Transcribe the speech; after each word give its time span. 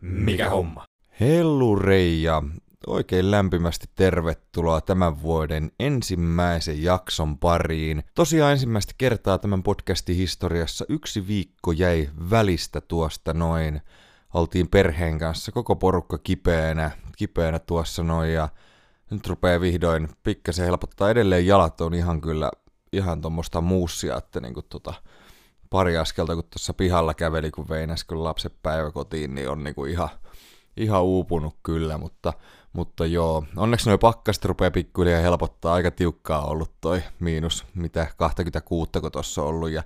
Mikä 0.00 0.50
homma? 0.50 0.84
Hellurei 1.20 2.22
ja 2.22 2.42
oikein 2.86 3.30
lämpimästi 3.30 3.86
tervetuloa 3.94 4.80
tämän 4.80 5.22
vuoden 5.22 5.70
ensimmäisen 5.80 6.82
jakson 6.82 7.38
pariin. 7.38 8.02
Tosiaan 8.14 8.52
ensimmäistä 8.52 8.92
kertaa 8.98 9.38
tämän 9.38 9.62
podcastin 9.62 10.16
historiassa 10.16 10.84
yksi 10.88 11.26
viikko 11.26 11.72
jäi 11.72 12.08
välistä 12.30 12.80
tuosta 12.80 13.34
noin. 13.34 13.80
Oltiin 14.34 14.68
perheen 14.68 15.18
kanssa 15.18 15.52
koko 15.52 15.76
porukka 15.76 16.18
kipeänä, 16.18 16.90
kipeänä 17.16 17.58
tuossa 17.58 18.02
noin 18.02 18.32
ja 18.32 18.48
nyt 19.10 19.26
rupeaa 19.26 19.60
vihdoin 19.60 20.08
pikkasen 20.22 20.64
helpottaa. 20.64 21.10
Edelleen 21.10 21.46
jalat 21.46 21.80
on 21.80 21.94
ihan 21.94 22.20
kyllä 22.20 22.50
ihan 22.92 23.20
tuommoista 23.20 23.60
muussia, 23.60 24.16
että 24.16 24.40
niinku 24.40 24.62
tota, 24.62 24.94
pari 25.70 25.96
askelta, 25.96 26.34
kun 26.34 26.44
tuossa 26.44 26.74
pihalla 26.74 27.14
käveli, 27.14 27.50
kun 27.50 27.68
vein 27.68 27.90
äsken 27.90 28.24
lapset 28.24 28.54
päiväkotiin, 28.62 29.34
niin 29.34 29.48
on 29.48 29.64
niinku 29.64 29.84
ihan, 29.84 30.08
ihan 30.76 31.02
uupunut 31.02 31.56
kyllä, 31.62 31.98
mutta, 31.98 32.32
mutta 32.72 33.06
joo, 33.06 33.44
onneksi 33.56 33.88
noin 33.88 33.98
pakkaset 33.98 34.44
rupeaa 34.44 34.70
pikkuhiljaa 34.70 35.20
helpottaa, 35.20 35.74
aika 35.74 35.90
tiukkaa 35.90 36.46
ollut 36.46 36.70
toi 36.80 37.02
miinus, 37.20 37.64
mitä 37.74 38.06
26, 38.16 38.90
kun 39.00 39.12
tuossa 39.12 39.42
ollut, 39.42 39.70
ja 39.70 39.82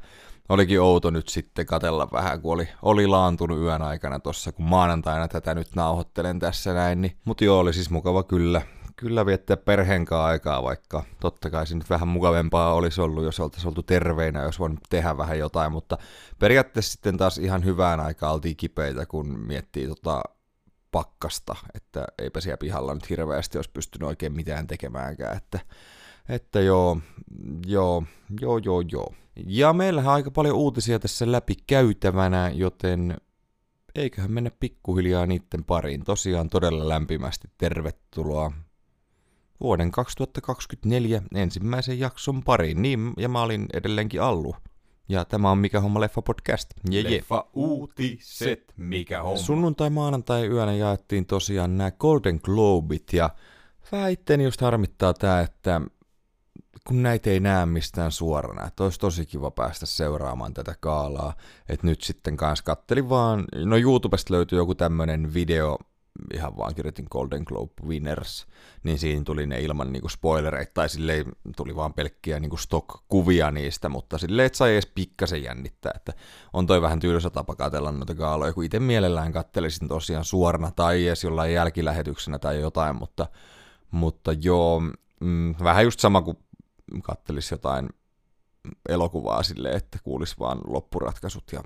olikin 0.49 0.81
outo 0.81 1.11
nyt 1.11 1.29
sitten 1.29 1.67
katella 1.67 2.09
vähän, 2.13 2.43
kun 2.43 2.53
oli, 2.53 2.69
oli 2.83 3.07
laantunut 3.07 3.61
yön 3.61 3.83
aikana 3.83 4.21
tuossa, 4.21 4.53
kun 4.53 4.65
maanantaina 4.65 5.29
tätä 5.29 5.55
nyt 5.55 5.69
nauhoittelen 5.77 6.39
tässä 6.39 6.75
näin, 6.75 7.03
niin, 7.03 7.17
mutta 7.25 7.45
joo, 7.45 7.59
oli 7.59 7.73
siis 7.73 7.91
mukava 7.91 8.23
kyllä, 8.23 8.63
kyllä 8.97 9.27
viettää 9.27 9.57
perheen 9.57 10.05
kanssa 10.05 10.25
aikaa, 10.25 10.63
vaikka 10.63 11.05
totta 11.21 11.51
kai 11.51 11.67
se 11.67 11.75
nyt 11.75 11.91
vähän 11.91 12.09
mukavempaa 12.09 12.75
olisi 12.75 13.01
ollut, 13.01 13.25
jos 13.25 13.41
oltaisiin 13.41 13.69
oltu 13.69 13.83
terveinä, 13.83 14.43
jos 14.43 14.59
voin 14.59 14.79
tehdä 14.91 15.17
vähän 15.17 15.39
jotain, 15.39 15.73
mutta 15.73 15.99
periaatteessa 16.39 16.93
sitten 16.93 17.17
taas 17.17 17.39
ihan 17.39 17.65
hyvään 17.65 18.01
aikaan 18.01 18.35
oltiin 18.35 18.57
kipeitä, 18.57 19.07
kun 19.07 19.39
miettii 19.39 19.89
tota 19.89 20.23
pakkasta, 20.91 21.55
että 21.75 22.05
eipä 22.19 22.41
siellä 22.41 22.57
pihalla 22.57 22.95
nyt 22.95 23.11
hirveästi 23.11 23.59
olisi 23.59 23.71
pystynyt 23.71 24.09
oikein 24.09 24.33
mitään 24.33 24.67
tekemäänkään, 24.67 25.37
että, 25.37 25.61
että 26.29 26.61
joo, 26.61 26.99
joo, 27.67 28.05
joo, 28.41 28.59
joo, 28.59 28.81
joo. 28.93 29.15
Ja 29.47 29.73
meillähän 29.73 30.09
on 30.09 30.15
aika 30.15 30.31
paljon 30.31 30.57
uutisia 30.57 30.99
tässä 30.99 31.33
läpi 31.33 31.55
käytävänä, 31.67 32.51
joten 32.55 33.17
eiköhän 33.95 34.33
mennä 34.33 34.51
pikkuhiljaa 34.61 35.27
niiden 35.27 35.65
pariin. 35.65 36.05
Tosiaan 36.05 36.49
todella 36.49 36.89
lämpimästi 36.89 37.49
tervetuloa 37.59 38.53
vuoden 39.63 39.91
2024 39.91 41.23
ensimmäisen 41.35 41.99
jakson 41.99 42.43
pariin. 42.43 42.83
Niin, 42.83 43.13
ja 43.17 43.29
mä 43.29 43.43
olin 43.43 43.67
edelleenkin 43.73 44.23
Allu. 44.23 44.57
Ja 45.09 45.25
tämä 45.25 45.51
on 45.51 45.59
Mikä 45.59 45.81
homma 45.81 46.01
leffa 46.01 46.23
podcast. 46.23 46.71
Je, 46.91 47.01
je. 47.01 47.11
Leffa 47.11 47.49
uutiset. 47.53 48.73
Mikä 48.77 49.23
homma? 49.23 49.39
Sunnuntai 49.39 49.91
maanantai 49.91 50.47
yönä 50.47 50.73
jaettiin 50.73 51.27
tosiaan 51.27 51.79
nämä 51.79 51.91
Golden 51.91 52.41
Globit 52.43 53.13
ja 53.13 53.31
vähän 53.93 54.11
itteeni 54.11 54.45
just 54.45 54.61
harmittaa 54.61 55.15
tää, 55.15 55.41
että 55.41 55.81
kun 56.87 57.03
näitä 57.03 57.31
ei 57.31 57.41
näe 57.41 57.67
mistään 57.67 58.13
suorana, 58.13 58.67
että 58.67 58.85
olisi 58.85 59.01
tosi 59.01 59.27
kiva 59.27 59.51
päästä 59.51 59.87
seuraamaan 59.87 60.55
tätä 60.55 60.75
kaalaa, 60.81 61.35
että 61.69 61.87
nyt 61.87 62.03
sitten 62.03 62.37
kanssa 62.37 62.65
kattelin 62.65 63.09
vaan, 63.09 63.45
no 63.65 63.77
YouTubesta 63.77 64.35
löytyy 64.35 64.59
joku 64.59 64.75
tämmönen 64.75 65.35
video, 65.35 65.79
ihan 66.35 66.57
vaan 66.57 66.75
kirjoitin 66.75 67.07
Golden 67.11 67.43
Globe 67.47 67.73
Winners, 67.87 68.47
niin 68.83 68.99
siinä 68.99 69.25
tuli 69.25 69.47
ne 69.47 69.61
ilman 69.61 69.93
niinku 69.93 70.09
spoilereita, 70.09 70.71
tai 70.75 70.89
silleen 70.89 71.27
tuli 71.57 71.77
vaan 71.77 71.95
pelkkiä 71.95 72.41
niinku 72.41 72.57
stock-kuvia 72.57 73.51
niistä, 73.51 73.89
mutta 73.89 74.19
silleen, 74.19 74.47
että 74.47 74.57
sai 74.57 74.73
edes 74.73 74.87
pikkasen 74.95 75.43
jännittää, 75.43 75.93
että 75.97 76.13
on 76.53 76.67
toi 76.67 76.83
vähän 76.83 77.01
tylsä 77.01 77.31
tapa 77.31 77.55
katella 77.55 77.93
noita 77.93 78.15
kaaloja, 78.15 78.53
kun 78.53 78.65
itse 78.65 78.81
mielellään 78.81 79.33
kattelisin 79.33 79.89
tosiaan 79.89 80.25
suorana 80.25 80.71
tai 80.71 81.07
edes 81.07 81.25
jollain 81.25 81.53
jälkilähetyksenä 81.53 82.39
tai 82.39 82.61
jotain, 82.61 82.97
mutta, 82.97 83.27
mutta 83.91 84.33
joo, 84.33 84.81
mm, 85.21 85.55
vähän 85.65 85.85
just 85.85 86.01
sama 86.01 86.23
kuin 86.23 86.39
kattelisi 87.03 87.55
jotain 87.55 87.89
elokuvaa 88.89 89.43
silleen, 89.43 89.77
että 89.77 89.99
kuulisi 90.05 90.35
vaan 90.39 90.59
loppuratkaisut 90.67 91.45
ja 91.53 91.61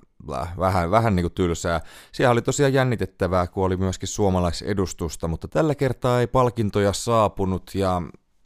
vähän, 0.58 0.90
vähän 0.90 1.16
niin 1.16 1.24
kuin 1.24 1.32
tylsää. 1.32 1.80
Siellä 2.12 2.32
oli 2.32 2.42
tosiaan 2.42 2.72
jännitettävää, 2.72 3.46
kun 3.46 3.64
oli 3.64 3.76
myöskin 3.76 4.08
suomalaisedustusta, 4.08 5.28
mutta 5.28 5.48
tällä 5.48 5.74
kertaa 5.74 6.20
ei 6.20 6.26
palkintoja 6.26 6.92
saapunut 6.92 7.70
ja 7.74 8.02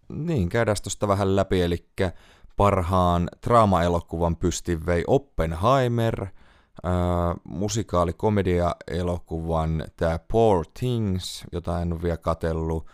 niin, 0.09 0.49
käydään 0.49 0.77
tuosta 0.83 1.09
vähän 1.09 1.37
läpi, 1.37 1.63
eli 1.63 1.89
parhaan 2.57 3.29
draama-elokuvan 3.47 4.37
pystin 4.37 4.87
vei 4.87 5.05
Oppenheimer, 5.07 6.23
äh, 6.23 6.31
musikaali-komedia-elokuvan 7.45 9.85
tämä 9.97 10.19
Poor 10.33 10.65
Things, 10.79 11.45
jota 11.53 11.83
en 11.83 11.93
ole 11.93 12.03
vielä 12.03 12.17
katellut, 12.17 12.87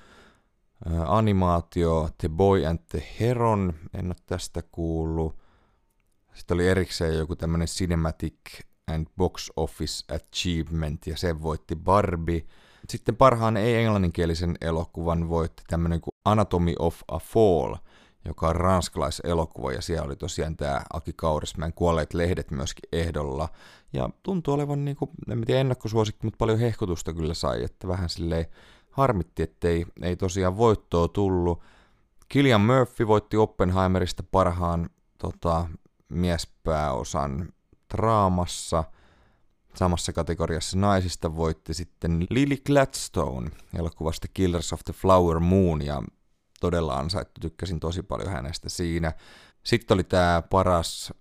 äh, 0.91 1.03
animaatio 1.07 2.09
The 2.19 2.29
Boy 2.29 2.67
and 2.67 2.79
the 2.89 3.03
Heron, 3.21 3.75
en 3.95 4.07
ole 4.07 4.15
tästä 4.27 4.63
kuullut, 4.73 5.46
sitten 6.37 6.55
oli 6.55 6.69
erikseen 6.69 7.19
joku 7.19 7.37
tämmöinen 7.37 7.69
Cinematic 7.69 8.35
and 8.95 9.07
Box 9.17 9.49
Office 9.57 10.15
Achievement, 10.15 11.07
ja 11.07 11.17
se 11.17 11.43
voitti 11.43 11.77
Barbie. 11.77 12.45
Sitten 12.89 13.17
parhaan 13.17 13.57
ei-englanninkielisen 13.57 14.57
elokuvan 14.61 15.29
voitti 15.29 15.63
tämmöinen 15.67 16.01
kuin 16.01 16.13
Anatomy 16.25 16.73
of 16.79 17.01
a 17.09 17.19
Fall, 17.19 17.75
joka 18.25 18.49
on 18.49 18.57
ranskalaiselokuva, 18.57 19.73
ja 19.73 19.83
siellä 19.83 20.07
oli 20.07 20.17
tosiaan 20.17 20.57
tämä 20.57 20.83
Aki 20.93 21.13
Kaurismäen 21.13 21.73
kuolleet 21.73 22.15
lehdet 22.15 22.51
myöskin 22.51 22.89
ehdolla. 22.93 23.49
Ja 23.93 24.11
tuntuu 24.23 24.55
olevan, 24.55 24.85
niin 24.85 24.97
kuin, 24.97 25.11
en 25.31 25.45
tiedä 25.47 25.61
ennakkosuosikki, 25.61 26.27
mutta 26.27 26.39
paljon 26.39 26.59
hehkutusta 26.59 27.13
kyllä 27.13 27.35
sai, 27.35 27.65
että 27.65 27.89
vähän 27.89 28.09
silleen 28.09 28.47
harmitti, 28.91 29.43
ettei 29.43 29.87
ei 30.03 30.17
tosiaan 30.17 30.57
voittoa 30.57 31.09
tullut. 31.09 31.63
Killian 32.29 32.61
Murphy 32.61 33.07
voitti 33.07 33.37
Oppenheimerista 33.37 34.23
parhaan 34.23 34.91
tota, 35.19 35.67
miespääosan 36.09 37.53
draamassa. 37.97 38.85
Samassa 39.75 40.13
kategoriassa 40.13 40.79
naisista 40.79 41.37
voitti 41.37 41.75
sitten 41.75 42.27
Lily 42.31 42.57
Gladstone 42.57 43.51
elokuvasta 43.79 44.29
Killers 44.35 44.73
of 44.73 44.81
the 44.85 44.93
Flower 44.93 45.41
Moon 45.41 45.83
ja 45.83 46.03
todella 46.61 46.97
ansaittu, 46.97 47.41
tykkäsin 47.41 47.81
tosi 47.81 48.03
paljon 48.03 48.31
hänestä 48.31 48.69
siinä. 48.69 49.13
Sitten 49.65 49.95
oli 49.95 50.05
tämä 50.05 50.43
paras 50.51 51.13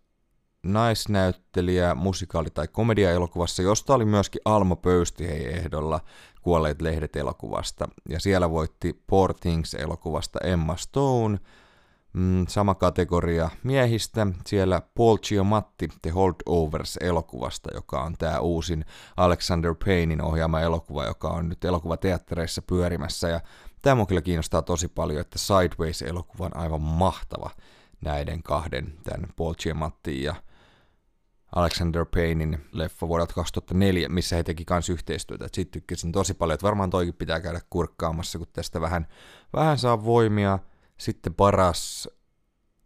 naisnäyttelijä 0.64 1.96
musikaali- 1.96 2.50
tai 2.50 2.68
komedia-elokuvassa, 2.68 3.62
josta 3.62 3.94
oli 3.94 4.06
myöskin 4.06 4.42
Almo 4.46 4.76
Pöysti 4.76 5.28
hei 5.28 5.46
ehdolla 5.46 6.00
Kuolleet 6.42 6.82
lehdet 6.82 7.16
elokuvasta. 7.16 7.88
Ja 8.10 8.20
siellä 8.20 8.50
voitti 8.50 9.04
Poor 9.08 9.34
Things-elokuvasta 9.34 10.40
Emma 10.44 10.78
Stone– 10.78 11.40
Mm, 12.16 12.46
sama 12.48 12.76
kategoria 12.76 13.50
miehistä. 13.64 14.28
Siellä 14.46 14.82
Paul 14.98 15.18
Giamatti 15.18 15.90
The 16.02 16.12
Holdovers-elokuvasta, 16.12 17.74
joka 17.74 18.04
on 18.04 18.16
tämä 18.18 18.40
uusin 18.40 18.86
Alexander 19.18 19.76
Paynein 19.86 20.22
ohjaama 20.22 20.62
elokuva, 20.62 21.06
joka 21.06 21.30
on 21.30 21.50
nyt 21.50 21.66
elokuvateattereissa 21.66 22.62
pyörimässä. 22.62 23.30
Ja 23.30 23.40
tämä 23.82 24.02
on 24.02 24.08
kyllä 24.08 24.22
kiinnostaa 24.22 24.62
tosi 24.62 24.88
paljon, 24.88 25.22
että 25.22 25.40
Sideways-elokuva 25.40 26.46
on 26.46 26.58
aivan 26.58 26.82
mahtava 26.82 27.50
näiden 28.02 28.44
kahden, 28.44 28.94
tämän 29.04 29.30
Paul 29.36 29.54
Giamatti 29.54 30.24
ja 30.24 30.36
Alexander 31.56 32.06
Paynein 32.06 32.66
leffa 32.72 33.08
vuodelta 33.08 33.34
2004, 33.34 34.10
missä 34.10 34.36
he 34.36 34.44
teki 34.44 34.66
kanssa 34.66 34.94
yhteistyötä. 34.94 35.48
Siitä 35.54 35.72
tykkäsin 35.72 36.12
tosi 36.12 36.34
paljon, 36.34 36.54
että 36.54 36.66
varmaan 36.68 36.90
toikin 36.90 37.14
pitää 37.14 37.40
käydä 37.40 37.62
kurkkaamassa, 37.70 38.38
kun 38.38 38.48
tästä 38.54 38.82
vähän, 38.82 39.08
vähän 39.54 39.78
saa 39.78 40.06
voimia– 40.06 40.60
sitten 40.98 41.34
paras 41.34 42.10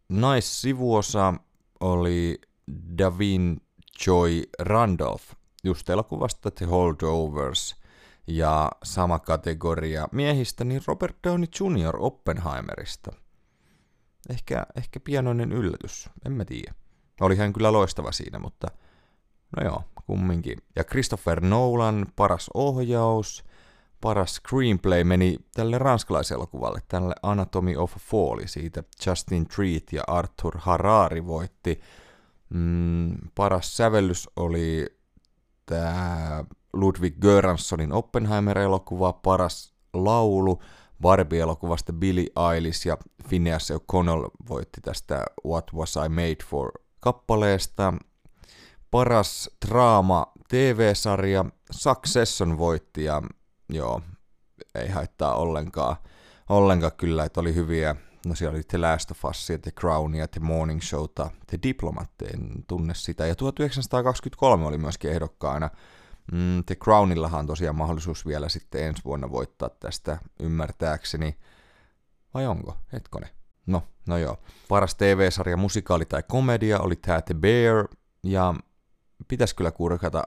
naissivuosa 0.10 1.34
oli 1.80 2.42
Davin 2.98 3.62
Joy 4.08 4.44
Randolph, 4.60 5.24
just 5.64 5.90
elokuvasta 5.90 6.52
The 6.52 6.66
Holdovers, 6.66 7.76
ja 8.28 8.72
sama 8.84 9.20
kategoria 9.20 10.08
miehistä, 10.12 10.64
niin 10.64 10.82
Robert 10.88 11.18
Downey 11.24 11.48
Jr. 11.60 11.96
Oppenheimerista. 12.00 13.12
Ehkä, 14.30 14.66
ehkä 14.76 15.00
pienoinen 15.00 15.52
yllätys, 15.52 16.10
en 16.26 16.32
mä 16.32 16.46
tiedä. 16.46 16.74
Oli 17.22 17.36
hän 17.36 17.54
kyllä 17.54 17.74
loistava 17.74 18.12
siinä, 18.12 18.40
mutta 18.40 18.68
no 19.58 19.64
joo, 19.64 19.84
kumminkin. 20.06 20.58
Ja 20.76 20.84
Christopher 20.84 21.42
Nolan, 21.42 22.06
paras 22.16 22.50
ohjaus, 22.54 23.44
paras 24.02 24.36
screenplay 24.36 25.04
meni 25.04 25.38
tälle 25.54 25.78
ranskalaiselokuvalle, 25.78 26.80
tälle 26.88 27.16
Anatomy 27.24 27.76
of 27.76 27.96
a 27.96 28.00
Fall, 28.00 28.40
siitä 28.46 28.84
Justin 29.06 29.48
Treat 29.48 29.84
ja 29.92 30.04
Arthur 30.08 30.58
Harari 30.58 31.26
voitti. 31.26 31.82
Mm, 32.50 33.18
paras 33.36 33.78
sävellys 33.78 34.30
oli 34.36 34.86
tämä 35.66 36.44
Ludwig 36.74 37.16
Göranssonin 37.22 37.94
Oppenheimer-elokuva, 37.94 39.14
paras 39.14 39.74
laulu 39.94 40.60
Barbie-elokuvasta 41.02 41.94
Billy 41.94 42.26
Eilish 42.54 42.88
ja 42.88 42.98
Phineas 43.28 43.72
O'Connell 43.72 44.30
voitti 44.50 44.82
tästä 44.82 45.26
What 45.46 45.66
Was 45.74 45.96
I 46.06 46.10
Made 46.10 46.46
For 46.46 46.72
kappaleesta. 47.00 47.94
paras 48.92 49.50
draama 49.68 50.32
TV-sarja 50.50 51.46
Succession 51.72 52.58
voitti 52.58 53.04
ja 53.04 53.22
joo, 53.70 54.02
ei 54.76 54.90
haittaa 54.90 55.36
ollenkaan, 55.36 55.96
ollenkaan 56.50 56.92
kyllä, 56.98 57.26
että 57.26 57.40
oli 57.40 57.56
hyviä, 57.56 57.96
no 58.26 58.36
siellä 58.36 58.56
oli 58.56 58.64
The 58.64 58.78
Last 58.78 59.12
of 59.12 59.26
Us, 59.26 59.48
The 59.62 59.72
Crown 59.72 60.16
ja 60.16 60.28
The 60.28 60.40
Morning 60.40 60.82
Showta, 60.82 61.30
The 61.48 61.60
Diplomat, 61.64 62.10
en 62.34 62.64
tunne 62.68 62.94
sitä, 62.94 63.28
ja 63.28 63.36
1923 63.36 64.66
oli 64.66 64.78
myöskin 64.78 65.12
ehdokkaana, 65.12 65.70
mm, 66.32 66.64
The 66.66 66.76
Crownillahan 66.76 67.40
on 67.40 67.48
tosiaan 67.48 67.76
mahdollisuus 67.76 68.26
vielä 68.26 68.50
sitten 68.50 68.84
ensi 68.84 69.04
vuonna 69.06 69.32
voittaa 69.32 69.70
tästä 69.70 70.18
ymmärtääkseni, 70.40 71.38
vai 72.34 72.48
onko, 72.48 72.78
hetkone, 72.94 73.30
no, 73.66 73.84
no 74.08 74.18
joo, 74.18 74.38
paras 74.68 74.96
TV-sarja, 74.96 75.58
musikaali 75.58 76.06
tai 76.06 76.24
komedia 76.28 76.80
oli 76.80 76.96
tämä 76.96 77.22
The 77.22 77.34
Bear, 77.34 77.88
ja 78.24 78.54
pitäisi 79.28 79.56
kyllä 79.56 79.72
kurkata, 79.72 80.24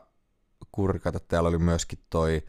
kurkata, 0.72 1.20
täällä 1.20 1.48
oli 1.48 1.58
myöskin 1.58 1.98
toi 2.10 2.42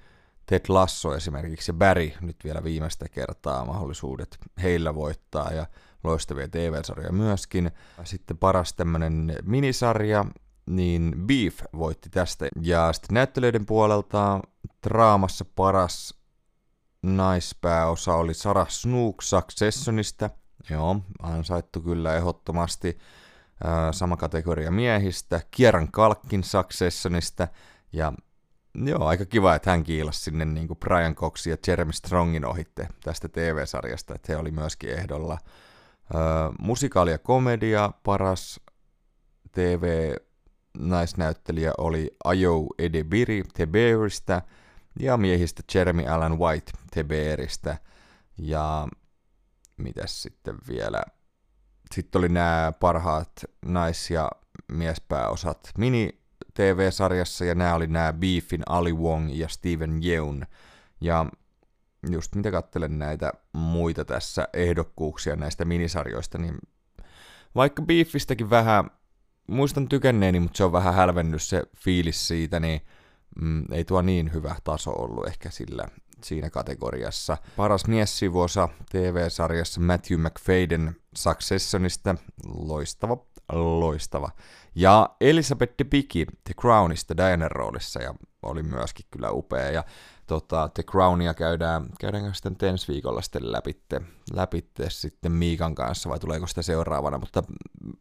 Ted 0.46 0.66
Lasso 0.68 1.16
esimerkiksi 1.16 1.70
ja 1.70 1.74
Barry 1.74 2.12
nyt 2.22 2.38
vielä 2.44 2.64
viimeistä 2.64 3.10
kertaa 3.10 3.66
mahdollisuudet 3.66 4.38
heillä 4.62 4.96
voittaa 4.96 5.52
ja 5.54 5.66
loistavia 6.04 6.48
TV-sarjoja 6.48 7.12
myöskin. 7.12 7.72
Sitten 8.04 8.38
paras 8.38 8.74
tämmönen 8.74 9.36
minisarja, 9.44 10.26
niin 10.66 11.14
Beef 11.28 11.60
voitti 11.78 12.10
tästä. 12.10 12.48
Ja 12.62 12.94
sitten 12.94 13.14
näyttelijöiden 13.14 13.66
puolelta 13.66 14.42
draamassa 14.88 15.46
paras 15.56 16.20
naispääosa 17.02 18.14
oli 18.14 18.34
Sarah 18.34 18.70
Snook 18.70 19.22
Successionista. 19.22 20.30
Joo, 20.70 21.00
ansaittu 21.22 21.82
kyllä 21.82 22.16
ehdottomasti. 22.16 22.98
Sama 23.92 24.18
kategoria 24.18 24.72
miehistä. 24.72 25.42
Kieran 25.52 25.92
Kalkkin 25.92 26.44
Successionista. 26.44 27.48
Ja 27.94 28.14
Joo, 28.76 29.06
aika 29.06 29.26
kiva, 29.26 29.56
että 29.56 29.72
hän 29.72 29.84
kiilasi 29.84 30.20
sinne 30.20 30.46
niin 30.46 30.68
kuin 30.68 30.80
Brian 30.80 31.16
Coxin 31.16 31.52
ja 31.52 31.58
Jeremy 31.68 31.94
Strongin 31.94 32.46
ohitte 32.46 32.88
tästä 33.04 33.30
TV-sarjasta, 33.30 34.16
että 34.16 34.34
he 34.34 34.38
oli 34.38 34.52
myöskin 34.52 34.90
ehdolla. 34.90 35.38
Öö, 36.16 36.22
musikaali 36.60 37.12
ja 37.12 37.18
komedia, 37.18 37.92
paras 38.04 38.60
TV-naisnäyttelijä 39.52 41.72
oli 41.78 42.12
Ayo 42.24 42.66
Edebiri 42.80 43.44
Teberistä 43.54 44.42
ja 45.00 45.18
miehistä 45.18 45.64
Jeremy 45.74 46.08
Allen 46.08 46.40
White 46.40 46.72
Teberistä. 46.92 47.78
Ja 48.38 48.88
mitäs 49.78 50.22
sitten 50.22 50.58
vielä? 50.68 51.04
Sitten 51.96 52.20
oli 52.20 52.30
nämä 52.30 52.74
parhaat 52.80 53.32
nais- 53.66 54.12
ja 54.12 54.32
miespääosat 54.72 55.60
mini 55.78 56.23
TV-sarjassa, 56.54 57.46
ja 57.46 57.56
nämä 57.56 57.76
oli 57.76 57.88
nämä 57.88 58.14
Beefin 58.14 58.64
Ali 58.66 58.94
Wong 58.94 59.30
ja 59.34 59.48
Steven 59.48 60.02
Yeun. 60.06 60.46
Ja 61.02 61.26
just 62.12 62.36
mitä 62.36 62.52
katselen 62.52 63.00
näitä 63.00 63.34
muita 63.54 64.06
tässä 64.06 64.48
ehdokkuuksia 64.54 65.36
näistä 65.36 65.66
minisarjoista, 65.66 66.38
niin 66.38 66.58
vaikka 67.56 67.82
Beefistäkin 67.82 68.50
vähän, 68.50 68.92
muistan 69.48 69.90
tykänneeni, 69.90 70.40
mutta 70.40 70.58
se 70.58 70.64
on 70.64 70.72
vähän 70.72 70.94
hälvennyt 70.94 71.42
se 71.42 71.64
fiilis 71.78 72.28
siitä, 72.28 72.60
niin 72.60 72.82
mm, 73.42 73.66
ei 73.72 73.86
tuo 73.86 74.02
niin 74.02 74.34
hyvä 74.34 74.56
taso 74.64 74.92
ollut 74.92 75.28
ehkä 75.28 75.50
sillä 75.50 75.88
siinä 76.24 76.50
kategoriassa. 76.50 77.38
Paras 77.58 77.88
miessivuosa 77.88 78.70
TV-sarjassa 78.92 79.82
Matthew 79.82 80.20
McFadden 80.20 80.96
Successionista, 81.16 82.16
loistava, 82.46 83.18
loistava. 83.54 84.30
Ja 84.76 85.10
Elisabeth 85.22 85.74
Debicki 85.80 86.26
The 86.26 86.54
Crownista 86.62 87.18
Diana 87.18 87.50
roolissa 87.50 88.02
ja 88.02 88.16
oli 88.44 88.64
myöskin 88.64 89.06
kyllä 89.12 89.32
upea. 89.32 89.72
Ja 89.72 89.84
tota, 90.28 90.70
The 90.74 90.84
Crownia 90.84 91.34
käydään, 91.34 91.86
käydäänkö 92.00 92.34
sitten 92.34 92.70
ensi 92.70 92.94
viikolla 92.94 93.22
sitten 93.22 93.52
läpitte, 93.52 94.02
läpitte 94.34 94.90
sitten 94.90 95.32
Miikan 95.32 95.76
kanssa 95.76 96.10
vai 96.10 96.20
tuleeko 96.20 96.48
sitä 96.48 96.62
seuraavana, 96.62 97.18
mutta 97.18 97.44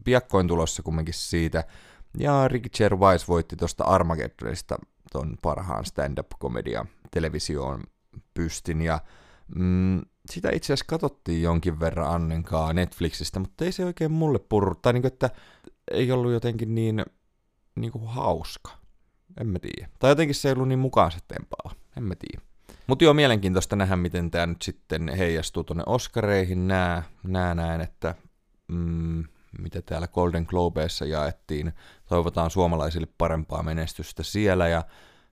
piakkoin 0.05 0.49
tulossa 0.49 0.83
kumminkin 0.83 1.15
siitä. 1.15 1.65
Ja 2.19 2.49
Ricky 2.49 2.69
Gervais 2.69 3.29
voitti 3.29 3.57
tuosta 3.57 3.85
Armageddonista 3.85 4.79
ton 5.13 5.37
parhaan 5.43 5.85
stand-up-komedia 5.85 6.87
televisioon 7.11 7.83
pystin 8.35 8.83
ja 8.83 9.01
mm, 9.57 10.01
sitä 10.31 10.51
itse 10.53 10.73
asiassa 10.73 10.85
katsottiin 10.89 11.43
jonkin 11.43 11.81
verran 11.81 12.15
Annenkaa 12.15 12.73
Netflixistä, 12.73 13.41
mutta 13.41 13.65
ei 13.65 13.73
se 13.73 13.85
oikein 13.85 14.13
mulle 14.13 14.39
purru, 14.39 14.75
tai 14.75 14.93
niin 14.93 15.03
kuin, 15.03 15.13
että 15.13 15.31
ei 15.91 16.13
ollut 16.13 16.33
jotenkin 16.33 16.75
niin, 16.75 17.05
niin 17.75 17.93
kuin 17.93 18.07
hauska. 18.07 18.71
En 19.41 19.47
mä 19.47 19.59
tiedä. 19.59 19.89
Tai 19.99 20.11
jotenkin 20.11 20.35
se 20.35 20.49
ei 20.49 20.53
ollut 20.53 20.69
niin 20.69 20.79
mukaan 20.79 21.13
tempaava. 21.29 21.77
En 21.97 22.05
mä 22.05 22.15
tiedä. 22.15 22.47
Mutta 22.87 23.05
joo, 23.05 23.15
mielenkiintoista 23.15 23.77
nähdä, 23.77 23.97
miten 23.97 24.31
tämä 24.31 24.47
nyt 24.47 24.63
sitten 24.63 25.09
heijastuu 25.19 25.65
tuonne 25.65 25.83
Oscareihin. 25.87 26.69
Nää, 26.69 27.03
nää 27.23 27.55
näen, 27.55 27.81
että 27.81 28.15
mm, 28.69 29.25
mitä 29.59 29.83
täällä 29.83 30.09
Golden 30.09 30.45
Globeissa 30.49 31.05
jaettiin. 31.05 31.73
Toivotaan 32.09 32.51
suomalaisille 32.51 33.09
parempaa 33.19 33.63
menestystä 33.63 34.23
siellä 34.23 34.69
ja 34.69 34.83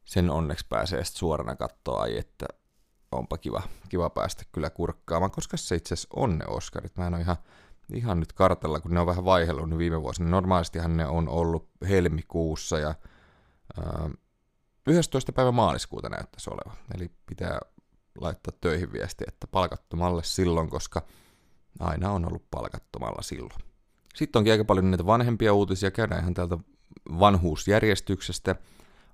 sen 0.05 0.31
onneksi 0.31 0.67
pääsee 0.69 1.05
sitten 1.05 1.19
suorana 1.19 1.57
katsoa, 1.57 2.03
ai 2.03 2.19
että 2.19 2.47
onpa 3.13 3.39
kiva, 3.39 3.63
kiva 3.89 4.11
päästä 4.11 4.43
kyllä 4.53 4.71
kurkkaamaan, 4.71 5.31
koska 5.31 5.57
se 5.57 5.75
itse 5.77 5.95
asiassa 5.95 6.09
on 6.17 6.39
ne 6.39 6.45
Oscarit. 6.47 6.97
Mä 6.97 7.07
en 7.07 7.15
ole 7.15 7.23
ihan 7.23 7.37
ihan 7.95 8.21
nyt 8.21 8.33
kartalla, 8.33 8.81
kun 8.81 8.95
ne 8.95 9.01
on 9.01 9.07
vähän 9.07 9.25
vaihellut 9.25 9.69
niin 9.69 9.79
viime 9.79 10.03
vuosina. 10.03 10.31
Normaalistihan 10.31 10.97
ne 10.97 11.07
on 11.07 11.29
ollut 11.29 11.69
helmikuussa 11.89 12.79
ja 12.79 12.95
ää, 13.79 14.11
11. 14.87 15.33
päivä 15.33 15.53
maaliskuuta 15.53 16.09
näyttäisi 16.09 16.51
olevan. 16.51 16.85
Eli 16.95 17.11
pitää 17.27 17.61
laittaa 18.21 18.55
töihin 18.61 18.93
viesti, 18.93 19.25
että 19.29 19.47
palkattomalle 19.47 20.23
silloin, 20.25 20.71
koska 20.71 21.03
aina 21.81 22.11
on 22.11 22.27
ollut 22.27 22.51
palkattomalla 22.51 23.23
silloin. 23.23 23.61
Sitten 24.15 24.41
onkin 24.41 24.53
aika 24.53 24.65
paljon 24.65 24.91
näitä 24.91 25.07
vanhempia 25.07 25.55
uutisia, 25.55 25.91
käydään 25.91 26.21
ihan 26.21 26.35
täältä 26.35 26.59
vanhuusjärjestyksestä. 27.19 28.57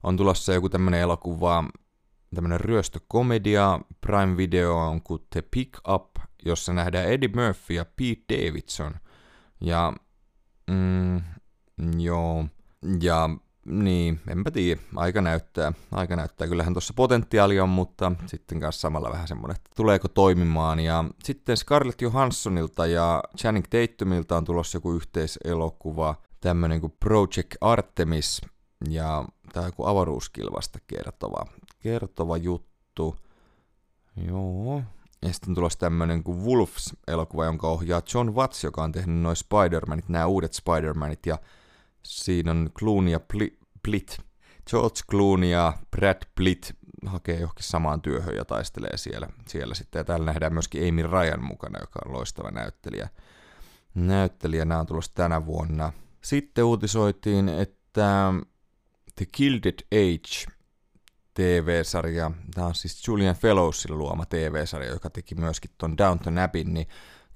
On 0.02 0.16
tulossa 0.16 0.54
joku 0.54 0.68
tämmönen 0.68 1.00
elokuva, 1.00 1.64
tämmönen 2.34 2.60
ryöstökomedia, 2.60 3.80
Prime 4.00 4.36
Video 4.36 4.76
on 4.76 5.02
kuin 5.02 5.26
The 5.30 5.42
Pick 5.42 5.88
Up, 5.88 6.15
jossa 6.46 6.72
nähdään 6.72 7.08
Eddie 7.08 7.30
Murphy 7.34 7.74
ja 7.74 7.84
Pete 7.84 8.46
Davidson. 8.46 8.94
Ja, 9.60 9.92
mm, 10.70 11.22
joo, 11.98 12.46
ja 13.00 13.30
niin, 13.66 14.20
enpä 14.28 14.50
tiedä, 14.50 14.80
aika 14.96 15.20
näyttää, 15.20 15.72
aika 15.92 16.16
näyttää, 16.16 16.48
kyllähän 16.48 16.74
tuossa 16.74 16.94
potentiaali 16.96 17.60
on, 17.60 17.68
mutta 17.68 18.12
sitten 18.26 18.60
kanssa 18.60 18.80
samalla 18.80 19.12
vähän 19.12 19.28
semmoinen, 19.28 19.56
että 19.56 19.70
tuleeko 19.76 20.08
toimimaan. 20.08 20.80
Ja 20.80 21.04
sitten 21.24 21.56
Scarlett 21.56 22.02
Johanssonilta 22.02 22.86
ja 22.86 23.22
Channing 23.38 23.66
Tatumilta 23.66 24.36
on 24.36 24.44
tulossa 24.44 24.76
joku 24.76 24.92
yhteiselokuva, 24.92 26.14
tämmöinen 26.40 26.80
kuin 26.80 26.94
Project 27.00 27.54
Artemis, 27.60 28.40
ja 28.90 29.24
tämä 29.52 29.66
joku 29.66 29.86
avaruuskilvasta 29.86 30.78
kertova, 30.86 31.46
kertova 31.78 32.36
juttu. 32.36 33.16
Joo, 34.26 34.82
ja 35.22 35.32
sitten 35.32 35.54
tulossa 35.54 35.78
tämmönen 35.78 36.22
kuin 36.22 36.38
Wolves-elokuva, 36.38 37.44
jonka 37.44 37.68
ohjaa 37.68 38.02
John 38.14 38.34
Watts, 38.34 38.64
joka 38.64 38.82
on 38.82 38.92
tehnyt 38.92 39.22
noin 39.22 39.36
Spider-Manit, 39.36 40.08
nämä 40.08 40.26
uudet 40.26 40.52
Spider-Manit, 40.54 41.20
ja 41.26 41.38
siinä 42.02 42.50
on 42.50 42.70
Clooney 42.78 43.12
ja 43.12 43.20
Blit. 43.82 44.18
George 44.70 45.00
Clooney 45.10 45.48
ja 45.50 45.72
Brad 45.90 46.22
Pitt 46.34 46.70
hakee 47.06 47.40
johonkin 47.40 47.64
samaan 47.64 48.02
työhön 48.02 48.36
ja 48.36 48.44
taistelee 48.44 48.96
siellä, 48.96 49.28
siellä 49.48 49.74
sitten. 49.74 50.00
Ja 50.00 50.04
täällä 50.04 50.26
nähdään 50.26 50.52
myöskin 50.52 50.88
Amy 50.88 51.02
Ryan 51.02 51.44
mukana, 51.44 51.80
joka 51.80 52.00
on 52.06 52.12
loistava 52.12 52.50
näyttelijä. 52.50 53.08
Näyttelijä, 53.94 54.64
nämä 54.64 54.80
on 54.80 54.86
tulossa 54.86 55.12
tänä 55.14 55.46
vuonna. 55.46 55.92
Sitten 56.20 56.64
uutisoitiin, 56.64 57.48
että 57.48 58.34
The 59.16 59.26
Gilded 59.36 59.78
Age 59.92 60.55
TV-sarja. 61.36 62.30
Tämä 62.54 62.66
on 62.66 62.74
siis 62.74 63.08
Julian 63.08 63.34
Fellowsin 63.34 63.98
luoma 63.98 64.26
TV-sarja, 64.26 64.90
joka 64.90 65.10
teki 65.10 65.34
myöskin 65.34 65.70
ton 65.78 65.98
Downton 65.98 66.38
Abbeyn, 66.38 66.74
niin 66.74 66.86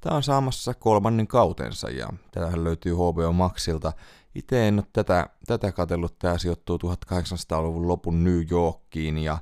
tämä 0.01 0.17
on 0.17 0.23
saamassa 0.23 0.75
kolmannen 0.75 1.27
kautensa 1.27 1.91
ja 1.91 2.09
tämähän 2.31 2.65
löytyy 2.65 2.95
HBO 2.95 3.33
Maxilta. 3.33 3.93
Itse 4.35 4.69
en 4.69 4.79
ole 4.79 4.87
tätä, 4.93 5.29
tätä 5.47 5.73
katsellut, 5.73 6.19
tämä 6.19 6.39
sijoittuu 6.39 6.77
1800-luvun 6.77 7.89
lopun 7.89 8.25
New 8.25 8.41
Yorkiin 8.51 9.19
ja 9.19 9.39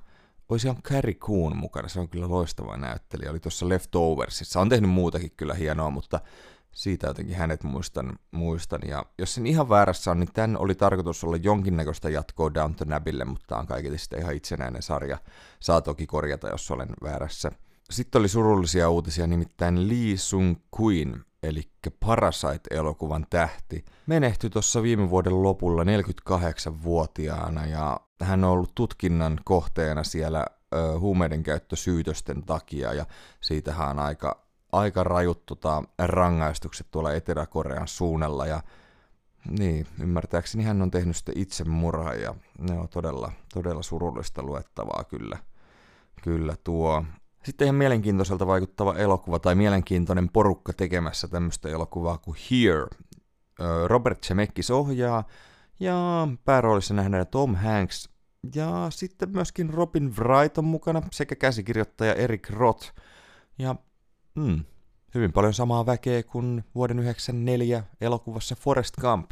olisi 0.49 0.69
on 0.69 0.83
Carrie 0.83 1.15
Coon 1.15 1.57
mukana, 1.57 1.89
se 1.89 2.01
on 2.01 2.09
kyllä 2.09 2.29
loistava 2.29 2.77
näyttelijä, 2.77 3.31
oli 3.31 3.41
tuossa 3.41 3.69
Leftoversissa, 3.69 4.61
on 4.61 4.69
tehnyt 4.69 4.91
muutakin 4.91 5.33
kyllä 5.37 5.55
hienoa, 5.55 5.91
mutta 5.91 6.21
siitä 6.79 7.07
jotenkin 7.07 7.37
hänet 7.37 7.65
muistan, 7.65 8.19
muistan. 8.31 8.81
Ja 8.89 9.05
jos 9.19 9.35
sen 9.35 9.47
ihan 9.47 9.69
väärässä 9.69 10.11
on, 10.11 10.21
niin 10.21 10.33
tämän 10.33 10.59
oli 10.59 10.75
tarkoitus 10.75 11.25
olla 11.25 11.37
jonkinnäköistä 11.37 12.11
jatkoa 12.11 12.55
Downton 12.55 12.93
Abbeylle, 12.93 13.25
mutta 13.25 13.47
tämä 13.49 13.61
on 13.61 13.67
kaikille 13.67 13.99
sitten 13.99 14.21
ihan 14.21 14.35
itsenäinen 14.35 14.83
sarja. 14.83 15.19
Saa 15.61 15.81
toki 15.81 16.07
korjata, 16.07 16.49
jos 16.49 16.71
olen 16.71 16.89
väärässä. 17.03 17.51
Sitten 17.91 18.21
oli 18.21 18.29
surullisia 18.29 18.91
uutisia, 18.91 19.27
nimittäin 19.27 19.89
Lee 19.89 20.17
Sung 20.17 20.57
Queen 20.81 21.25
eli 21.43 21.63
Parasite-elokuvan 22.01 23.27
tähti, 23.31 23.85
menehtyi 24.07 24.51
tuossa 24.51 24.83
viime 24.83 25.11
vuoden 25.11 25.43
lopulla 25.43 25.83
48-vuotiaana 25.85 27.67
ja 27.67 28.01
hän 28.21 28.45
on 28.45 28.51
ollut 28.51 28.75
tutkinnan 28.75 29.41
kohteena 29.45 30.05
siellä 30.05 30.47
ö, 30.75 30.99
huumeiden 30.99 31.43
käyttösyytösten 31.43 32.43
takia 32.43 32.93
ja 32.93 33.07
siitähän 33.41 33.91
on 33.91 33.99
aika, 33.99 34.48
aika 34.73 35.05
rajut 35.05 35.47
tota, 35.47 35.83
rangaistukset 35.99 36.87
tuolla 36.91 37.13
Etelä-Korean 37.13 37.89
suunnalla 37.89 38.47
ja 38.47 38.63
niin, 39.59 39.87
ymmärtääkseni 40.01 40.65
hän 40.65 40.83
on 40.83 40.91
tehnyt 40.91 41.17
sitten 41.17 41.39
itsemurhaa 41.39 42.15
ja 42.15 42.35
ne 42.59 42.79
on 42.79 42.89
todella, 42.89 43.33
todella 43.55 43.83
surullista 43.83 44.43
luettavaa 44.43 45.05
kyllä. 45.05 45.39
Kyllä 46.23 46.55
tuo. 46.65 47.05
Sitten 47.45 47.65
ihan 47.65 47.75
mielenkiintoiselta 47.75 48.47
vaikuttava 48.47 48.95
elokuva 48.95 49.39
tai 49.39 49.55
mielenkiintoinen 49.55 50.29
porukka 50.29 50.73
tekemässä 50.73 51.29
tämmöistä 51.29 51.69
elokuvaa 51.69 52.19
kuin 52.19 52.37
Here. 52.51 52.87
Robert 53.87 54.23
Zemeckis 54.23 54.71
ohjaa 54.71 55.25
ja 55.81 56.29
pääroolissa 56.45 56.95
nähdään 56.95 57.27
Tom 57.27 57.55
Hanks 57.55 58.09
ja 58.55 58.87
sitten 58.91 59.31
myöskin 59.31 59.75
Robin 59.75 60.17
Wright 60.17 60.59
on 60.59 60.65
mukana 60.65 61.03
sekä 61.13 61.35
käsikirjoittaja 61.37 62.15
Eric 62.15 62.51
Roth. 62.51 62.93
Ja 63.59 63.75
mm, 64.39 64.65
hyvin 65.15 65.33
paljon 65.33 65.55
samaa 65.55 65.87
väkeä 65.87 66.23
kuin 66.23 66.65
vuoden 66.75 66.97
1994 66.97 67.85
elokuvassa 68.01 68.55
Forest 68.55 68.97
Gump, 68.97 69.31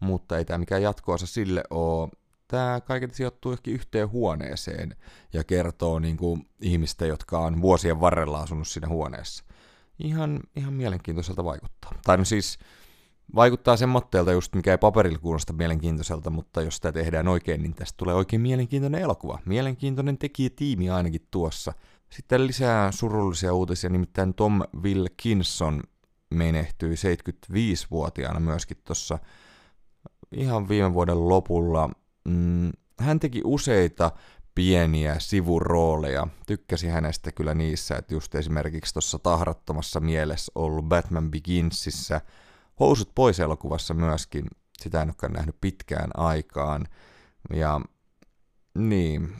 mutta 0.00 0.38
ei 0.38 0.44
tämä 0.44 0.58
mikään 0.58 0.82
jatkoosa 0.82 1.26
sille 1.26 1.62
ole. 1.70 2.08
Tämä 2.48 2.80
kaiken 2.80 3.14
sijoittuu 3.14 3.52
johonkin 3.52 3.74
yhteen 3.74 4.10
huoneeseen 4.10 4.96
ja 5.32 5.44
kertoo 5.44 5.98
niin 5.98 6.16
kuin, 6.16 6.48
ihmistä, 6.60 7.06
jotka 7.06 7.38
on 7.38 7.62
vuosien 7.62 8.00
varrella 8.00 8.40
asunut 8.40 8.68
siinä 8.68 8.88
huoneessa. 8.88 9.44
Ihan, 9.98 10.40
ihan 10.56 10.72
mielenkiintoiselta 10.72 11.44
vaikuttaa. 11.44 11.92
Tai 12.04 12.18
no 12.18 12.24
siis 12.24 12.58
vaikuttaa 13.34 13.76
semmoitteelta 13.76 14.32
just, 14.32 14.54
mikä 14.54 14.70
ei 14.70 14.78
paperilla 14.78 15.18
kuulosta 15.18 15.52
mielenkiintoiselta, 15.52 16.30
mutta 16.30 16.62
jos 16.62 16.76
sitä 16.76 16.92
tehdään 16.92 17.28
oikein, 17.28 17.62
niin 17.62 17.74
tästä 17.74 17.96
tulee 17.96 18.14
oikein 18.14 18.42
mielenkiintoinen 18.42 19.02
elokuva. 19.02 19.38
Mielenkiintoinen 19.46 20.18
tekijätiimi 20.18 20.90
ainakin 20.90 21.26
tuossa– 21.30 21.72
sitten 22.16 22.46
lisää 22.46 22.92
surullisia 22.92 23.54
uutisia, 23.54 23.90
nimittäin 23.90 24.34
Tom 24.34 24.60
Wilkinson 24.82 25.82
menehtyi 26.30 26.94
75-vuotiaana 26.94 28.40
myöskin 28.40 28.76
tuossa 28.84 29.18
ihan 30.32 30.68
viime 30.68 30.94
vuoden 30.94 31.28
lopulla. 31.28 31.90
Mm, 32.24 32.72
hän 32.98 33.20
teki 33.20 33.40
useita 33.44 34.12
pieniä 34.54 35.16
sivurooleja. 35.18 36.26
Tykkäsi 36.46 36.88
hänestä 36.88 37.32
kyllä 37.32 37.54
niissä, 37.54 37.96
että 37.96 38.14
just 38.14 38.34
esimerkiksi 38.34 38.92
tuossa 38.92 39.18
tahrattomassa 39.18 40.00
mielessä 40.00 40.52
ollut 40.54 40.84
Batman 40.84 41.30
Beginsissä, 41.30 42.20
Housut 42.80 43.10
pois 43.14 43.40
elokuvassa 43.40 43.94
myöskin, 43.94 44.46
sitä 44.82 45.02
en 45.02 45.08
olekaan 45.08 45.32
nähnyt 45.32 45.56
pitkään 45.60 46.10
aikaan. 46.14 46.88
Ja 47.50 47.80
niin, 48.74 49.36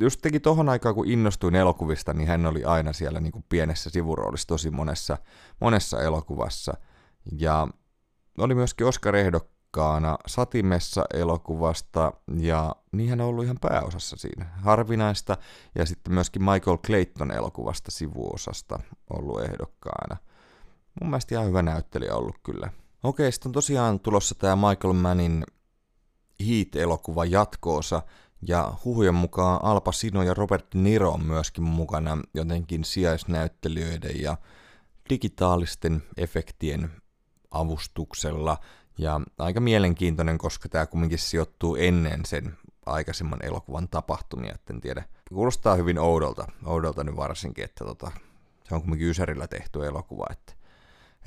just 0.00 0.20
teki 0.22 0.40
tohon 0.40 0.68
aikaan, 0.68 0.94
kun 0.94 1.08
innostuin 1.08 1.54
elokuvista, 1.54 2.12
niin 2.12 2.28
hän 2.28 2.46
oli 2.46 2.64
aina 2.64 2.92
siellä 2.92 3.20
niin 3.20 3.32
kuin 3.32 3.44
pienessä 3.48 3.90
sivuroolissa 3.90 4.48
tosi 4.48 4.70
monessa, 4.70 5.18
monessa 5.60 6.02
elokuvassa. 6.02 6.74
Ja 7.38 7.68
oli 8.38 8.54
myöskin 8.54 8.86
Oscar-ehdokkaana 8.86 10.18
Satimessa 10.26 11.04
elokuvasta, 11.14 12.12
ja 12.38 12.76
niin 12.92 13.10
hän 13.10 13.20
on 13.20 13.26
ollut 13.26 13.44
ihan 13.44 13.58
pääosassa 13.60 14.16
siinä. 14.16 14.46
Harvinaista, 14.62 15.36
ja 15.74 15.86
sitten 15.86 16.14
myöskin 16.14 16.42
Michael 16.42 16.78
Clayton 16.78 17.30
elokuvasta 17.30 17.90
sivuosasta 17.90 18.78
ollut 19.10 19.42
ehdokkaana. 19.42 20.16
Mun 21.00 21.10
mielestä 21.10 21.34
ihan 21.34 21.46
hyvä 21.46 21.62
näyttelijä 21.62 22.14
ollut 22.14 22.38
kyllä. 22.42 22.70
Okei, 23.02 23.32
sitten 23.32 23.48
on 23.48 23.52
tosiaan 23.52 24.00
tulossa 24.00 24.34
tämä 24.34 24.68
Michael 24.68 24.92
Mannin 24.92 25.44
Heat-elokuva 26.40 27.24
jatkoosa, 27.24 28.02
ja 28.42 28.72
huhujen 28.84 29.14
mukaan 29.14 29.64
Al 29.64 29.80
Pacino 29.80 30.22
ja 30.22 30.34
Robert 30.34 30.74
Niro 30.74 31.10
on 31.10 31.24
myöskin 31.24 31.64
mukana 31.64 32.18
jotenkin 32.34 32.84
sijaisnäyttelijöiden 32.84 34.20
ja 34.20 34.36
digitaalisten 35.10 36.02
efektien 36.16 36.90
avustuksella. 37.50 38.58
Ja 38.98 39.20
aika 39.38 39.60
mielenkiintoinen, 39.60 40.38
koska 40.38 40.68
tämä 40.68 40.86
kumminkin 40.86 41.18
sijoittuu 41.18 41.76
ennen 41.76 42.26
sen 42.26 42.58
aikaisemman 42.86 43.38
elokuvan 43.42 43.88
tapahtumia, 43.88 44.54
että 44.54 44.72
en 44.72 44.80
tiedä. 44.80 45.04
Kuulostaa 45.28 45.74
hyvin 45.74 45.98
oudolta, 45.98 46.46
oudolta 46.64 47.04
nyt 47.04 47.16
varsinkin, 47.16 47.64
että 47.64 47.84
tota, 47.84 48.10
se 48.68 48.74
on 48.74 48.80
kumminkin 48.80 49.08
Ysärillä 49.08 49.46
tehty 49.48 49.86
elokuva, 49.86 50.26
että 50.30 50.52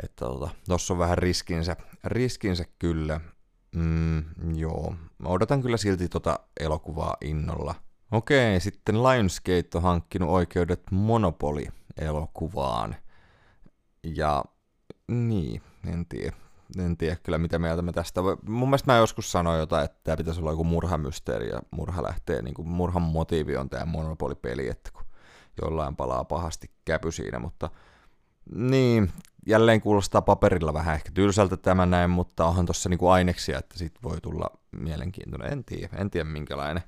että 0.04 0.26
tota, 0.26 0.50
on 0.90 0.98
vähän 0.98 1.18
riskinsä, 1.18 1.76
riskinsä 2.04 2.66
kyllä, 2.80 3.22
Mm, 3.76 4.24
joo, 4.56 4.96
mä 5.18 5.30
odotan 5.30 5.62
kyllä 5.62 5.78
silti 5.78 6.10
tota 6.10 6.40
elokuvaa 6.60 7.18
innolla. 7.22 7.76
Okei, 8.12 8.60
sitten 8.60 9.04
Lionsgate 9.04 9.70
on 9.76 9.82
hankkinut 9.82 10.30
oikeudet 10.30 10.82
Monopoly-elokuvaan. 10.92 12.96
Ja 14.04 14.44
niin, 15.08 15.62
en 15.88 16.06
tiedä. 16.06 16.36
En 16.78 16.98
tiedä 16.98 17.16
kyllä 17.24 17.38
mitä 17.38 17.60
mieltä 17.60 17.82
mä 17.82 17.92
tästä. 17.92 18.22
Mun 18.48 18.70
mielestä 18.70 18.92
mä 18.92 18.98
joskus 18.98 19.32
sanoin 19.32 19.60
jotain, 19.60 19.86
että 19.86 19.98
tämä 20.04 20.18
pitäisi 20.18 20.40
olla 20.40 20.52
joku 20.52 20.64
murhamysteeri 20.64 21.50
ja 21.50 21.62
murha 21.72 22.04
lähtee, 22.04 22.42
niin 22.42 22.54
kuin 22.54 22.68
murhan 22.68 23.02
motiivi 23.02 23.58
on 23.58 23.70
tämä 23.70 23.86
Monopoly-peli, 23.86 24.70
että 24.70 24.90
kun 24.94 25.04
jollain 25.62 25.96
palaa 25.96 26.24
pahasti 26.24 26.72
käpy 26.86 27.12
siinä, 27.12 27.40
mutta 27.40 27.70
niin, 28.56 29.12
jälleen 29.50 29.82
kuulostaa 29.82 30.22
paperilla 30.22 30.74
vähän 30.74 30.96
ehkä 30.96 31.12
tylsältä 31.14 31.58
tämä 31.58 31.86
näin, 31.86 32.10
mutta 32.10 32.46
onhan 32.46 32.66
tuossa 32.66 32.90
niinku 32.90 33.08
aineksia, 33.08 33.60
että 33.60 33.78
siitä 33.78 34.00
voi 34.04 34.22
tulla 34.22 34.52
mielenkiintoinen. 34.72 35.54
En 35.54 35.64
tiedä, 35.64 35.98
en 35.98 36.10
tiedä 36.10 36.30
minkälainen, 36.30 36.84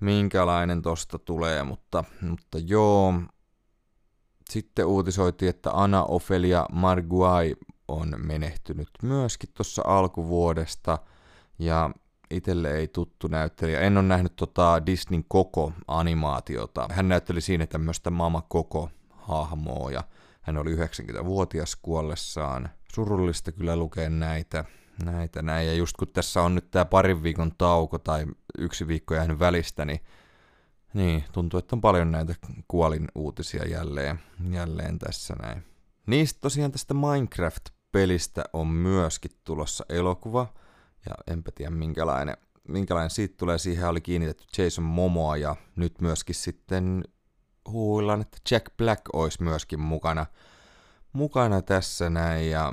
minkälainen 0.00 0.82
tosta 0.82 1.18
tulee, 1.18 1.62
mutta, 1.62 2.04
mutta 2.20 2.58
joo. 2.58 3.14
Sitten 4.50 4.86
uutisoitiin, 4.86 5.50
että 5.50 5.70
Anna 5.72 6.04
Ofelia 6.04 6.66
Marguai 6.72 7.56
on 7.88 8.14
menehtynyt 8.16 8.88
myöskin 9.02 9.50
tuossa 9.54 9.82
alkuvuodesta, 9.86 10.98
ja 11.58 11.90
itselle 12.30 12.76
ei 12.76 12.88
tuttu 12.88 13.28
näyttelijä. 13.28 13.80
En 13.80 13.96
ole 13.96 14.06
nähnyt 14.06 14.36
tota 14.36 14.86
Disneyn 14.86 15.24
koko 15.28 15.72
animaatiota. 15.88 16.88
Hän 16.90 17.08
näytteli 17.08 17.40
siinä 17.40 17.66
tämmöistä 17.66 18.10
Mama 18.10 18.42
Koko 18.48 18.90
hahmoa 19.10 19.90
ja 19.90 20.04
hän 20.46 20.56
oli 20.56 20.76
90-vuotias 20.76 21.76
kuollessaan. 21.76 22.68
Surullista 22.92 23.52
kyllä 23.52 23.76
lukea 23.76 24.10
näitä, 24.10 24.64
näitä 25.04 25.42
näin. 25.42 25.66
Ja 25.66 25.74
just 25.74 25.96
kun 25.96 26.08
tässä 26.08 26.42
on 26.42 26.54
nyt 26.54 26.70
tämä 26.70 26.84
parin 26.84 27.22
viikon 27.22 27.52
tauko 27.58 27.98
tai 27.98 28.26
yksi 28.58 28.88
viikko 28.88 29.14
jäänyt 29.14 29.38
välistä, 29.38 29.84
niin, 29.84 30.00
niin 30.94 31.24
tuntuu, 31.32 31.58
että 31.58 31.76
on 31.76 31.80
paljon 31.80 32.10
näitä 32.10 32.34
kuolin 32.68 33.08
uutisia 33.14 33.68
jälleen, 33.68 34.20
jälleen 34.50 34.98
tässä 34.98 35.34
näin. 35.42 35.62
Niistä 36.06 36.40
tosiaan 36.40 36.72
tästä 36.72 36.94
Minecraft-pelistä 36.94 38.44
on 38.52 38.66
myöskin 38.66 39.30
tulossa 39.44 39.84
elokuva, 39.88 40.54
ja 41.06 41.14
enpä 41.26 41.50
tiedä 41.54 41.70
minkälainen, 41.70 42.36
minkälainen 42.68 43.10
siitä 43.10 43.34
tulee. 43.36 43.58
Siihen 43.58 43.88
oli 43.88 44.00
kiinnitetty 44.00 44.62
Jason 44.62 44.84
Momoa 44.84 45.36
ja 45.36 45.56
nyt 45.76 46.00
myöskin 46.00 46.34
sitten 46.34 47.04
huuillaan, 47.68 48.20
että 48.20 48.38
Jack 48.50 48.66
Black 48.76 49.00
olisi 49.12 49.42
myöskin 49.42 49.80
mukana, 49.80 50.26
mukana 51.12 51.62
tässä 51.62 52.10
näin. 52.10 52.50
Ja 52.50 52.72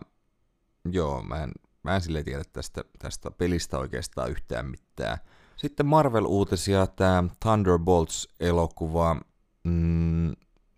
joo, 0.92 1.24
mä 1.24 1.44
en, 1.44 1.52
mä 1.84 1.96
en 1.96 2.02
sille 2.02 2.24
tiedä 2.24 2.44
tästä, 2.54 2.84
tästä 3.00 3.32
pelistä 3.32 3.78
oikeastaan 3.78 4.32
yhtään 4.32 4.66
mitään. 4.66 5.18
Sitten 5.56 5.86
Marvel-uutisia, 5.86 6.88
tämä 6.88 7.24
Thunderbolts-elokuva 7.40 9.16
mm, 9.64 10.32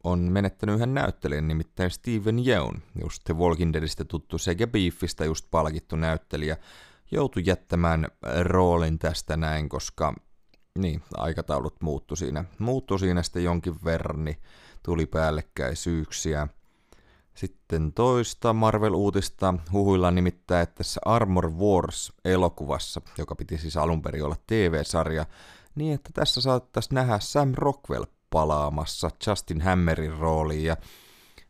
on 0.04 0.20
menettänyt 0.20 0.76
yhden 0.76 0.94
näyttelijän, 0.94 1.48
nimittäin 1.48 1.92
Steven 1.92 2.48
Yeun, 2.48 2.82
just 3.02 3.24
The 3.24 3.34
Walking 3.34 3.74
Deadistä 3.74 4.06
tuttu 4.06 4.38
sekä 4.38 4.68
Beefistä 4.68 5.26
just 5.26 5.46
palkittu 5.52 5.96
näyttelijä, 5.96 6.58
joutui 7.12 7.44
jättämään 7.46 8.08
roolin 8.42 9.00
tästä 9.00 9.38
näin, 9.38 9.70
koska 9.70 10.14
niin, 10.80 11.02
aikataulut 11.18 11.82
muuttu 11.82 12.16
siinä. 12.16 12.46
Muuttu 12.60 12.98
siinä 12.98 13.24
sitten 13.24 13.44
jonkin 13.44 13.76
verran, 13.86 14.26
niin 14.26 14.38
tuli 14.84 15.06
päällekkäisyyksiä. 15.06 16.48
Sitten 17.36 17.94
toista 17.94 18.54
Marvel-uutista 18.54 19.54
huhuilla 19.72 20.12
nimittäin, 20.12 20.64
että 20.64 20.76
tässä 20.76 21.02
Armor 21.06 21.52
Wars-elokuvassa, 21.52 23.02
joka 23.18 23.36
piti 23.36 23.58
siis 23.58 23.78
alun 23.78 24.02
perin 24.02 24.26
olla 24.26 24.36
TV-sarja, 24.48 25.26
niin 25.76 25.94
että 25.94 26.10
tässä 26.14 26.42
saattaisi 26.42 26.94
nähdä 26.94 27.20
Sam 27.20 27.54
Rockwell 27.56 28.06
palaamassa 28.30 29.10
Justin 29.28 29.62
Hammerin 29.62 30.18
rooliin, 30.18 30.64
ja 30.64 30.78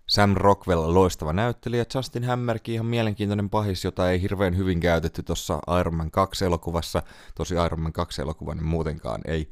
Sam 0.07 0.33
Rockwell 0.33 0.93
loistava 0.93 1.33
näyttelijä, 1.33 1.85
Justin 1.95 2.23
Hammerkin 2.23 2.73
ihan 2.73 2.85
mielenkiintoinen 2.85 3.49
pahis, 3.49 3.83
jota 3.83 4.11
ei 4.11 4.21
hirveän 4.21 4.57
hyvin 4.57 4.79
käytetty 4.79 5.23
tuossa 5.23 5.59
Iron 5.79 5.95
Man 5.95 6.11
2 6.11 6.45
elokuvassa. 6.45 7.03
Tosi 7.35 7.55
Iron 7.65 7.79
Man 7.79 7.93
2 7.93 8.21
elokuva 8.21 8.55
niin 8.55 8.65
muutenkaan 8.65 9.21
ei, 9.25 9.51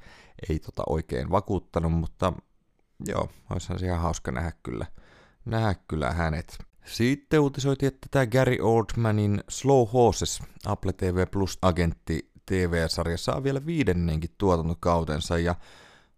ei 0.50 0.60
tota 0.60 0.83
oikein 0.88 1.29
vakuuttanut, 1.31 1.91
mutta 1.91 2.33
joo, 3.07 3.29
olisihan 3.50 3.79
se 3.79 3.86
ihan 3.86 4.00
hauska 4.01 4.31
nähdä 4.31 4.51
kyllä, 4.63 4.86
nähdä 5.45 5.75
kyllä 5.88 6.12
hänet. 6.12 6.57
Sitten 6.86 7.39
uutisoitiin, 7.39 7.88
että 7.88 8.07
tämä 8.12 8.25
Gary 8.25 8.57
Oldmanin 8.62 9.43
Slow 9.50 9.88
Horses 9.93 10.39
Apple 10.65 10.93
TV 10.93 11.27
Plus 11.31 11.57
agentti 11.62 12.31
TV-sarja 12.45 13.17
saa 13.17 13.43
vielä 13.43 13.65
viidennenkin 13.65 14.36
tuotantokautensa 14.38 15.38
ja 15.38 15.55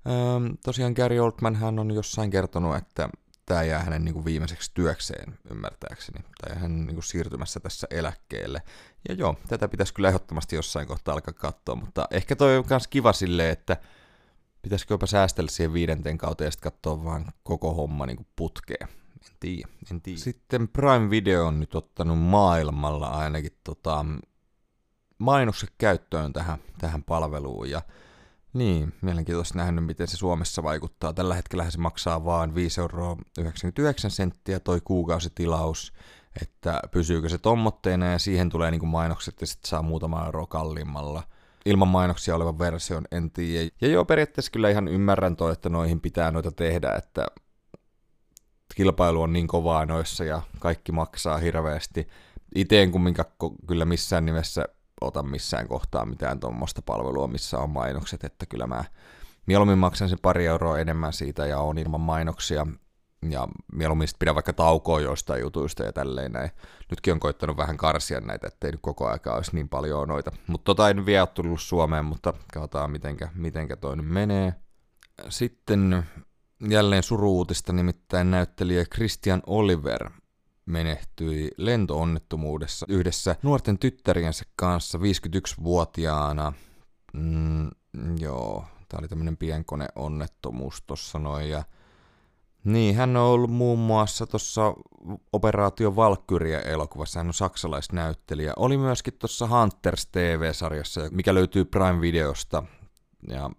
öö, 0.07 0.53
tosiaan 0.63 0.93
Gary 0.95 1.19
Oldman 1.19 1.55
hän 1.55 1.79
on 1.79 1.91
jossain 1.91 2.29
kertonut, 2.31 2.75
että 2.75 3.09
tämä 3.45 3.63
jää 3.63 3.83
hänen 3.83 4.05
niin 4.05 4.13
kuin 4.13 4.25
viimeiseksi 4.25 4.71
työkseen, 4.73 5.37
ymmärtääkseni. 5.51 6.23
Tai 6.41 6.57
hän 6.59 6.85
niin 6.85 6.95
kuin 6.95 7.03
siirtymässä 7.03 7.59
tässä 7.59 7.87
eläkkeelle. 7.91 8.61
Ja 9.09 9.15
joo, 9.15 9.35
tätä 9.47 9.67
pitäisi 9.67 9.93
kyllä 9.93 10.07
ehdottomasti 10.09 10.55
jossain 10.55 10.87
kohtaa 10.87 11.13
alkaa 11.13 11.33
katsoa, 11.33 11.75
mutta 11.75 12.07
ehkä 12.11 12.35
toi 12.35 12.57
on 12.57 12.65
myös 12.69 12.87
kiva 12.87 13.13
silleen, 13.13 13.51
että 13.51 13.77
pitäisikö 14.61 14.93
jopa 14.93 15.05
säästellä 15.05 15.49
siihen 15.49 15.73
viidenten 15.73 16.17
kauteen 16.17 16.47
ja 16.47 16.51
sitten 16.51 16.71
katsoa 16.71 17.03
vaan 17.03 17.25
koko 17.43 17.73
homma 17.73 18.05
niin 18.05 18.17
kuin 18.17 18.27
putkeen. 18.35 18.87
En 19.29 19.37
tiedä, 19.39 19.67
en 19.91 20.01
tiedä. 20.01 20.19
Sitten 20.19 20.67
Prime 20.67 21.09
Video 21.09 21.45
on 21.47 21.59
nyt 21.59 21.75
ottanut 21.75 22.19
maailmalla 22.19 23.07
ainakin 23.07 23.57
tota, 23.63 24.05
mainokset 25.17 25.69
käyttöön 25.77 26.33
tähän, 26.33 26.57
tähän 26.77 27.03
palveluun 27.03 27.69
ja 27.69 27.81
niin, 28.55 28.93
mielenkiintoista 29.01 29.57
nähnyt, 29.57 29.85
miten 29.85 30.07
se 30.07 30.17
Suomessa 30.17 30.63
vaikuttaa. 30.63 31.13
Tällä 31.13 31.35
hetkellä 31.35 31.69
se 31.69 31.77
maksaa 31.77 32.25
vain 32.25 32.50
5,99 32.50 32.55
euroa 32.79 33.17
senttiä 34.07 34.59
toi 34.59 34.81
kuukausitilaus, 34.81 35.93
että 36.41 36.79
pysyykö 36.91 37.29
se 37.29 37.38
tommotteena 37.38 38.05
ja 38.05 38.19
siihen 38.19 38.50
tulee 38.50 38.71
niinku 38.71 38.85
mainokset 38.85 39.41
ja 39.41 39.47
sitten 39.47 39.69
saa 39.69 39.81
muutama 39.81 40.25
euro 40.25 40.47
kalliimmalla. 40.47 41.24
Ilman 41.65 41.88
mainoksia 41.88 42.35
olevan 42.35 42.59
version 42.59 43.03
en 43.12 43.31
tiedä. 43.31 43.69
Ja 43.81 43.88
joo, 43.88 44.05
periaatteessa 44.05 44.51
kyllä 44.51 44.69
ihan 44.69 44.88
ymmärrän 44.88 45.35
toi, 45.35 45.51
että 45.51 45.69
noihin 45.69 46.01
pitää 46.01 46.31
noita 46.31 46.51
tehdä, 46.51 46.91
että 46.91 47.27
kilpailu 48.75 49.21
on 49.21 49.33
niin 49.33 49.47
kovaa 49.47 49.85
noissa 49.85 50.24
ja 50.24 50.41
kaikki 50.59 50.91
maksaa 50.91 51.38
hirveästi. 51.38 52.07
Itse 52.55 52.81
en 52.81 52.91
kumminkaan 52.91 53.31
kyllä 53.67 53.85
missään 53.85 54.25
nimessä 54.25 54.65
ota 55.01 55.23
missään 55.23 55.67
kohtaa 55.67 56.05
mitään 56.05 56.39
tuommoista 56.39 56.81
palvelua, 56.81 57.27
missä 57.27 57.59
on 57.59 57.69
mainokset, 57.69 58.23
että 58.23 58.45
kyllä 58.45 58.67
mä 58.67 58.83
mieluummin 59.45 59.77
maksan 59.77 60.09
sen 60.09 60.19
pari 60.21 60.45
euroa 60.45 60.79
enemmän 60.79 61.13
siitä 61.13 61.45
ja 61.45 61.59
on 61.59 61.77
ilman 61.77 62.01
mainoksia, 62.01 62.67
ja 63.29 63.47
mieluummin 63.73 64.07
pidän 64.19 64.35
vaikka 64.35 64.53
taukoa 64.53 65.01
joistain 65.01 65.41
jutuista 65.41 65.83
ja 65.83 65.93
tälleen 65.93 66.31
näin. 66.31 66.51
Nytkin 66.89 67.13
on 67.13 67.19
koittanut 67.19 67.57
vähän 67.57 67.77
karsia 67.77 68.19
näitä, 68.19 68.47
ettei 68.47 68.71
nyt 68.71 68.81
koko 68.81 69.07
aika 69.07 69.35
olisi 69.35 69.55
niin 69.55 69.69
paljon 69.69 70.07
noita. 70.07 70.31
Mutta 70.47 70.65
tota 70.65 70.89
en 70.89 71.05
vielä 71.05 71.27
tullut 71.27 71.61
Suomeen, 71.61 72.05
mutta 72.05 72.33
katsotaan 72.53 72.91
mitenkä, 72.91 73.29
mitenkä 73.35 73.75
toi 73.75 73.97
nyt 73.97 74.09
menee. 74.09 74.53
Sitten 75.29 76.05
jälleen 76.69 77.03
suruutista, 77.03 77.73
nimittäin 77.73 78.31
näyttelijä 78.31 78.85
Christian 78.85 79.41
Oliver 79.45 80.09
menehtyi 80.65 81.51
lentoonnettomuudessa 81.57 82.86
yhdessä 82.89 83.36
nuorten 83.43 83.79
tyttäriensä 83.79 84.45
kanssa 84.55 84.98
51-vuotiaana. 84.98 86.53
Mm, 87.13 87.69
joo, 88.19 88.65
tämä 88.89 89.00
oli 89.00 89.07
tämmöinen 89.07 89.38
pienkoneonnettomuus 89.38 90.81
tuossa 90.81 91.19
noin. 91.19 91.50
Ja 91.50 91.63
niin, 92.63 92.95
hän 92.95 93.17
on 93.17 93.24
ollut 93.24 93.51
muun 93.51 93.79
muassa 93.79 94.27
tuossa 94.27 94.74
Operaatio 95.34 95.95
Valkyria 95.95 96.62
elokuvassa, 96.62 97.19
hän 97.19 97.27
on 97.27 97.34
saksalaisnäyttelijä. 97.34 98.53
Oli 98.55 98.77
myöskin 98.77 99.13
tuossa 99.19 99.48
Hunters 99.48 100.05
TV-sarjassa, 100.05 101.01
mikä 101.12 101.34
löytyy 101.34 101.65
Prime 101.65 102.01
Videosta. 102.01 102.63
Ja 103.27 103.50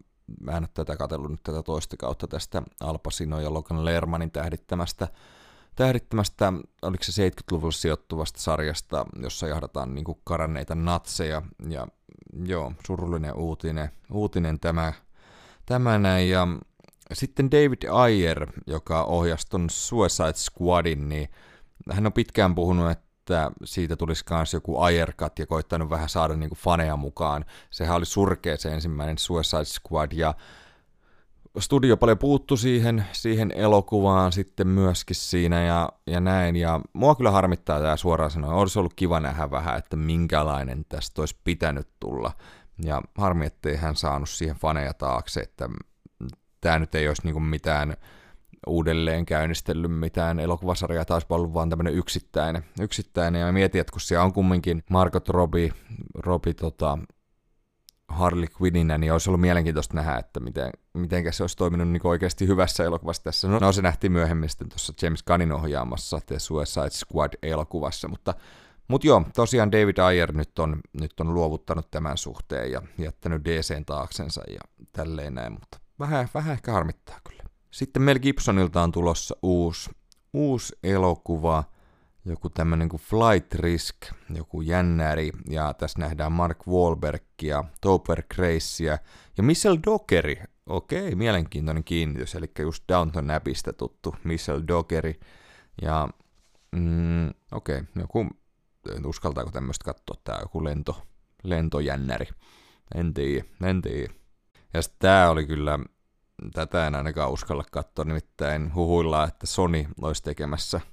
mä 0.41 0.53
en 0.53 0.63
ole 0.63 0.69
tätä 0.75 0.97
katsellut 0.97 1.31
nyt 1.31 1.43
tätä 1.43 1.63
toista 1.63 1.97
kautta 1.97 2.27
tästä 2.27 2.63
Al 2.81 2.99
Pacino 2.99 3.41
ja 3.41 3.55
Logan 3.55 3.85
Lermanin 3.85 4.31
tähdittämästä 4.31 5.09
tähdittämästä, 5.77 6.53
oliko 6.83 7.05
se 7.05 7.29
70-luvulla 7.29 7.73
sijoittuvasta 7.73 8.41
sarjasta, 8.41 9.07
jossa 9.23 9.49
jahdataan 9.49 9.95
niin 9.95 10.05
kuin 10.05 10.19
karanneita 10.25 10.75
natseja. 10.75 11.43
Ja 11.69 11.87
joo, 12.45 12.73
surullinen 12.87 13.35
uutinen, 13.35 13.91
uutinen 14.13 14.61
tämä, 14.61 14.93
tämä 15.67 15.99
näin. 15.99 16.31
Ja 16.31 16.49
sitten 17.13 17.51
David 17.51 17.83
Ayer, 17.91 18.53
joka 18.67 19.05
ohjasi 19.05 19.47
ton 19.51 19.71
Suicide 19.71 20.35
Squadin, 20.35 21.09
niin 21.09 21.29
hän 21.93 22.07
on 22.07 22.13
pitkään 22.13 22.55
puhunut, 22.55 22.91
että 22.91 23.51
siitä 23.65 23.97
tulisi 23.97 24.25
myös 24.31 24.53
joku 24.53 24.79
Ayerkat 24.79 25.39
ja 25.39 25.47
koittanut 25.47 25.91
vähän 25.91 26.09
saada 26.09 26.37
niin 26.37 26.51
kuin 26.51 26.59
faneja 26.59 26.97
mukaan. 26.97 27.45
Sehän 27.71 27.97
oli 27.97 28.07
surkea 28.07 28.57
se 28.57 28.73
ensimmäinen 28.73 29.19
Suicide 29.19 29.65
Squad 29.65 30.13
ja 30.13 30.35
studio 31.59 31.97
paljon 31.97 32.19
puuttu 32.19 32.57
siihen, 32.57 33.05
siihen 33.13 33.53
elokuvaan 33.55 34.33
sitten 34.33 34.69
myöskin 34.69 35.17
siinä 35.17 35.65
ja, 35.65 35.89
ja 36.07 36.21
näin. 36.21 36.57
Ja 36.57 36.81
mua 36.93 37.15
kyllä 37.15 37.31
harmittaa 37.31 37.81
tämä 37.81 37.97
suoraan 37.97 38.31
sanoen. 38.31 38.55
Olisi 38.55 38.79
ollut 38.79 38.95
kiva 38.95 39.21
nähdä 39.21 39.51
vähän, 39.51 39.79
että 39.79 39.97
minkälainen 39.97 40.85
tästä 40.89 41.23
olisi 41.23 41.37
pitänyt 41.45 41.89
tulla. 42.01 42.33
Ja 42.85 43.03
harmi, 43.19 43.47
ettei 43.47 43.77
hän 43.77 43.97
saanut 43.97 44.29
siihen 44.29 44.57
faneja 44.57 44.95
taakse, 44.95 45.41
että 45.41 45.69
tämä 46.61 46.79
nyt 46.79 46.95
ei 46.95 47.09
olisi 47.09 47.23
niinku 47.25 47.41
mitään 47.41 47.97
uudelleen 48.67 49.27
käynnistellyt 49.27 49.99
mitään 49.99 50.41
elokuvasarjaa, 50.41 51.05
taas 51.05 51.27
ollut 51.29 51.55
vaan 51.55 51.71
tämmöinen 51.71 51.95
yksittäinen, 51.95 52.65
yksittäinen. 52.81 53.41
Ja 53.41 53.53
mietin, 53.53 53.81
että 53.81 53.93
kun 53.93 54.01
siellä 54.01 54.25
on 54.25 54.33
kumminkin 54.33 54.83
Margot 54.91 55.29
Robbie, 55.29 55.71
Robbie 56.15 56.55
tota, 56.55 56.99
Harley 58.09 58.49
Quinninä, 58.63 58.99
niin 58.99 59.13
olisi 59.13 59.31
ollut 59.31 59.41
mielenkiintoista 59.41 59.95
nähdä, 59.95 60.17
että 60.17 60.41
miten, 60.41 60.71
miten 60.95 61.33
se 61.33 61.43
olisi 61.43 61.57
toiminut 61.57 61.89
niin 61.89 62.07
oikeasti 62.07 62.47
hyvässä 62.47 62.85
elokuvassa 62.85 63.25
tässä. 63.25 63.49
No, 63.49 63.59
no 63.59 63.73
se 63.73 63.83
nähtiin 63.83 64.13
myöhemmin 64.13 64.49
sitten 64.49 64.69
tuossa 64.69 64.93
James 65.03 65.23
Gunnin 65.23 65.53
ohjaamassa 65.53 66.21
The 66.27 66.39
Suicide 66.39 66.91
Squad-elokuvassa, 66.91 68.09
mutta 68.09 68.35
mutta 68.89 69.07
joo, 69.07 69.25
tosiaan 69.35 69.73
David 69.73 69.99
Ayer 69.99 70.33
nyt 70.33 70.59
on, 70.59 70.81
nyt 71.01 71.21
on 71.21 71.35
luovuttanut 71.35 71.91
tämän 71.91 72.17
suhteen 72.19 72.73
ja 72.73 72.83
jättänyt 72.99 73.45
DCn 73.45 73.85
taaksensa 73.85 74.43
ja 74.51 74.61
tälleen 74.93 75.35
näin, 75.35 75.53
mutta 75.53 75.79
vähän, 75.99 76.29
vähän 76.35 76.53
ehkä 76.53 76.73
harmittaa 76.73 77.21
kyllä. 77.29 77.43
Sitten 77.71 78.03
Mel 78.03 78.19
Gibsonilta 78.19 78.83
on 78.83 78.93
tulossa 78.93 79.37
uusi, 79.43 79.91
uusi 80.33 80.79
elokuva, 80.83 81.65
joku 82.27 82.51
tämmönen 82.51 82.89
kuin 82.89 83.03
Flight 83.03 83.55
Risk, 83.55 83.97
joku 84.35 84.61
jännäri, 84.61 85.31
ja 85.51 85.75
tässä 85.75 85.99
nähdään 85.99 86.33
Mark 86.33 86.59
Wahlbergia, 86.69 87.65
Topper 87.81 88.23
Gracea 88.35 88.99
ja 89.37 89.43
Michelle 89.43 89.81
Dockeri. 89.87 90.43
Okei, 90.67 91.15
mielenkiintoinen 91.15 91.85
kiinnitys, 91.85 92.35
eli 92.35 92.51
just 92.59 92.85
Downton 92.89 93.31
Abbeystä 93.31 93.73
tuttu 93.73 94.15
Michelle 94.25 94.65
Dockeri. 94.69 95.21
Ja 95.83 96.09
mm, 96.73 97.29
okei, 97.53 97.83
joku, 97.97 98.27
uskaltaako 99.05 99.51
tämmöistä 99.51 99.85
katsoa, 99.85 100.17
tää 100.25 100.39
joku 100.41 100.65
lento, 100.65 101.03
lentojännäri. 101.43 102.27
En 102.95 103.15
tiedä, 103.15 103.45
en 103.65 103.83
tiedä. 103.83 104.15
Ja 104.75 104.81
tää 104.99 105.31
oli 105.31 105.47
kyllä, 105.47 105.79
tätä 106.55 106.87
en 106.87 106.95
ainakaan 106.95 107.33
uskalla 107.33 107.65
katsoa, 107.73 108.05
nimittäin 108.05 108.75
huhuillaan, 108.75 109.29
että 109.29 109.47
Sony 109.47 109.87
olisi 110.01 110.23
tekemässä– 110.23 110.81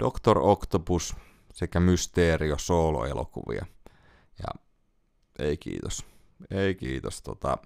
Doctor 0.00 0.38
Octopus 0.38 1.16
sekä 1.54 1.80
Mysteerio 1.80 2.58
solo-elokuvia. 2.58 3.66
Ja 4.38 4.60
ei 5.38 5.56
kiitos. 5.56 6.06
Ei 6.50 6.74
kiitos, 6.74 7.22
tota, 7.22 7.58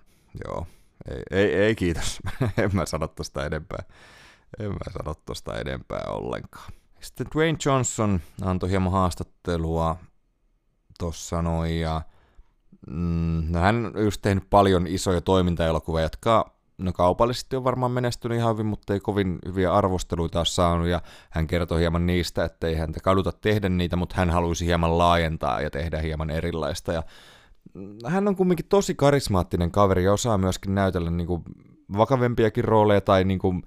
joo. 0.45 0.67
Ei, 1.11 1.23
ei, 1.31 1.55
ei 1.55 1.75
kiitos. 1.75 2.21
en 2.63 2.71
mä 2.73 2.87
sano 2.87 3.09
tosta 3.09 3.47
enempää. 3.47 3.83
En 4.59 4.69
mä 4.71 4.93
sano 4.93 5.15
tosta 5.27 5.61
enempää 5.61 6.05
ollenkaan. 6.09 6.73
Sitten 7.01 7.27
Dwayne 7.35 7.59
Johnson 7.67 8.21
antoi 8.43 8.71
hieman 8.71 8.93
haastattelua 8.93 9.97
tossa 10.99 11.43
noin 11.43 11.81
ja 11.81 12.03
mm, 12.87 13.53
no 13.53 13.61
hän 13.61 13.87
on 13.97 14.05
just 14.05 14.23
tehnyt 14.23 14.51
paljon 14.51 14.87
isoja 14.87 15.21
toimintaelokuvia, 15.21 16.03
jotka 16.03 16.55
no 16.83 16.93
kaupallisesti 16.93 17.57
on 17.57 17.65
varmaan 17.65 17.93
menestynyt 17.93 18.39
ihan 18.39 18.53
hyvin, 18.53 18.67
mutta 18.67 18.95
ei 18.95 19.01
kovin 19.01 19.39
hyviä 19.47 19.73
arvosteluita 19.73 20.39
ole 20.39 20.47
saanut, 20.47 20.87
ja 20.87 21.03
hän 21.31 21.47
kertoi 21.47 21.81
hieman 21.81 22.07
niistä, 22.07 22.45
että 22.45 22.67
ei 22.67 22.75
häntä 22.75 23.01
kaduta 23.01 23.33
tehdä 23.33 23.69
niitä, 23.69 23.97
mutta 23.97 24.17
hän 24.17 24.31
haluaisi 24.31 24.67
hieman 24.67 24.99
laajentaa 24.99 25.61
ja 25.61 25.71
tehdä 25.71 25.99
hieman 25.99 26.31
erilaista, 26.31 26.93
ja 26.93 27.03
hän 28.07 28.29
on 28.29 28.37
kumminkin 28.37 28.67
tosi 28.69 28.95
karismaattinen 28.95 29.71
kaveri 29.71 30.05
ja 30.05 30.13
osaa 30.13 30.39
myöskin 30.39 30.75
näytellä 30.75 31.11
niin 31.11 31.27
kuin 31.27 31.43
vakavempiakin 31.97 32.65
rooleja 32.65 33.01
tai 33.01 33.25
niin 33.25 33.39
kuin 33.39 33.63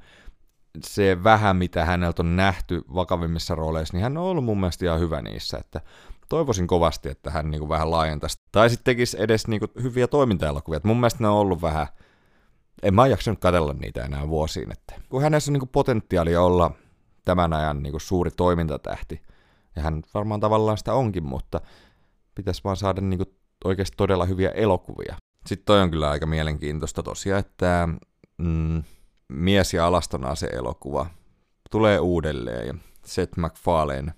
se 0.83 1.23
vähän, 1.23 1.55
mitä 1.57 1.85
häneltä 1.85 2.21
on 2.21 2.35
nähty 2.35 2.81
vakavimmissa 2.93 3.55
rooleissa, 3.55 3.97
niin 3.97 4.03
hän 4.03 4.17
on 4.17 4.23
ollut 4.23 4.45
mun 4.45 4.59
mielestä 4.59 4.85
ihan 4.85 4.99
hyvä 4.99 5.21
niissä, 5.21 5.57
että 5.57 5.81
toivoisin 6.29 6.67
kovasti, 6.67 7.09
että 7.09 7.31
hän 7.31 7.51
niin 7.51 7.59
kuin 7.59 7.69
vähän 7.69 7.91
laajentaisi. 7.91 8.39
Tai 8.51 8.69
sitten 8.69 8.85
tekisi 8.85 9.17
edes 9.19 9.47
niin 9.47 9.59
kuin 9.59 9.71
hyviä 9.83 10.07
toimintaelokuvia. 10.07 10.79
Mun 10.83 10.97
mielestä 10.97 11.23
ne 11.23 11.27
on 11.27 11.35
ollut 11.35 11.61
vähän 11.61 11.87
en 12.85 12.93
mä 12.93 13.07
jaksanut 13.07 13.39
katsella 13.39 13.73
niitä 13.73 14.05
enää 14.05 14.27
vuosiin. 14.29 14.71
Että 14.71 14.95
kun 15.09 15.21
hänessä 15.21 15.51
on 15.51 15.53
niin 15.53 15.69
potentiaalia 15.69 16.41
olla 16.41 16.71
tämän 17.25 17.53
ajan 17.53 17.83
niin 17.83 17.99
suuri 17.99 18.31
toimintatähti, 18.31 19.21
ja 19.75 19.81
hän 19.81 20.03
varmaan 20.13 20.39
tavallaan 20.39 20.77
sitä 20.77 20.93
onkin, 20.93 21.23
mutta 21.23 21.61
pitäisi 22.35 22.61
vaan 22.63 22.77
saada 22.77 23.01
niin 23.01 23.25
oikeasti 23.65 23.97
todella 23.97 24.25
hyviä 24.25 24.49
elokuvia. 24.49 25.15
Sitten 25.45 25.65
toi 25.65 25.81
on 25.81 25.91
kyllä 25.91 26.09
aika 26.09 26.25
mielenkiintoista 26.25 27.03
tosiaan, 27.03 27.39
että 27.39 27.89
mm, 28.37 28.83
Mies 29.27 29.73
ja 29.73 29.87
alaston 29.87 30.25
ase 30.25 30.47
elokuva 30.47 31.05
tulee 31.71 31.99
uudelleen 31.99 32.67
ja 32.67 32.73
Seth 33.05 33.37
MacFarlane 33.37 34.13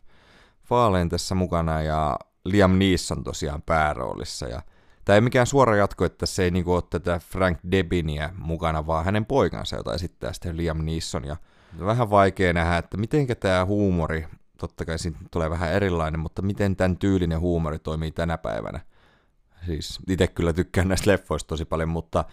Farlane 0.63 1.09
tässä 1.09 1.35
mukana 1.35 1.81
ja 1.81 2.19
Liam 2.45 2.71
Neeson 2.71 3.23
tosiaan 3.23 3.61
pääroolissa. 3.61 4.47
Ja 4.47 4.61
Tämä 5.07 5.15
ei 5.15 5.21
mikään 5.21 5.47
suora 5.47 5.75
jatko, 5.75 6.05
että 6.05 6.25
se 6.25 6.43
ei 6.43 6.51
niinku 6.51 6.73
ole 6.73 6.83
tätä 6.89 7.19
Frank 7.19 7.57
Debinia 7.71 8.29
mukana, 8.37 8.87
vaan 8.87 9.05
hänen 9.05 9.25
poikansa, 9.25 9.75
jota 9.75 9.93
esittää 9.93 10.33
sitten 10.33 10.57
Liam 10.57 10.85
Neeson. 10.85 11.25
Ja 11.25 11.37
vähän 11.85 12.09
vaikea 12.09 12.53
nähdä, 12.53 12.77
että 12.77 12.97
miten 12.97 13.27
tämä 13.39 13.65
huumori, 13.65 14.27
totta 14.57 14.85
kai 14.85 14.99
siitä 14.99 15.17
tulee 15.31 15.49
vähän 15.49 15.71
erilainen, 15.71 16.19
mutta 16.19 16.41
miten 16.41 16.75
tämän 16.75 16.97
tyylinen 16.97 17.39
huumori 17.39 17.79
toimii 17.79 18.11
tänä 18.11 18.37
päivänä. 18.37 18.79
Siis 19.65 19.99
itse 20.09 20.27
kyllä 20.27 20.53
tykkään 20.53 20.87
näistä 20.87 21.11
leffoista 21.11 21.47
tosi 21.47 21.65
paljon, 21.65 21.89
mutta 21.89 22.25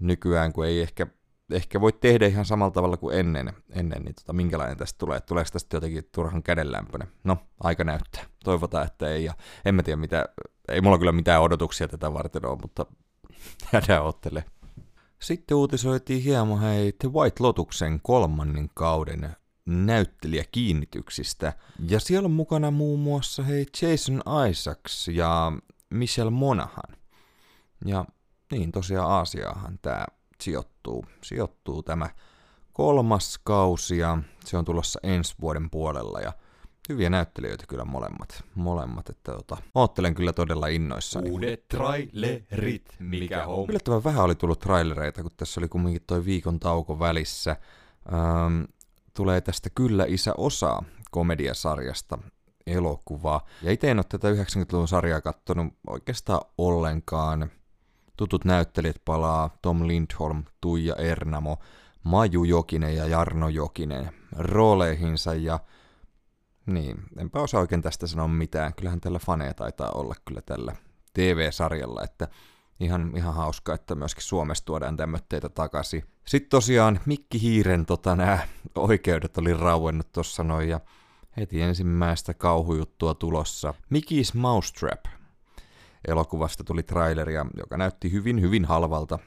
nykyään 0.00 0.52
kun 0.52 0.66
ei 0.66 0.80
ehkä, 0.80 1.06
ehkä 1.50 1.80
voi 1.80 1.92
tehdä 1.92 2.26
ihan 2.26 2.44
samalla 2.44 2.70
tavalla 2.70 2.96
kuin 2.96 3.18
ennen, 3.18 3.52
ennen 3.70 4.02
niin 4.02 4.14
tota, 4.14 4.32
minkälainen 4.32 4.76
tästä 4.76 4.98
tulee. 4.98 5.20
Tuleeko 5.20 5.50
tästä 5.52 5.76
jotenkin 5.76 6.04
turhan 6.14 6.42
kädenlämpöinen? 6.42 7.08
No, 7.24 7.38
aika 7.60 7.84
näyttää. 7.84 8.24
Toivotaan, 8.44 8.86
että 8.86 9.08
ei. 9.08 9.24
Ja 9.24 9.34
en 9.64 9.74
mä 9.74 9.82
tiedä, 9.82 9.96
mitä, 9.96 10.24
ei 10.68 10.80
mulla 10.80 10.98
kyllä 10.98 11.12
mitään 11.12 11.42
odotuksia 11.42 11.88
tätä 11.88 12.12
varten 12.12 12.46
ole, 12.46 12.58
mutta 12.62 12.86
jäädään 13.72 14.04
ottele. 14.04 14.44
Sitten 15.18 15.56
uutisoitiin 15.56 16.22
hieman 16.22 16.60
hei 16.60 16.92
The 16.92 17.12
White 17.12 17.42
Lotuksen 17.42 18.00
kolmannen 18.02 18.70
kauden 18.74 19.36
näyttelijäkiinnityksistä. 19.66 21.52
Ja 21.88 22.00
siellä 22.00 22.26
on 22.26 22.32
mukana 22.32 22.70
muun 22.70 23.00
muassa 23.00 23.42
hei 23.42 23.66
Jason 23.82 24.22
Isaacs 24.50 25.08
ja 25.08 25.52
Michelle 25.90 26.30
Monahan. 26.30 26.96
Ja 27.84 28.04
niin 28.52 28.72
tosiaan 28.72 29.10
Aasiaahan 29.10 29.78
tämä 29.82 30.04
sijoittuu, 30.42 31.04
sijoittuu 31.22 31.82
tämä 31.82 32.08
kolmas 32.72 33.40
kausi 33.44 33.98
ja 33.98 34.18
se 34.44 34.56
on 34.56 34.64
tulossa 34.64 35.00
ensi 35.02 35.34
vuoden 35.40 35.70
puolella 35.70 36.20
ja 36.20 36.32
hyviä 36.88 37.10
näyttelijöitä 37.10 37.64
kyllä 37.68 37.84
molemmat. 37.84 38.44
Molemmat, 38.54 39.10
että 39.10 39.32
tota, 39.32 39.56
oottelen 39.74 40.14
kyllä 40.14 40.32
todella 40.32 40.66
innoissani. 40.66 41.30
Uudet 41.30 41.68
trailerit, 41.68 42.96
mikä 42.98 43.46
on. 43.46 43.66
Yllättävän 43.68 44.04
vähän 44.04 44.24
oli 44.24 44.34
tullut 44.34 44.60
trailereita, 44.60 45.22
kun 45.22 45.30
tässä 45.36 45.60
oli 45.60 45.68
kumminkin 45.68 46.02
toi 46.06 46.24
viikon 46.24 46.60
tauko 46.60 46.98
välissä. 46.98 47.56
Ähm, 48.12 48.62
tulee 49.14 49.40
tästä 49.40 49.70
Kyllä 49.70 50.04
isä 50.08 50.34
osaa 50.36 50.84
komediasarjasta 51.10 52.18
elokuvaa. 52.66 53.46
Ja 53.62 53.72
itse 53.72 53.90
en 53.90 53.98
ole 53.98 54.04
tätä 54.08 54.30
90-luvun 54.30 54.88
sarjaa 54.88 55.20
kattonut 55.20 55.74
oikeastaan 55.86 56.40
ollenkaan. 56.58 57.50
Tutut 58.20 58.44
näyttelijät 58.44 59.04
palaa 59.04 59.58
Tom 59.62 59.86
Lindholm, 59.86 60.44
Tuija 60.60 60.94
Ernamo, 60.96 61.58
Maju 62.02 62.44
Jokinen 62.44 62.96
ja 62.96 63.06
Jarno 63.06 63.48
Jokinen 63.48 64.12
rooleihinsa 64.36 65.34
ja 65.34 65.58
niin, 66.66 67.02
enpä 67.18 67.40
osaa 67.40 67.60
oikein 67.60 67.82
tästä 67.82 68.06
sanoa 68.06 68.28
mitään. 68.28 68.74
Kyllähän 68.74 69.00
tällä 69.00 69.18
faneja 69.18 69.54
taitaa 69.54 69.90
olla 69.90 70.14
kyllä 70.24 70.40
tällä 70.42 70.76
TV-sarjalla, 71.14 72.02
että 72.04 72.28
ihan, 72.80 73.12
ihan 73.16 73.34
hauska, 73.34 73.74
että 73.74 73.94
myöskin 73.94 74.24
Suomessa 74.24 74.64
tuodaan 74.64 74.96
tämmöitteitä 74.96 75.48
takaisin. 75.48 76.04
Sitten 76.26 76.50
tosiaan 76.50 77.00
Mikki 77.06 77.40
Hiiren 77.42 77.86
tota, 77.86 78.16
nämä 78.16 78.38
oikeudet 78.74 79.38
oli 79.38 79.54
rauennut 79.54 80.12
tuossa 80.12 80.44
noin 80.44 80.68
ja 80.68 80.80
heti 81.36 81.62
ensimmäistä 81.62 82.34
kauhujuttua 82.34 83.14
tulossa. 83.14 83.74
Mickey's 83.94 84.38
Mousetrap 84.38 85.19
elokuvasta 86.08 86.64
tuli 86.64 86.82
traileria, 86.82 87.46
joka 87.56 87.76
näytti 87.76 88.12
hyvin, 88.12 88.40
hyvin 88.40 88.64
halvalta. 88.64 89.18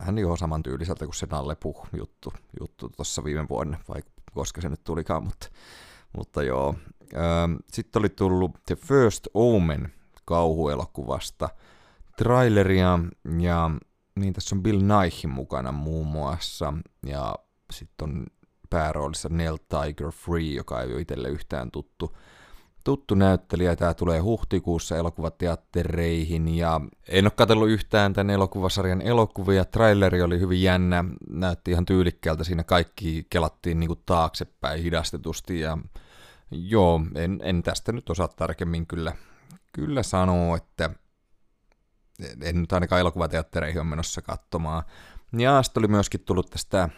Vähän 0.00 0.18
jo 0.18 0.36
samantyyliseltä 0.36 1.04
kuin 1.04 1.14
se 1.14 1.26
Nallepuh 1.30 1.88
juttu, 1.96 2.32
juttu 2.60 2.88
tuossa 2.88 3.24
viime 3.24 3.48
vuonna, 3.48 3.78
vai 3.88 4.02
koska 4.34 4.60
se 4.60 4.68
nyt 4.68 4.84
tulikaan, 4.84 5.24
mutta 5.24 5.48
mutta 6.16 6.42
joo. 6.42 6.74
Sitten 7.72 8.00
oli 8.00 8.08
tullut 8.08 8.50
The 8.66 8.76
First 8.76 9.26
Omen 9.34 9.92
kauhuelokuvasta 10.24 11.48
traileria 12.16 12.98
ja 13.40 13.70
niin 14.16 14.32
tässä 14.32 14.56
on 14.56 14.62
Bill 14.62 14.80
Nighy 14.80 15.28
mukana 15.28 15.72
muun 15.72 16.06
muassa 16.06 16.72
ja 17.06 17.34
sitten 17.72 18.08
on 18.08 18.26
pääroolissa 18.70 19.28
Nell 19.28 19.56
Tiger 19.56 20.10
Free, 20.10 20.52
joka 20.54 20.82
ei 20.82 20.92
ole 20.92 21.00
itselle 21.00 21.28
yhtään 21.28 21.70
tuttu, 21.70 22.16
tuttu 22.86 23.14
näyttelijä. 23.14 23.76
Tämä 23.76 23.94
tulee 23.94 24.18
huhtikuussa 24.18 24.96
elokuvateattereihin 24.96 26.48
ja 26.48 26.80
en 27.08 27.24
ole 27.24 27.30
katsellut 27.30 27.68
yhtään 27.68 28.12
tämän 28.12 28.30
elokuvasarjan 28.30 29.02
elokuvia. 29.02 29.64
Traileri 29.64 30.22
oli 30.22 30.40
hyvin 30.40 30.62
jännä, 30.62 31.04
näytti 31.30 31.70
ihan 31.70 31.86
tyylikkäältä. 31.86 32.44
Siinä 32.44 32.64
kaikki 32.64 33.26
kelattiin 33.30 33.80
niinku 33.80 33.96
taaksepäin 33.96 34.82
hidastetusti 34.82 35.60
ja 35.60 35.78
Joo, 36.50 37.00
en, 37.14 37.40
en 37.42 37.62
tästä 37.62 37.92
nyt 37.92 38.10
osaa 38.10 38.28
tarkemmin 38.28 38.86
kyllä, 38.86 39.12
kyllä 39.72 40.02
sanoa, 40.02 40.56
että 40.56 40.90
en 42.42 42.60
nyt 42.60 42.72
ainakaan 42.72 43.00
elokuvateattereihin 43.00 43.80
ole 43.80 43.88
menossa 43.88 44.22
katsomaan. 44.22 44.82
Ja 45.38 45.62
sitten 45.62 45.80
oli 45.80 45.88
myöskin 45.88 46.20
tullut 46.20 46.50
tästä 46.50 46.88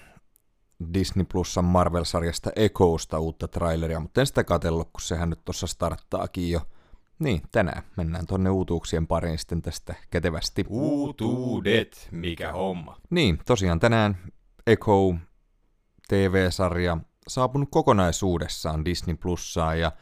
Disney 0.95 1.25
Plusan 1.33 1.65
Marvel-sarjasta 1.65 2.51
Echoesta 2.57 3.19
uutta 3.19 3.49
traileria, 3.49 4.01
mutta 4.01 4.21
en 4.21 4.27
sitä 4.27 4.45
katsellut, 4.45 4.89
kun 4.93 5.01
sehän 5.01 5.31
nyt 5.31 5.45
tuossa 5.45 5.67
starttaakin 5.67 6.51
jo. 6.51 6.61
Niin, 7.19 7.43
tänään 7.53 7.83
mennään 7.97 8.27
tonne 8.27 8.51
uutuuksien 8.51 9.07
pariin 9.07 9.39
sitten 9.39 9.63
tästä 9.63 9.95
kätevästi. 10.11 10.65
Uutuudet, 10.69 12.09
mikä 12.11 12.53
homma. 12.53 12.97
Niin, 13.11 13.39
tosiaan 13.47 13.81
tänään 13.81 14.19
Echo 14.67 15.15
TV-sarja 16.09 16.99
saapunut 17.29 17.69
kokonaisuudessaan 17.71 18.85
Disney 18.85 19.17
Plussaan 19.17 19.81
ja 19.81 19.93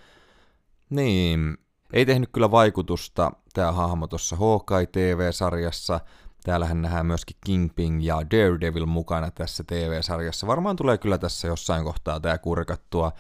niin, 0.91 1.59
ei 1.93 2.07
tehnyt 2.07 2.29
kyllä 2.33 2.51
vaikutusta 2.51 3.33
tämä 3.55 3.73
hahmo 3.73 4.07
tuossa 4.07 4.37
Hawkeye 4.37 4.87
TV-sarjassa. 4.87 6.01
Täällähän 6.47 6.83
nähdään 6.83 7.07
myöskin 7.07 7.37
Kingpin 7.47 8.05
ja 8.05 8.17
Daredevil 8.31 8.87
mukana 8.87 9.31
tässä 9.31 9.65
TV-sarjassa. 9.65 10.47
Varmaan 10.47 10.77
tulee 10.77 10.99
kyllä 10.99 11.19
tässä 11.19 11.49
jossain 11.49 11.85
kohtaa 11.85 12.21
tämä 12.21 12.39
kurkattua. 12.39 13.13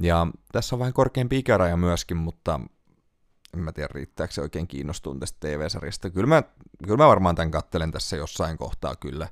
Ja 0.00 0.26
tässä 0.52 0.76
on 0.76 0.80
vähän 0.80 0.92
korkeampi 0.92 1.38
ikäraja 1.38 1.76
myöskin, 1.76 2.16
mutta 2.16 2.60
en 3.54 3.60
mä 3.60 3.72
tiedä 3.72 3.88
riittääkö 3.92 4.34
se 4.34 4.40
oikein 4.40 4.66
kiinnostuun 4.66 5.20
tästä 5.20 5.38
TV-sarjasta. 5.40 6.10
Kyllä 6.10 6.26
mä, 6.26 6.42
kyllä 6.84 6.96
mä 6.96 7.08
varmaan 7.08 7.34
tämän 7.34 7.50
kattelen 7.50 7.92
tässä 7.92 8.16
jossain 8.16 8.58
kohtaa 8.58 8.96
kyllä, 8.96 9.28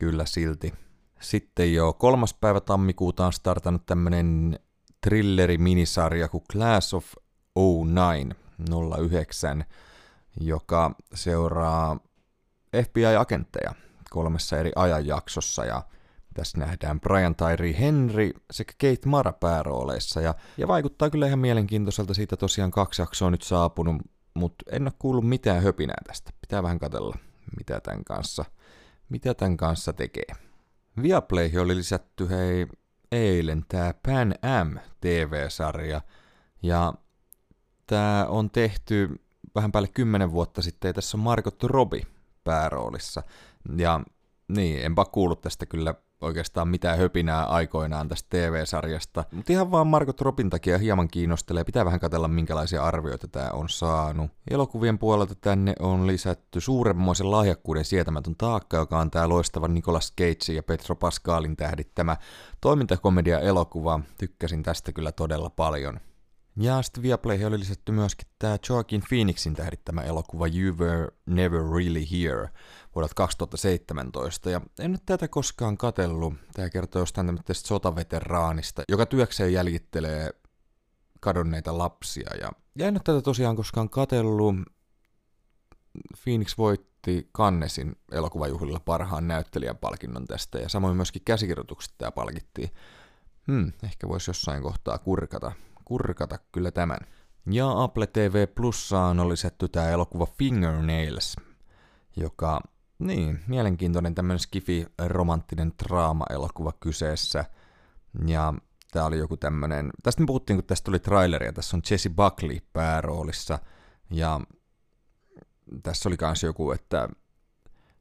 kyllä 0.00 0.26
silti. 0.26 0.74
Sitten 1.20 1.74
jo 1.74 1.92
kolmas 1.92 2.34
päivä 2.34 2.60
tammikuuta 2.60 3.26
on 3.26 3.32
startannut 3.32 3.86
tämmönen 3.86 4.58
thrilleri-minisarja 5.00 6.28
kuin 6.28 6.44
Class 6.52 6.94
of 6.94 7.14
09, 7.94 8.34
09, 9.10 9.64
joka 10.40 10.94
seuraa 11.14 12.00
FBI-agentteja 12.76 13.74
kolmessa 14.10 14.58
eri 14.58 14.70
ajanjaksossa 14.76 15.64
ja 15.64 15.82
tässä 16.34 16.58
nähdään 16.58 17.00
Brian 17.00 17.36
Tyree 17.36 17.78
Henry 17.80 18.30
sekä 18.50 18.72
Kate 18.72 19.08
Mara 19.08 19.32
päärooleissa 19.32 20.20
ja, 20.20 20.34
ja 20.56 20.68
vaikuttaa 20.68 21.10
kyllä 21.10 21.26
ihan 21.26 21.38
mielenkiintoiselta 21.38 22.14
siitä 22.14 22.36
tosiaan 22.36 22.70
kaksi 22.70 23.02
jaksoa 23.02 23.30
nyt 23.30 23.42
saapunut, 23.42 23.96
mutta 24.34 24.64
en 24.72 24.82
ole 24.82 24.92
kuullut 24.98 25.28
mitään 25.28 25.62
höpinää 25.62 26.02
tästä. 26.06 26.30
Pitää 26.40 26.62
vähän 26.62 26.78
katella, 26.78 27.16
mitä 27.58 27.80
tämän 27.80 28.04
kanssa, 28.04 28.44
mitä 29.08 29.34
tämän 29.34 29.56
kanssa 29.56 29.92
tekee. 29.92 30.34
Viaplayhin 31.02 31.60
oli 31.60 31.76
lisätty 31.76 32.28
hei 32.28 32.66
eilen 33.12 33.64
tämä 33.68 33.94
Pan 34.06 34.34
Am 34.42 34.78
TV-sarja, 35.00 36.00
ja 36.62 36.94
tämä 37.86 38.26
on 38.28 38.50
tehty 38.50 39.20
vähän 39.54 39.72
päälle 39.72 39.88
kymmenen 39.94 40.32
vuotta 40.32 40.62
sitten, 40.62 40.88
ja 40.88 40.92
tässä 40.92 41.16
on 41.16 41.22
Margot 41.22 41.62
Robbie 41.62 42.06
pääroolissa. 42.44 43.22
Ja 43.76 44.00
niin, 44.48 44.84
enpä 44.84 45.04
kuullut 45.04 45.40
tästä 45.40 45.66
kyllä 45.66 45.94
oikeastaan 46.20 46.68
mitään 46.68 46.98
höpinää 46.98 47.44
aikoinaan 47.44 48.08
tästä 48.08 48.26
TV-sarjasta. 48.30 49.24
Mutta 49.32 49.52
ihan 49.52 49.70
vaan 49.70 49.86
Margot 49.86 50.20
Robin 50.20 50.50
takia 50.50 50.78
hieman 50.78 51.08
kiinnostelee. 51.08 51.64
Pitää 51.64 51.84
vähän 51.84 52.00
katella, 52.00 52.28
minkälaisia 52.28 52.84
arvioita 52.84 53.28
tämä 53.28 53.50
on 53.52 53.68
saanut. 53.68 54.30
Elokuvien 54.50 54.98
puolelta 54.98 55.34
tänne 55.34 55.72
on 55.80 56.06
lisätty 56.06 56.60
suuremmoisen 56.60 57.30
lahjakkuuden 57.30 57.84
sietämätön 57.84 58.36
taakka, 58.36 58.76
joka 58.76 58.98
on 58.98 59.10
tämä 59.10 59.28
loistava 59.28 59.68
Nicolas 59.68 60.12
Cage 60.20 60.52
ja 60.52 60.62
Petro 60.62 60.96
Pascalin 60.96 61.56
tähdittämä 61.56 62.16
toimintakomedia-elokuva. 62.60 64.00
Tykkäsin 64.18 64.62
tästä 64.62 64.92
kyllä 64.92 65.12
todella 65.12 65.50
paljon. 65.50 66.00
Ja 66.56 66.82
sitten 66.82 67.02
Viaplayhin 67.02 67.46
oli 67.46 67.58
lisätty 67.58 67.92
myöskin 67.92 68.28
tämä 68.38 68.58
Joaquin 68.68 69.02
Phoenixin 69.08 69.54
tähdittämä 69.54 70.02
elokuva 70.02 70.46
You 70.46 70.76
Were 70.76 71.08
Never 71.26 71.60
Really 71.60 72.04
Here 72.10 72.48
vuodelta 72.94 73.14
2017. 73.14 74.50
Ja 74.50 74.60
en 74.78 74.92
nyt 74.92 75.02
tätä 75.06 75.28
koskaan 75.28 75.78
katellut. 75.78 76.34
Tämä 76.52 76.70
kertoo 76.70 77.02
jostain 77.02 77.26
tämmöisestä 77.26 77.68
sotaveteraanista, 77.68 78.82
joka 78.88 79.06
työkseen 79.06 79.52
jäljittelee 79.52 80.30
kadonneita 81.20 81.78
lapsia. 81.78 82.30
Ja, 82.40 82.52
ja 82.74 82.86
en 82.86 82.94
ole 82.94 83.00
tätä 83.04 83.22
tosiaan 83.22 83.56
koskaan 83.56 83.90
katellut. 83.90 84.54
Phoenix 86.24 86.58
voitti 86.58 87.28
Kannesin 87.32 87.96
elokuvajuhlilla 88.12 88.80
parhaan 88.80 89.28
näyttelijän 89.28 89.76
palkinnon 89.76 90.26
tästä 90.26 90.58
ja 90.58 90.68
samoin 90.68 90.96
myöskin 90.96 91.22
käsikirjoitukset 91.24 91.94
tämä 91.98 92.10
palkittiin. 92.10 92.70
Hmm, 93.46 93.72
ehkä 93.82 94.08
voisi 94.08 94.30
jossain 94.30 94.62
kohtaa 94.62 94.98
kurkata, 94.98 95.52
kurkata 95.90 96.38
kyllä 96.52 96.70
tämän. 96.70 96.98
Ja 97.50 97.82
Apple 97.82 98.06
TV 98.06 98.46
Plussaan 98.54 99.20
on 99.20 99.28
lisätty 99.28 99.68
tämä 99.68 99.88
elokuva 99.88 100.26
Fingernails, 100.26 101.36
joka, 102.16 102.60
niin, 102.98 103.40
mielenkiintoinen 103.46 104.14
tämmöinen 104.14 104.38
skifi-romanttinen 104.38 105.72
draama-elokuva 105.84 106.72
kyseessä. 106.80 107.44
Ja 108.26 108.54
tämä 108.90 109.06
oli 109.06 109.18
joku 109.18 109.36
tämmöinen, 109.36 109.90
tästä 110.02 110.22
me 110.22 110.26
puhuttiin, 110.26 110.56
kun 110.56 110.64
tästä 110.64 110.84
tuli 110.84 110.98
traileri, 110.98 111.46
ja 111.46 111.52
tässä 111.52 111.76
on 111.76 111.82
Jesse 111.90 112.10
Buckley 112.10 112.58
pääroolissa, 112.72 113.58
ja 114.10 114.40
tässä 115.82 116.08
oli 116.08 116.16
myös 116.20 116.42
joku, 116.42 116.72
että 116.72 117.08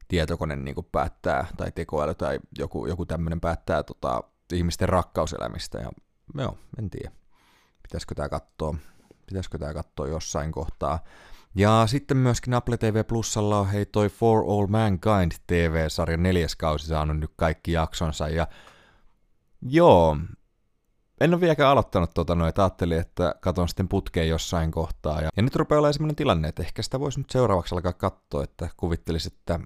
tietokone 0.07 0.55
niin 0.55 0.75
päättää, 0.91 1.47
tai 1.57 1.71
tekoäly 1.71 2.15
tai 2.15 2.39
joku, 2.57 2.85
joku 2.85 3.05
tämmöinen 3.05 3.41
päättää 3.41 3.83
tota, 3.83 4.23
ihmisten 4.53 4.89
rakkauselämistä, 4.89 5.77
ja 5.77 5.91
joo, 6.35 6.57
en 6.79 6.89
tiedä. 6.89 7.11
Pitäisikö 7.89 8.15
tämä 8.15 8.29
katsoa, 8.29 8.75
pitäisikö 9.25 9.57
tämä 9.57 9.73
katsoa 9.73 10.07
jossain 10.07 10.51
kohtaa. 10.51 10.99
Ja 11.55 11.83
sitten 11.87 12.17
myöskin 12.17 12.53
Apple 12.53 12.77
TV 12.77 13.05
Plusalla 13.05 13.59
on 13.59 13.67
hei 13.67 13.85
toi 13.85 14.09
For 14.09 14.43
All 14.43 14.67
Mankind 14.67 15.31
TV-sarjan 15.47 16.23
neljäs 16.23 16.55
kausi 16.55 16.87
saanut 16.87 17.19
nyt 17.19 17.31
kaikki 17.35 17.71
jaksonsa, 17.71 18.29
ja 18.29 18.47
joo, 19.61 20.17
en 21.21 21.33
ole 21.33 21.41
vieläkään 21.41 21.69
aloittanut 21.69 22.13
tuota 22.13 22.35
noin, 22.35 22.49
että 22.49 22.63
ajattelin, 22.63 22.99
että 22.99 23.35
katon 23.41 23.67
sitten 23.67 23.87
putkeen 23.87 24.29
jossain 24.29 24.71
kohtaa. 24.71 25.21
Ja, 25.21 25.29
ja 25.37 25.43
nyt 25.43 25.55
rupeaa 25.55 25.79
olemaan 25.79 25.93
sellainen 25.93 26.15
tilanne, 26.15 26.47
että 26.47 26.63
ehkä 26.63 26.81
sitä 26.81 26.99
voisi 26.99 27.19
nyt 27.19 27.29
seuraavaksi 27.29 27.75
alkaa 27.75 27.93
katsoa, 27.93 28.43
että 28.43 28.69
kuvittelisi, 28.77 29.29
että 29.33 29.59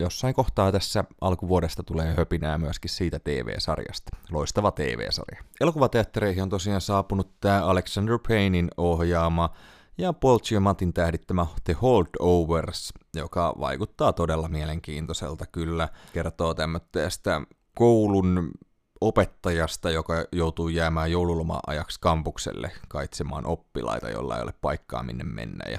jossain 0.00 0.34
kohtaa 0.34 0.72
tässä 0.72 1.04
alkuvuodesta 1.20 1.82
tulee 1.82 2.14
höpinää 2.16 2.58
myöskin 2.58 2.90
siitä 2.90 3.18
TV-sarjasta. 3.18 4.16
Loistava 4.30 4.70
TV-sarja. 4.70 5.44
Elokuvateattereihin 5.60 6.42
on 6.42 6.48
tosiaan 6.48 6.80
saapunut 6.80 7.40
tämä 7.40 7.64
Alexander 7.64 8.18
Paynein 8.28 8.70
ohjaama 8.76 9.50
ja 9.98 10.12
Paul 10.12 10.38
Giamattin 10.38 10.92
tähdittämä 10.92 11.46
The 11.64 11.72
Holdovers, 11.72 12.92
joka 13.14 13.54
vaikuttaa 13.60 14.12
todella 14.12 14.48
mielenkiintoiselta 14.48 15.46
kyllä. 15.46 15.88
Kertoo 16.12 16.54
tämmöistä 16.54 17.42
koulun 17.74 18.50
opettajasta, 19.00 19.90
joka 19.90 20.14
joutuu 20.32 20.68
jäämään 20.68 21.10
joululoma-ajaksi 21.10 22.00
kampukselle 22.00 22.72
kaitsemaan 22.88 23.46
oppilaita, 23.46 24.10
jolla 24.10 24.36
ei 24.36 24.42
ole 24.42 24.54
paikkaa 24.60 25.02
minne 25.02 25.24
mennä. 25.24 25.70
Ja 25.70 25.78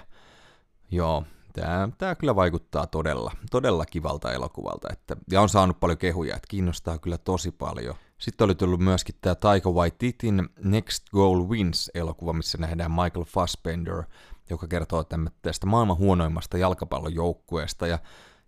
joo, 0.92 1.24
tämä, 1.54 1.90
tämä 1.98 2.16
kyllä 2.16 2.36
vaikuttaa 2.36 2.88
todella, 2.88 3.32
todella 3.52 3.86
kivalta 3.86 4.32
elokuvalta. 4.32 4.88
Että, 4.92 5.16
ja 5.32 5.42
on 5.42 5.50
saanut 5.50 5.80
paljon 5.80 5.98
kehuja, 5.98 6.36
että 6.36 6.48
kiinnostaa 6.48 6.98
kyllä 6.98 7.18
tosi 7.18 7.52
paljon. 7.52 7.96
Sitten 8.18 8.46
oli 8.46 8.56
tullut 8.56 8.80
myöskin 8.80 9.16
tämä 9.22 9.36
Taika 9.36 9.72
Waititin 9.72 10.50
Next 10.64 11.10
Goal 11.10 11.50
Wins-elokuva, 11.50 12.34
missä 12.34 12.58
nähdään 12.58 12.92
Michael 12.92 13.26
Fassbender, 13.26 14.04
joka 14.50 14.68
kertoo 14.68 15.06
tästä 15.42 15.66
maailman 15.66 15.98
huonoimmasta 15.98 16.58
jalkapallojoukkueesta. 16.58 17.88
Ja 17.88 18.00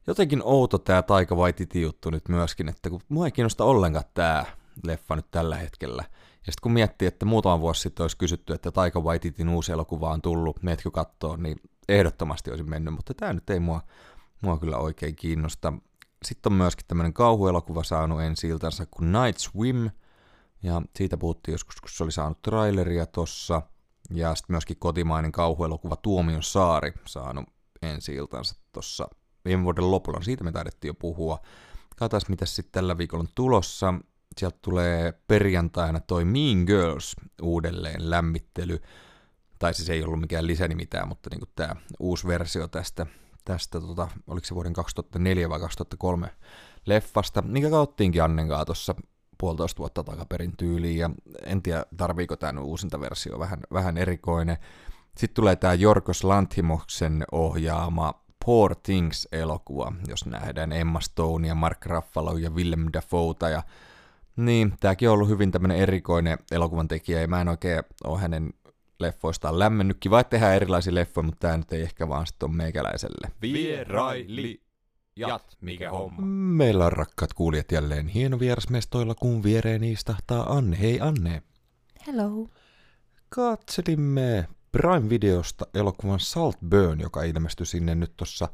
jotenkin 0.08 0.42
outo 0.44 0.78
tämä 0.78 1.02
Taika 1.02 1.36
Waititi 1.36 1.82
juttu 1.82 2.10
nyt 2.10 2.30
myöskin, 2.30 2.70
että 2.70 2.90
kun 2.90 3.02
mua 3.10 3.26
ei 3.26 3.32
kiinnosta 3.32 3.64
ollenkaan 3.64 4.06
tämä 4.14 4.46
leffa 4.84 5.16
nyt 5.16 5.32
tällä 5.32 5.56
hetkellä. 5.56 6.04
Ja 6.46 6.52
sitten 6.52 6.62
kun 6.64 6.72
miettii, 6.72 7.08
että 7.08 7.26
muutama 7.26 7.60
vuosi 7.60 7.82
sitten 7.82 8.04
olisi 8.04 8.18
kysytty, 8.18 8.54
että 8.54 8.72
Taika 8.72 9.00
Waititin 9.00 9.50
uusi 9.50 9.72
elokuva 9.72 10.12
on 10.12 10.22
tullut, 10.22 10.64
meetkö 10.64 10.92
katsoa, 10.92 11.38
niin 11.38 11.62
ehdottomasti 11.90 12.50
olisin 12.50 12.70
mennyt, 12.70 12.94
mutta 12.94 13.14
tämä 13.14 13.34
nyt 13.34 13.50
ei 13.50 13.60
mua, 13.60 13.82
mua 14.42 14.58
kyllä 14.58 14.78
oikein 14.78 15.16
kiinnosta. 15.16 15.74
Sitten 16.26 16.52
on 16.52 16.58
myöskin 16.58 16.86
tämmöinen 16.88 17.14
kauhuelokuva 17.14 17.84
saanut 17.84 18.22
ensi 18.22 18.48
iltansa 18.48 18.86
kuin 18.86 19.12
Night 19.12 19.38
Swim, 19.40 19.90
ja 20.64 20.82
siitä 20.96 21.18
puhuttiin 21.18 21.54
joskus, 21.54 21.82
kun 21.82 21.90
se 21.90 22.04
oli 22.04 22.12
saanut 22.12 22.42
traileria 22.42 23.06
tossa, 23.06 23.62
ja 24.14 24.36
sitten 24.36 24.54
myöskin 24.54 24.78
kotimainen 24.80 25.32
kauhuelokuva 25.32 25.96
Tuomion 25.96 26.44
saari 26.44 26.94
saanut 27.06 27.46
ensi 27.82 28.16
iltansa 28.16 28.56
tossa 28.72 29.08
viime 29.46 29.64
vuoden 29.64 29.92
lopulla, 29.92 30.22
siitä 30.22 30.44
me 30.44 30.52
taidettiin 30.52 30.90
jo 30.90 30.94
puhua. 30.94 31.40
Katsotaan, 31.96 32.22
mitä 32.30 32.46
sitten 32.46 32.72
tällä 32.72 32.98
viikolla 32.98 33.22
on 33.22 33.30
tulossa 33.36 33.94
sieltä 34.38 34.58
tulee 34.62 35.14
perjantaina 35.28 36.00
toi 36.00 36.26
Mean 36.26 36.64
Girls 36.66 37.16
uudelleen 37.42 38.10
lämmittely. 38.10 38.82
Tai 39.66 39.74
siis 39.74 39.90
ei 39.90 40.04
ollut 40.04 40.20
mikään 40.20 40.48
lisäni 40.48 40.76
mitään, 40.76 41.08
mutta 41.08 41.30
niin 41.30 41.42
tämä 41.56 41.76
uusi 42.00 42.28
versio 42.28 42.68
tästä, 42.68 43.06
tästä 43.46 43.82
tota, 43.82 44.08
oliko 44.28 44.46
se 44.46 44.56
vuoden 44.56 44.74
2004 44.74 45.50
vai 45.50 45.60
2003 45.60 46.30
leffasta, 46.86 47.42
mikä 47.42 47.70
kauttiinkin 47.70 48.24
Annen 48.24 48.48
tuossa 48.66 48.96
puolitoista 49.38 49.80
vuotta 49.80 50.04
takaperin 50.04 50.58
tyyliin, 50.58 50.98
ja 50.98 51.10
en 51.46 51.62
tiedä, 51.62 51.86
tarviiko 51.98 52.36
tämä 52.36 52.62
uusinta 52.62 53.00
versio, 53.00 53.40
vähän, 53.40 53.60
vähän 53.74 53.98
erikoinen. 53.98 54.58
Sitten 55.18 55.36
tulee 55.36 55.56
tämä 55.56 55.74
Jorgos 55.74 56.24
Lanthimoksen 56.24 57.24
ohjaama 57.32 58.24
Poor 58.46 58.76
Things-elokuva, 58.76 59.94
jos 60.08 60.26
nähdään 60.26 60.72
Emma 60.72 61.00
Stone 61.00 61.48
ja 61.48 61.56
Mark 61.56 61.86
Ruffalo 61.86 62.38
ja 62.38 62.50
Willem 62.50 62.86
Dafoe 62.94 63.50
ja 63.52 63.64
niin, 64.36 64.74
tämäkin 64.80 65.10
on 65.10 65.14
ollut 65.14 65.30
hyvin 65.30 65.52
tämmöinen 65.52 65.78
erikoinen 65.78 66.38
elokuvan 66.52 66.88
tekijä, 66.88 67.22
ja 67.22 67.28
mä 67.28 67.42
en 67.42 67.50
oikein 67.50 67.84
ole 68.04 68.20
hänen 68.20 68.54
leffoistaan 69.00 69.60
lämmennyt. 69.60 69.98
Kiva, 70.00 70.20
että 70.20 70.30
tehdään 70.30 70.56
erilaisia 70.56 70.96
leffoja, 70.96 71.26
mutta 71.26 71.40
tämä 71.40 71.58
nyt 71.58 71.74
ei 71.74 71.82
ehkä 71.82 72.10
vaan 72.10 72.28
sitten 72.28 72.50
ole 72.50 72.56
meikäläiselle. 72.56 73.32
Vieraili. 73.42 74.62
Jat, 75.16 75.58
mikä 75.62 75.92
homma? 75.92 76.22
Meillä 76.56 76.86
on 76.86 76.92
rakkaat 76.92 77.34
kuulijat 77.34 77.72
jälleen 77.72 78.08
hieno 78.08 78.40
vierasmestoilla, 78.40 79.16
kun 79.16 79.44
viereen 79.44 79.84
istahtaa 79.84 80.54
Anne. 80.54 80.80
Hei 80.80 81.02
Anne. 81.02 81.42
Hello. 82.08 82.50
Katselimme 83.30 84.48
Prime-videosta 84.72 85.68
elokuvan 85.74 86.20
Saltburn, 86.20 87.02
joka 87.02 87.24
ilmestyi 87.24 87.66
sinne 87.66 87.96
nyt 87.96 88.18
tuossa 88.18 88.50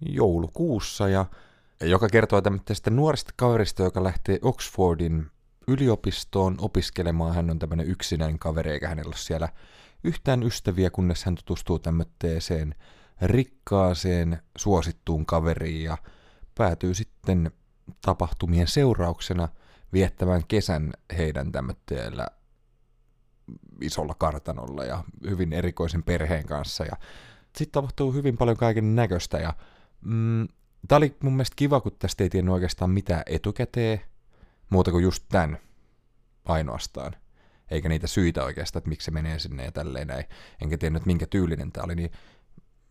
joulukuussa, 0.00 1.08
ja 1.08 1.26
joka 1.80 2.08
kertoo 2.08 2.40
tämmöistä 2.40 2.90
nuorista 2.90 3.32
kaverista, 3.36 3.82
joka 3.82 4.04
lähtee 4.04 4.38
Oxfordin 4.42 5.26
yliopistoon 5.68 6.54
opiskelemaan. 6.58 7.34
Hän 7.34 7.50
on 7.50 7.58
tämmöinen 7.58 7.86
yksinäinen 7.86 8.38
kaveri, 8.38 8.70
eikä 8.70 8.88
hänellä 8.88 9.08
ole 9.08 9.16
siellä 9.16 9.48
yhtään 10.04 10.42
ystäviä, 10.42 10.90
kunnes 10.90 11.24
hän 11.24 11.34
tutustuu 11.34 11.78
tämmöiseen 11.78 12.74
rikkaaseen, 13.22 14.42
suosittuun 14.58 15.26
kaveriin 15.26 15.84
ja 15.84 15.98
päätyy 16.54 16.94
sitten 16.94 17.50
tapahtumien 18.02 18.68
seurauksena 18.68 19.48
viettämään 19.92 20.42
kesän 20.48 20.92
heidän 21.16 21.52
tämmöisellä 21.52 22.26
isolla 23.80 24.14
kartanolla 24.14 24.84
ja 24.84 25.04
hyvin 25.30 25.52
erikoisen 25.52 26.02
perheen 26.02 26.46
kanssa. 26.46 26.84
Ja 26.84 26.96
sitten 27.56 27.72
tapahtuu 27.72 28.12
hyvin 28.12 28.36
paljon 28.36 28.56
kaiken 28.56 28.96
näköistä 28.96 29.38
ja 29.38 29.54
mm, 30.00 30.48
Tämä 30.88 30.96
oli 30.96 31.16
mun 31.22 31.32
mielestä 31.32 31.56
kiva, 31.56 31.80
kun 31.80 31.92
tästä 31.98 32.24
ei 32.24 32.30
tiennyt 32.30 32.54
oikeastaan 32.54 32.90
mitään 32.90 33.22
etukäteen, 33.26 34.00
muuta 34.70 34.90
kuin 34.90 35.04
just 35.04 35.24
tämän 35.28 35.58
ainoastaan. 36.44 37.16
Eikä 37.70 37.88
niitä 37.88 38.06
syitä 38.06 38.44
oikeastaan, 38.44 38.80
että 38.80 38.88
miksi 38.88 39.04
se 39.04 39.10
menee 39.10 39.38
sinne 39.38 39.64
ja 39.64 39.72
tälleen 39.72 40.06
näin. 40.06 40.24
Enkä 40.62 40.78
tiennyt, 40.78 41.06
minkä 41.06 41.26
tyylinen 41.26 41.72
tämä 41.72 41.84
oli, 41.84 41.94
niin 41.94 42.10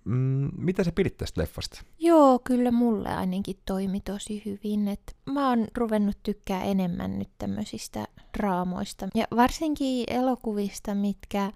mm, 0.05 0.49
mitä 0.57 0.83
sä 0.83 0.91
pidit 0.91 1.17
tästä 1.17 1.41
leffasta? 1.41 1.81
Joo, 1.99 2.39
kyllä 2.39 2.71
mulle 2.71 3.09
ainakin 3.09 3.59
toimi 3.65 3.99
tosi 4.01 4.41
hyvin. 4.45 4.87
Et 4.87 5.17
mä 5.25 5.49
oon 5.49 5.67
ruvennut 5.77 6.17
tykkää 6.23 6.63
enemmän 6.63 7.19
nyt 7.19 7.29
tämmöisistä 7.37 8.07
draamoista. 8.37 9.07
Ja 9.15 9.27
varsinkin 9.35 10.03
elokuvista, 10.07 10.95
mitkä 10.95 11.51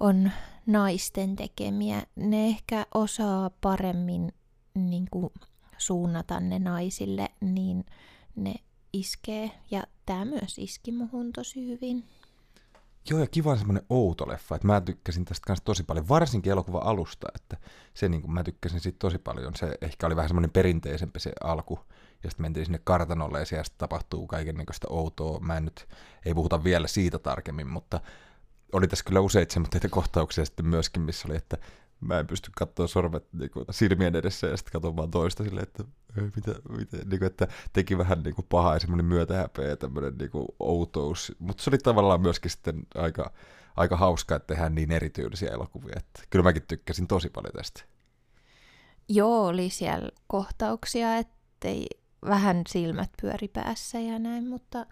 on 0.00 0.30
naisten 0.66 1.36
tekemiä. 1.36 2.02
Ne 2.16 2.46
ehkä 2.46 2.86
osaa 2.94 3.50
paremmin 3.60 4.32
niin 4.74 5.06
kuin 5.10 5.30
suunnata 5.78 6.40
ne 6.40 6.58
naisille, 6.58 7.28
niin 7.40 7.84
ne 8.36 8.54
iskee. 8.92 9.50
Ja 9.70 9.82
tämä 10.06 10.24
myös 10.24 10.58
iski 10.58 10.92
muhun 10.92 11.32
tosi 11.32 11.66
hyvin. 11.66 12.04
Joo, 13.10 13.20
ja 13.20 13.26
kiva 13.26 13.50
on 13.50 13.58
semmoinen 13.58 13.86
outo 13.88 14.28
leffa, 14.28 14.54
että 14.54 14.66
mä 14.66 14.80
tykkäsin 14.80 15.24
tästä 15.24 15.46
kanssa 15.46 15.64
tosi 15.64 15.82
paljon, 15.82 16.08
varsinkin 16.08 16.52
elokuva 16.52 16.78
alusta, 16.78 17.26
että 17.34 17.56
se 17.94 18.08
niin 18.08 18.22
kuin, 18.22 18.32
mä 18.32 18.44
tykkäsin 18.44 18.80
siitä 18.80 18.98
tosi 18.98 19.18
paljon, 19.18 19.56
se 19.56 19.74
ehkä 19.80 20.06
oli 20.06 20.16
vähän 20.16 20.28
semmoinen 20.28 20.50
perinteisempi 20.50 21.20
se 21.20 21.32
alku, 21.44 21.78
ja 22.24 22.30
sitten 22.30 22.44
mentiin 22.44 22.66
sinne 22.66 22.80
kartanolle, 22.84 23.38
ja 23.38 23.44
siellä 23.44 23.64
tapahtuu 23.78 24.26
kaiken 24.26 24.54
näköistä 24.54 24.86
outoa, 24.90 25.40
mä 25.40 25.56
en 25.56 25.64
nyt, 25.64 25.88
ei 26.26 26.34
puhuta 26.34 26.64
vielä 26.64 26.86
siitä 26.86 27.18
tarkemmin, 27.18 27.66
mutta 27.66 28.00
oli 28.72 28.88
tässä 28.88 29.04
kyllä 29.04 29.20
useita 29.20 29.52
semmoisia 29.52 29.88
kohtauksia 29.90 30.44
sitten 30.44 30.66
myöskin, 30.66 31.02
missä 31.02 31.28
oli, 31.28 31.36
että 31.36 31.56
mä 32.00 32.18
en 32.18 32.26
pysty 32.26 32.50
katsoa 32.56 32.86
sormet 32.86 33.26
niin 33.32 33.50
kuin, 33.50 33.64
silmien 33.70 34.16
edessä 34.16 34.46
ja 34.46 34.56
sitten 34.56 34.72
katsomaan 34.72 35.10
toista 35.10 35.44
silleen, 35.44 35.62
että 35.62 35.84
mitä, 36.36 36.54
mitä, 36.78 36.96
niin 36.96 37.18
kuin, 37.18 37.26
että 37.26 37.48
teki 37.72 37.98
vähän 37.98 38.22
niin 38.22 38.34
kuin, 38.34 38.46
pahaa 38.48 38.74
ja 38.74 38.80
semmoinen 38.80 39.06
myötähäpeä 39.06 39.68
ja 39.68 39.76
tämmöinen 39.76 40.14
niin 40.18 40.30
kuin, 40.30 40.46
outous. 40.58 41.32
Mutta 41.38 41.62
se 41.62 41.70
oli 41.70 41.78
tavallaan 41.78 42.20
myöskin 42.20 42.50
sitten 42.50 42.82
aika, 42.94 43.32
aika 43.76 43.96
hauska, 43.96 44.36
että 44.36 44.46
tehdään 44.46 44.74
niin 44.74 44.92
erityylisiä 44.92 45.50
elokuvia. 45.50 45.94
Että 45.96 46.22
kyllä 46.30 46.42
mäkin 46.42 46.62
tykkäsin 46.68 47.06
tosi 47.06 47.30
paljon 47.30 47.54
tästä. 47.54 47.84
Joo, 49.08 49.46
oli 49.46 49.70
siellä 49.70 50.08
kohtauksia, 50.26 51.16
ettei 51.16 51.86
vähän 52.28 52.62
silmät 52.68 53.10
pyöri 53.22 53.48
päässä 53.48 54.00
ja 54.00 54.18
näin, 54.18 54.48
mutta 54.48 54.86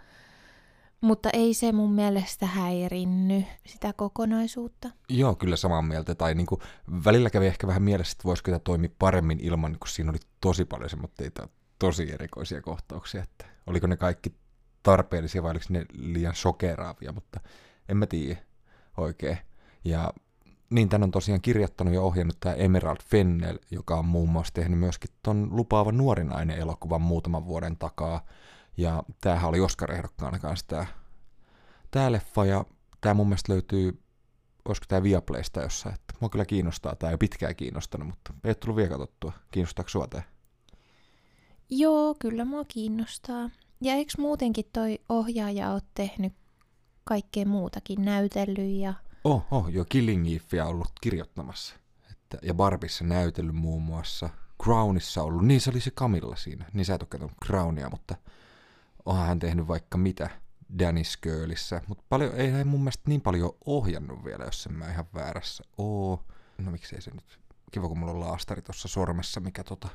Mutta 1.01 1.31
ei 1.33 1.55
se 1.55 1.73
mun 1.73 1.93
mielestä 1.93 2.47
häirinny 2.47 3.45
sitä 3.67 3.93
kokonaisuutta. 3.93 4.91
Joo, 5.09 5.35
kyllä 5.35 5.57
samaa 5.57 5.83
mieltä. 5.83 6.15
Tai 6.15 6.35
niin 6.35 6.47
kuin, 6.47 6.61
välillä 7.05 7.31
kävi 7.31 7.47
ehkä 7.47 7.67
vähän 7.67 7.83
mielessä, 7.83 8.13
että 8.13 8.25
voisiko 8.25 8.51
tämä 8.51 8.59
toimia 8.59 8.91
paremmin 8.99 9.41
ilman, 9.41 9.77
kun 9.81 9.89
siinä 9.89 10.11
oli 10.11 10.19
tosi 10.41 10.65
paljon 10.65 10.91
semmoitteita 10.91 11.49
tosi 11.79 12.13
erikoisia 12.13 12.63
kohtauksia. 12.63 13.23
Että 13.23 13.47
oliko 13.67 13.87
ne 13.87 13.97
kaikki 13.97 14.35
tarpeellisia 14.83 15.43
vai 15.43 15.51
oliko 15.51 15.65
ne 15.69 15.87
liian 15.93 16.35
shokeraavia, 16.35 17.13
mutta 17.13 17.41
en 17.89 17.97
mä 17.97 18.07
tiedä 18.07 18.41
oikein. 18.97 19.39
Ja 19.85 20.13
niin 20.71 20.89
tän 20.89 21.03
on 21.03 21.11
tosiaan 21.11 21.41
kirjoittanut 21.41 21.95
ja 21.95 22.01
ohjannut 22.03 22.37
tämä 22.41 22.55
Emerald 22.55 22.99
Fennel, 23.05 23.59
joka 23.71 23.97
on 23.97 24.05
muun 24.05 24.29
muassa 24.29 24.55
tehnyt 24.55 24.79
myöskin 24.79 25.11
ton 25.23 25.49
lupaava 25.51 25.93
nuorinainen 25.93 26.59
elokuvan 26.59 27.01
muutaman 27.01 27.47
vuoden 27.47 27.77
takaa. 27.77 28.27
Ja 28.77 29.03
tämähän 29.21 29.49
oli 29.49 29.61
Oscar-ehdokkaana 29.61 30.39
kanssa 30.39 30.67
tämä, 30.67 30.87
tää 31.91 32.13
leffa, 32.13 32.45
ja 32.45 32.65
tämä 33.01 33.15
mun 33.15 33.29
mielestä 33.29 33.53
löytyy, 33.53 34.03
olisiko 34.65 34.85
tämä 34.89 35.03
Viaplaysta 35.03 35.63
jossain, 35.63 35.95
että 35.95 36.15
mua 36.21 36.29
kyllä 36.29 36.45
kiinnostaa, 36.45 36.97
tämä 36.97 37.11
ei 37.11 37.13
ole 37.13 37.19
pitkään 37.19 37.57
kiinnostanut, 37.57 38.09
mutta 38.09 38.33
ei 38.45 38.49
ole 38.49 38.55
tullut 38.55 38.77
vielä 38.77 38.91
katsottua. 38.91 39.33
Kiinnostaako 39.51 39.89
sua 39.89 40.07
tämä? 40.07 40.23
Joo, 41.71 42.15
kyllä 42.19 42.45
mua 42.45 42.65
kiinnostaa. 42.65 43.51
Ja 43.81 43.95
eikö 43.95 44.13
muutenkin 44.19 44.65
toi 44.73 44.99
ohjaaja 45.09 45.73
ole 45.73 45.83
tehnyt 45.95 46.33
kaikkea 47.05 47.47
muutakin, 47.47 48.05
näytellyt 48.05 48.81
ja... 48.81 48.95
Oh, 49.25 49.47
oh, 49.51 49.69
jo 49.69 49.85
Killing 49.85 50.27
Eveä 50.27 50.67
ollut 50.67 50.93
kirjoittamassa. 51.01 51.75
Että, 52.11 52.39
ja 52.43 52.55
Barbissa 52.55 53.05
näytellyt 53.05 53.55
muun 53.55 53.83
muassa. 53.83 54.31
Crownissa 54.63 55.23
ollut, 55.23 55.47
niin 55.47 55.61
se 55.61 55.71
oli 55.71 55.81
se 55.81 55.91
Camilla 55.91 56.37
siinä. 56.37 56.65
Niin 56.73 56.85
sä 56.85 56.95
et 56.95 57.03
ole 57.03 57.31
Crownia, 57.45 57.91
mutta 57.91 58.17
onhan 59.07 59.27
hän 59.27 59.39
tehnyt 59.39 59.69
vaikka 59.69 59.99
mitä 59.99 60.31
Dennis 60.79 61.17
Girlissä. 61.17 61.81
Mutta 61.87 62.05
paljon, 62.09 62.35
ei 62.35 62.51
hän 62.51 62.67
mun 62.67 62.81
mielestä 62.81 63.03
niin 63.07 63.21
paljon 63.21 63.53
ohjannut 63.67 64.25
vielä, 64.25 64.45
jos 64.45 64.67
en 64.67 64.73
mä 64.73 64.91
ihan 64.91 65.07
väärässä 65.15 65.65
oo. 65.79 66.25
No 66.59 66.71
miksei 66.71 67.01
se 67.01 67.11
nyt. 67.11 67.39
Kiva, 67.71 67.89
kun 67.89 67.99
mulla 67.99 68.13
on 68.13 68.21
laastari 68.21 68.63
tuossa 68.63 68.89
sormessa, 68.89 69.41
mikä 69.41 69.65
tota, 69.65 69.89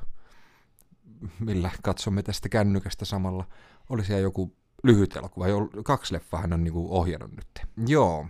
millä 1.40 1.70
katsomme 1.82 2.22
tästä 2.22 2.48
kännykästä 2.48 3.04
samalla. 3.04 3.44
Oli 3.88 4.04
siellä 4.04 4.22
joku 4.22 4.56
lyhyt 4.82 5.16
elokuva, 5.16 5.48
jo 5.48 5.68
kaksi 5.84 6.14
leffaa 6.14 6.40
hän 6.40 6.52
on 6.52 6.64
niinku 6.64 6.96
ohjannut 6.96 7.30
nyt. 7.30 7.66
Joo, 7.86 8.26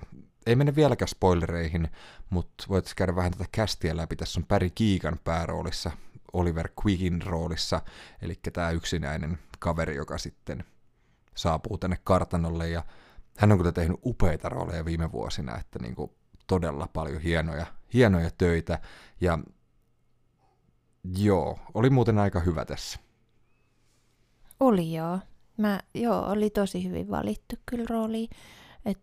ei 0.47 0.57
mene 0.57 0.75
vieläkään 0.75 1.09
spoilereihin, 1.09 1.88
mutta 2.31 2.64
voit 2.68 2.92
käydä 2.97 3.16
vähän 3.16 3.33
tätä 3.33 3.45
kästiä 3.53 3.97
läpi. 3.97 4.16
Tässä 4.16 4.40
on 4.40 4.47
Päri 4.47 4.71
Kiikan 4.71 5.21
pääroolissa, 5.25 5.90
Oliver 6.33 6.68
Quickin 6.85 7.23
roolissa, 7.23 7.83
eli 8.23 8.38
tämä 8.53 8.71
yksinäinen 8.71 9.38
kaveri, 9.59 9.97
joka 9.97 10.18
sitten 10.18 10.64
saapuu 11.35 11.79
tänne 11.79 11.97
kartanolle, 12.05 12.68
ja 12.68 12.85
hän 13.38 13.53
on 13.53 13.59
kyllä 13.59 13.73
tehnyt 13.73 14.01
upeita 14.05 14.49
rooleja 14.49 14.85
viime 14.85 15.12
vuosina, 15.12 15.59
että 15.59 15.79
niinku 15.79 16.14
todella 16.47 16.88
paljon 16.92 17.21
hienoja, 17.21 17.66
hienoja 17.95 18.31
töitä, 18.38 18.81
ja 19.21 19.38
joo, 21.18 21.59
oli 21.75 21.90
muuten 21.90 22.18
aika 22.18 22.40
hyvä 22.40 22.64
tässä. 22.64 22.99
Oli 24.61 24.95
joo. 24.95 25.18
Mä, 25.57 25.81
joo, 25.95 26.31
oli 26.31 26.51
tosi 26.51 26.88
hyvin 26.88 27.11
valittu 27.11 27.57
kyllä 27.66 27.85
rooli. 27.88 28.29
Et 28.85 28.99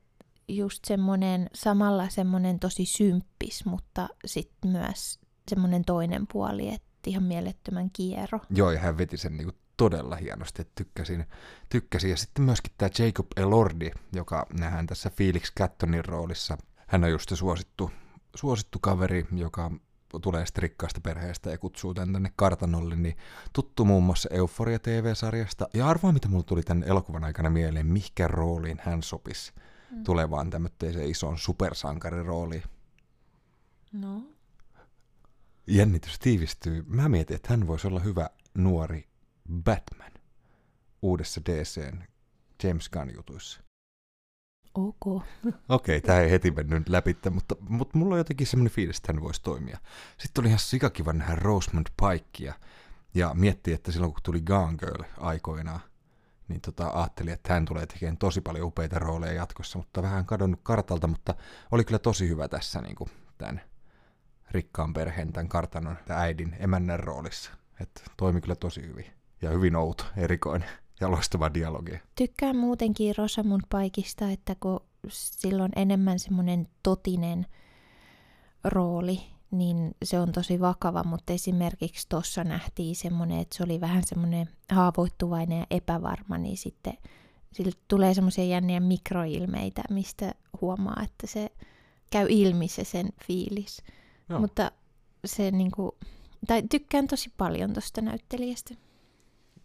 just 0.47 0.85
semmonen, 0.85 1.49
samalla 1.53 2.09
semmonen 2.09 2.59
tosi 2.59 2.85
symppis, 2.85 3.65
mutta 3.65 4.09
sitten 4.25 4.71
myös 4.71 5.19
semmonen 5.47 5.85
toinen 5.85 6.27
puoli, 6.33 6.69
että 6.73 6.89
ihan 7.07 7.23
mielettömän 7.23 7.89
kiero. 7.93 8.39
Joo, 8.49 8.71
ja 8.71 8.79
hän 8.79 8.97
veti 8.97 9.17
sen 9.17 9.37
niinku 9.37 9.58
todella 9.79 10.15
hienosti, 10.15 10.61
että 10.61 10.71
tykkäsin, 10.75 11.25
tykkäsin. 11.69 12.09
Ja 12.09 12.17
sitten 12.17 12.45
myöskin 12.45 12.73
tämä 12.77 12.89
Jacob 12.99 13.27
Elordi, 13.37 13.91
joka 14.13 14.45
nähdään 14.59 14.87
tässä 14.87 15.09
Felix 15.09 15.53
Cattonin 15.59 16.05
roolissa. 16.05 16.57
Hän 16.87 17.03
on 17.03 17.11
just 17.11 17.29
se 17.29 17.35
suosittu, 17.35 17.91
suosittu 18.35 18.79
kaveri, 18.81 19.27
joka 19.31 19.71
tulee 20.21 20.45
sitten 20.45 20.61
rikkaasta 20.61 21.01
perheestä 21.01 21.49
ja 21.49 21.57
kutsuu 21.57 21.93
tän 21.93 22.13
tänne 22.13 22.31
kartanolle, 22.35 22.95
niin 22.95 23.17
tuttu 23.53 23.85
muun 23.85 24.03
muassa 24.03 24.29
Euphoria 24.31 24.79
TV-sarjasta. 24.79 25.67
Ja 25.73 25.87
arvoa, 25.87 26.11
mitä 26.11 26.27
mulla 26.27 26.43
tuli 26.43 26.63
tämän 26.63 26.83
elokuvan 26.83 27.23
aikana 27.23 27.49
mieleen, 27.49 27.85
mikä 27.85 28.27
rooliin 28.27 28.81
hän 28.83 29.03
sopisi 29.03 29.53
mm. 29.91 30.03
tulevaan 30.03 30.49
tämmöiseen 30.49 31.09
isoon 31.09 31.37
supersankarirooliin. 31.37 32.63
No. 33.91 34.23
Jännitys 35.67 36.19
tiivistyy. 36.19 36.83
Mä 36.87 37.09
mietin, 37.09 37.35
että 37.35 37.47
hän 37.49 37.67
voisi 37.67 37.87
olla 37.87 37.99
hyvä 37.99 38.29
nuori 38.57 39.08
Batman 39.63 40.11
uudessa 41.01 41.41
DCn 41.45 42.03
James 42.63 42.89
Gunn-jutuissa. 42.89 43.61
Ok. 44.73 45.05
Okei, 45.05 45.23
okay, 45.69 46.01
tämä 46.01 46.19
ei 46.19 46.31
heti 46.31 46.51
mennyt 46.51 46.89
läpi, 46.89 47.17
mutta, 47.29 47.55
mutta 47.69 47.97
mulla 47.97 48.15
on 48.15 48.19
jotenkin 48.19 48.47
semmoinen 48.47 48.73
fiilis, 48.73 48.97
että 48.97 49.13
hän 49.13 49.21
voisi 49.21 49.41
toimia. 49.41 49.77
Sitten 50.17 50.41
oli 50.41 50.47
ihan 50.47 50.59
sikakiva 50.59 51.13
nähdä 51.13 51.35
Rosamund 51.35 51.87
Pikea 52.01 52.53
ja 53.13 53.33
miettiä, 53.33 53.75
että 53.75 53.91
silloin 53.91 54.13
kun 54.13 54.23
tuli 54.23 54.41
Gone 54.41 54.77
Girl 54.77 55.03
aikoinaan, 55.17 55.79
niin 56.47 56.61
tota, 56.61 56.89
ajattelin, 56.93 57.33
että 57.33 57.53
hän 57.53 57.65
tulee 57.65 57.85
tekemään 57.85 58.17
tosi 58.17 58.41
paljon 58.41 58.67
upeita 58.67 58.99
rooleja 58.99 59.33
jatkossa, 59.33 59.77
mutta 59.79 60.01
vähän 60.01 60.25
kadonnut 60.25 60.59
kartalta, 60.63 61.07
mutta 61.07 61.35
oli 61.71 61.83
kyllä 61.83 61.99
tosi 61.99 62.29
hyvä 62.29 62.47
tässä 62.47 62.81
niin 62.81 62.95
kuin 62.95 63.09
tämän 63.37 63.61
rikkaan 64.51 64.93
perheen, 64.93 65.33
tämän 65.33 65.49
kartanon, 65.49 65.97
tämän 66.05 66.21
äidin, 66.21 66.55
emännän 66.59 66.99
roolissa. 66.99 67.51
Että 67.81 68.01
toimi 68.17 68.41
kyllä 68.41 68.55
tosi 68.55 68.81
hyvin 68.81 69.18
ja 69.41 69.49
hyvin 69.49 69.75
outo, 69.75 70.03
erikoinen 70.17 70.69
ja 70.99 71.11
loistava 71.11 71.53
dialogi. 71.53 71.99
Tykkään 72.15 72.55
muutenkin 72.55 73.15
Rosamund 73.17 73.61
Paikista, 73.69 74.29
että 74.29 74.55
kun 74.59 74.79
sillä 75.09 75.63
on 75.63 75.71
enemmän 75.75 76.19
semmoinen 76.19 76.67
totinen 76.83 77.45
rooli, 78.63 79.21
niin 79.51 79.95
se 80.03 80.19
on 80.19 80.31
tosi 80.31 80.59
vakava, 80.59 81.03
mutta 81.03 81.33
esimerkiksi 81.33 82.09
tuossa 82.09 82.43
nähtiin 82.43 82.95
semmoinen, 82.95 83.39
että 83.39 83.57
se 83.57 83.63
oli 83.63 83.81
vähän 83.81 84.03
semmoinen 84.03 84.49
haavoittuvainen 84.71 85.59
ja 85.59 85.65
epävarma, 85.71 86.37
niin 86.37 86.57
sitten 86.57 86.97
sillä 87.51 87.71
tulee 87.87 88.13
semmoisia 88.13 88.45
jänniä 88.45 88.79
mikroilmeitä, 88.79 89.81
mistä 89.89 90.33
huomaa, 90.61 91.01
että 91.03 91.27
se 91.27 91.51
käy 92.09 92.27
ilmi 92.29 92.67
se 92.67 92.83
sen 92.83 93.09
fiilis. 93.27 93.83
Joo. 94.29 94.39
Mutta 94.39 94.71
se 95.25 95.51
niinku, 95.51 95.97
tai 96.47 96.63
tykkään 96.69 97.07
tosi 97.07 97.31
paljon 97.37 97.73
tuosta 97.73 98.01
näyttelijästä. 98.01 98.75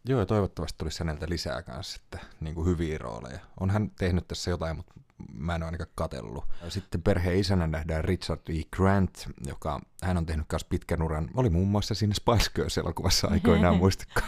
Joo, 0.09 0.21
ja 0.21 0.27
toivottavasti 0.27 0.79
tulisi 0.79 0.99
häneltä 0.99 1.27
lisää 1.29 1.63
kanssa 1.63 2.01
että, 2.05 2.27
niin 2.41 2.55
kuin 2.55 2.67
hyviä 2.67 2.99
rooleja. 2.99 3.39
On 3.61 3.71
hän 3.71 3.91
tehnyt 3.91 4.29
tässä 4.29 4.51
jotain, 4.51 4.77
mutta 4.77 4.93
mä 5.33 5.55
en 5.55 5.63
ole 5.63 5.67
ainakaan 5.67 5.91
katellut. 5.95 6.45
Sitten 6.69 7.03
perheen 7.03 7.39
isänä 7.39 7.67
nähdään 7.67 8.05
Richard 8.05 8.41
E. 8.49 8.63
Grant, 8.77 9.27
joka 9.47 9.81
hän 10.03 10.17
on 10.17 10.27
tehnyt 10.27 10.47
myös 10.53 10.65
pitkän 10.65 11.03
uran. 11.03 11.31
Oli 11.37 11.51
muun 11.51 11.69
muassa 11.69 11.95
siinä 11.95 12.15
Spice 12.15 12.51
Girls-elokuvassa 12.55 13.29
aikoinaan, 13.31 13.77
muistatko? 13.85 14.21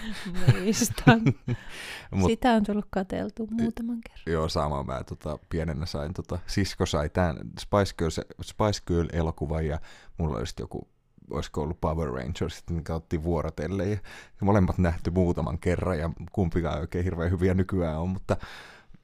Muistan. 0.52 1.20
Mut, 2.10 2.30
Sitä 2.30 2.52
on 2.52 2.64
tullut 2.64 2.86
kateltu 2.90 3.48
muutaman 3.50 3.98
kerran. 4.00 4.22
Joo, 4.26 4.48
sama 4.48 4.82
mä 4.82 5.04
tota, 5.04 5.38
pienenä 5.48 5.86
sain. 5.86 6.14
Tota, 6.14 6.38
sisko 6.46 6.86
sai 6.86 7.08
tämän 7.08 7.36
Spice, 7.60 7.94
Girls, 7.98 8.20
Spice 8.42 8.80
Girl-elokuvan 8.86 9.66
ja 9.66 9.80
mulla 10.18 10.38
oli 10.38 10.44
joku 10.58 10.88
olisiko 11.30 11.62
ollut 11.62 11.80
Power 11.80 12.08
Rangers, 12.08 12.64
mikä 12.70 12.94
otti 12.94 13.22
vuorotelle. 13.22 13.88
Ja 13.88 13.98
molemmat 14.40 14.78
nähty 14.78 15.10
muutaman 15.10 15.58
kerran 15.58 15.98
ja 15.98 16.10
kumpikaan 16.32 16.80
oikein 16.80 17.04
hirveän 17.04 17.30
hyviä 17.30 17.54
nykyään 17.54 17.98
on, 17.98 18.08
mutta 18.08 18.36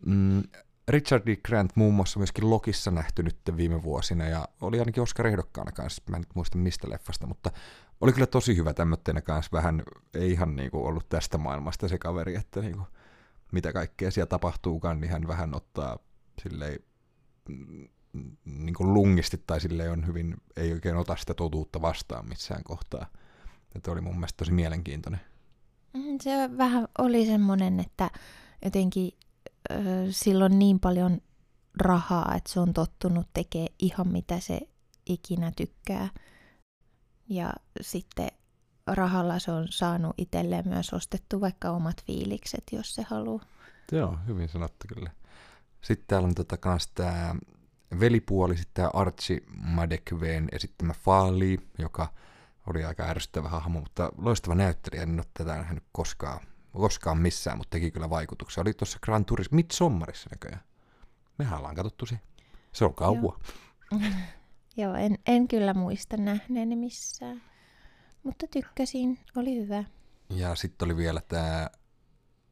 mm, 0.06 0.42
Richard 0.88 1.22
D. 1.26 1.36
Grant 1.36 1.76
muun 1.76 1.94
muassa 1.94 2.18
myöskin 2.18 2.50
Lokissa 2.50 2.90
nähty 2.90 3.22
nyt 3.22 3.36
viime 3.56 3.82
vuosina 3.82 4.24
ja 4.24 4.48
oli 4.60 4.78
ainakin 4.78 5.02
Oscar 5.02 5.26
ehdokkaana 5.26 5.72
kanssa, 5.72 6.02
mä 6.10 6.16
en 6.16 6.20
nyt 6.20 6.34
muista 6.34 6.58
mistä 6.58 6.90
leffasta, 6.90 7.26
mutta 7.26 7.50
oli 8.00 8.12
kyllä 8.12 8.26
tosi 8.26 8.56
hyvä 8.56 8.74
tämmöttenä 8.74 9.20
kanssa 9.20 9.50
vähän, 9.52 9.82
ei 10.14 10.30
ihan 10.30 10.56
niinku 10.56 10.86
ollut 10.86 11.08
tästä 11.08 11.38
maailmasta 11.38 11.88
se 11.88 11.98
kaveri, 11.98 12.36
että 12.36 12.60
niinku, 12.60 12.82
mitä 13.52 13.72
kaikkea 13.72 14.10
siellä 14.10 14.28
tapahtuukaan, 14.28 15.00
niin 15.00 15.10
hän 15.10 15.28
vähän 15.28 15.54
ottaa 15.54 15.98
silleen 16.42 16.80
niin 18.44 18.74
kuin 18.74 18.94
lungisti 18.94 19.42
tai 19.46 19.60
sille 19.60 19.90
on 19.90 20.06
hyvin, 20.06 20.36
ei 20.56 20.72
oikein 20.72 20.96
ota 20.96 21.16
sitä 21.16 21.34
totuutta 21.34 21.82
vastaan 21.82 22.28
missään 22.28 22.64
kohtaa. 22.64 23.06
Että 23.74 23.90
oli 23.90 24.00
mun 24.00 24.14
mielestä 24.14 24.36
tosi 24.36 24.52
mielenkiintoinen. 24.52 25.20
Mm, 25.94 26.18
se 26.20 26.30
vähän 26.58 26.88
oli 26.98 27.26
semmoinen, 27.26 27.80
että 27.80 28.10
jotenkin 28.64 29.10
äh, 29.72 29.76
silloin 30.10 30.58
niin 30.58 30.80
paljon 30.80 31.20
rahaa, 31.78 32.34
että 32.36 32.52
se 32.52 32.60
on 32.60 32.72
tottunut 32.72 33.26
tekemään 33.32 33.74
ihan 33.78 34.08
mitä 34.08 34.40
se 34.40 34.60
ikinä 35.06 35.52
tykkää. 35.56 36.08
Ja 37.28 37.52
sitten 37.80 38.28
rahalla 38.86 39.38
se 39.38 39.52
on 39.52 39.66
saanut 39.70 40.14
itselleen 40.18 40.68
myös 40.68 40.92
ostettu 40.92 41.40
vaikka 41.40 41.70
omat 41.70 42.04
fiilikset, 42.04 42.64
jos 42.72 42.94
se 42.94 43.02
haluaa. 43.02 43.44
Joo, 43.92 44.18
hyvin 44.26 44.48
sanottu 44.48 44.86
kyllä. 44.94 45.10
Sitten 45.80 46.06
täällä 46.06 46.28
on 46.28 46.34
tota 46.34 46.56
kans 46.56 46.88
tää 46.94 47.34
velipuoli, 48.00 48.56
sitten 48.56 48.74
tämä 48.74 48.90
Archie 48.94 49.40
Madekveen 49.56 50.48
esittämä 50.52 50.92
Faali, 50.92 51.58
joka 51.78 52.12
oli 52.66 52.84
aika 52.84 53.02
ärsyttävä 53.02 53.48
hahmo, 53.48 53.80
mutta 53.80 54.12
loistava 54.18 54.54
näyttelijä, 54.54 55.02
en 55.02 55.14
ole 55.14 55.26
tätä 55.34 55.56
nähnyt 55.56 55.84
koskaan 55.92 56.40
koskaan 56.80 57.18
missään, 57.18 57.58
mutta 57.58 57.70
teki 57.70 57.90
kyllä 57.90 58.10
vaikutuksia. 58.10 58.60
Oli 58.60 58.74
tuossa 58.74 58.98
Gran 59.02 59.24
Turismo 59.24 59.56
Midsommarissa 59.56 60.30
näköjään. 60.30 60.62
Mehän 61.38 61.58
ollaan 61.58 61.74
katsottu 61.74 62.06
se. 62.06 62.18
Se 62.72 62.84
on 62.84 62.94
kauan. 62.94 63.40
Joo, 64.76 64.94
en, 64.94 65.18
en 65.26 65.48
kyllä 65.48 65.74
muista 65.74 66.16
nähneeni 66.16 66.76
missään. 66.76 67.42
Mutta 68.22 68.46
tykkäsin, 68.46 69.18
oli 69.36 69.56
hyvä. 69.56 69.84
Ja 70.30 70.54
sitten 70.54 70.86
oli 70.86 70.96
vielä 70.96 71.20
tämä 71.28 71.70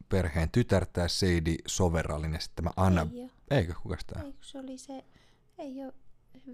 perheen 0.08 0.50
tytär, 0.50 0.86
tämä 0.86 1.08
Seidi 1.08 1.56
Soverallinen, 1.66 2.40
sitten 2.40 2.64
tämä 2.64 2.86
Anna. 2.86 3.06
Ei. 3.12 3.30
Eikö, 3.50 3.74
kukas 3.82 4.04
tämä? 4.04 4.26
Eikö 4.26 4.38
se 4.40 4.58
oli 4.58 4.78
se, 4.78 5.04
ei 5.60 5.84
ole 5.84 5.94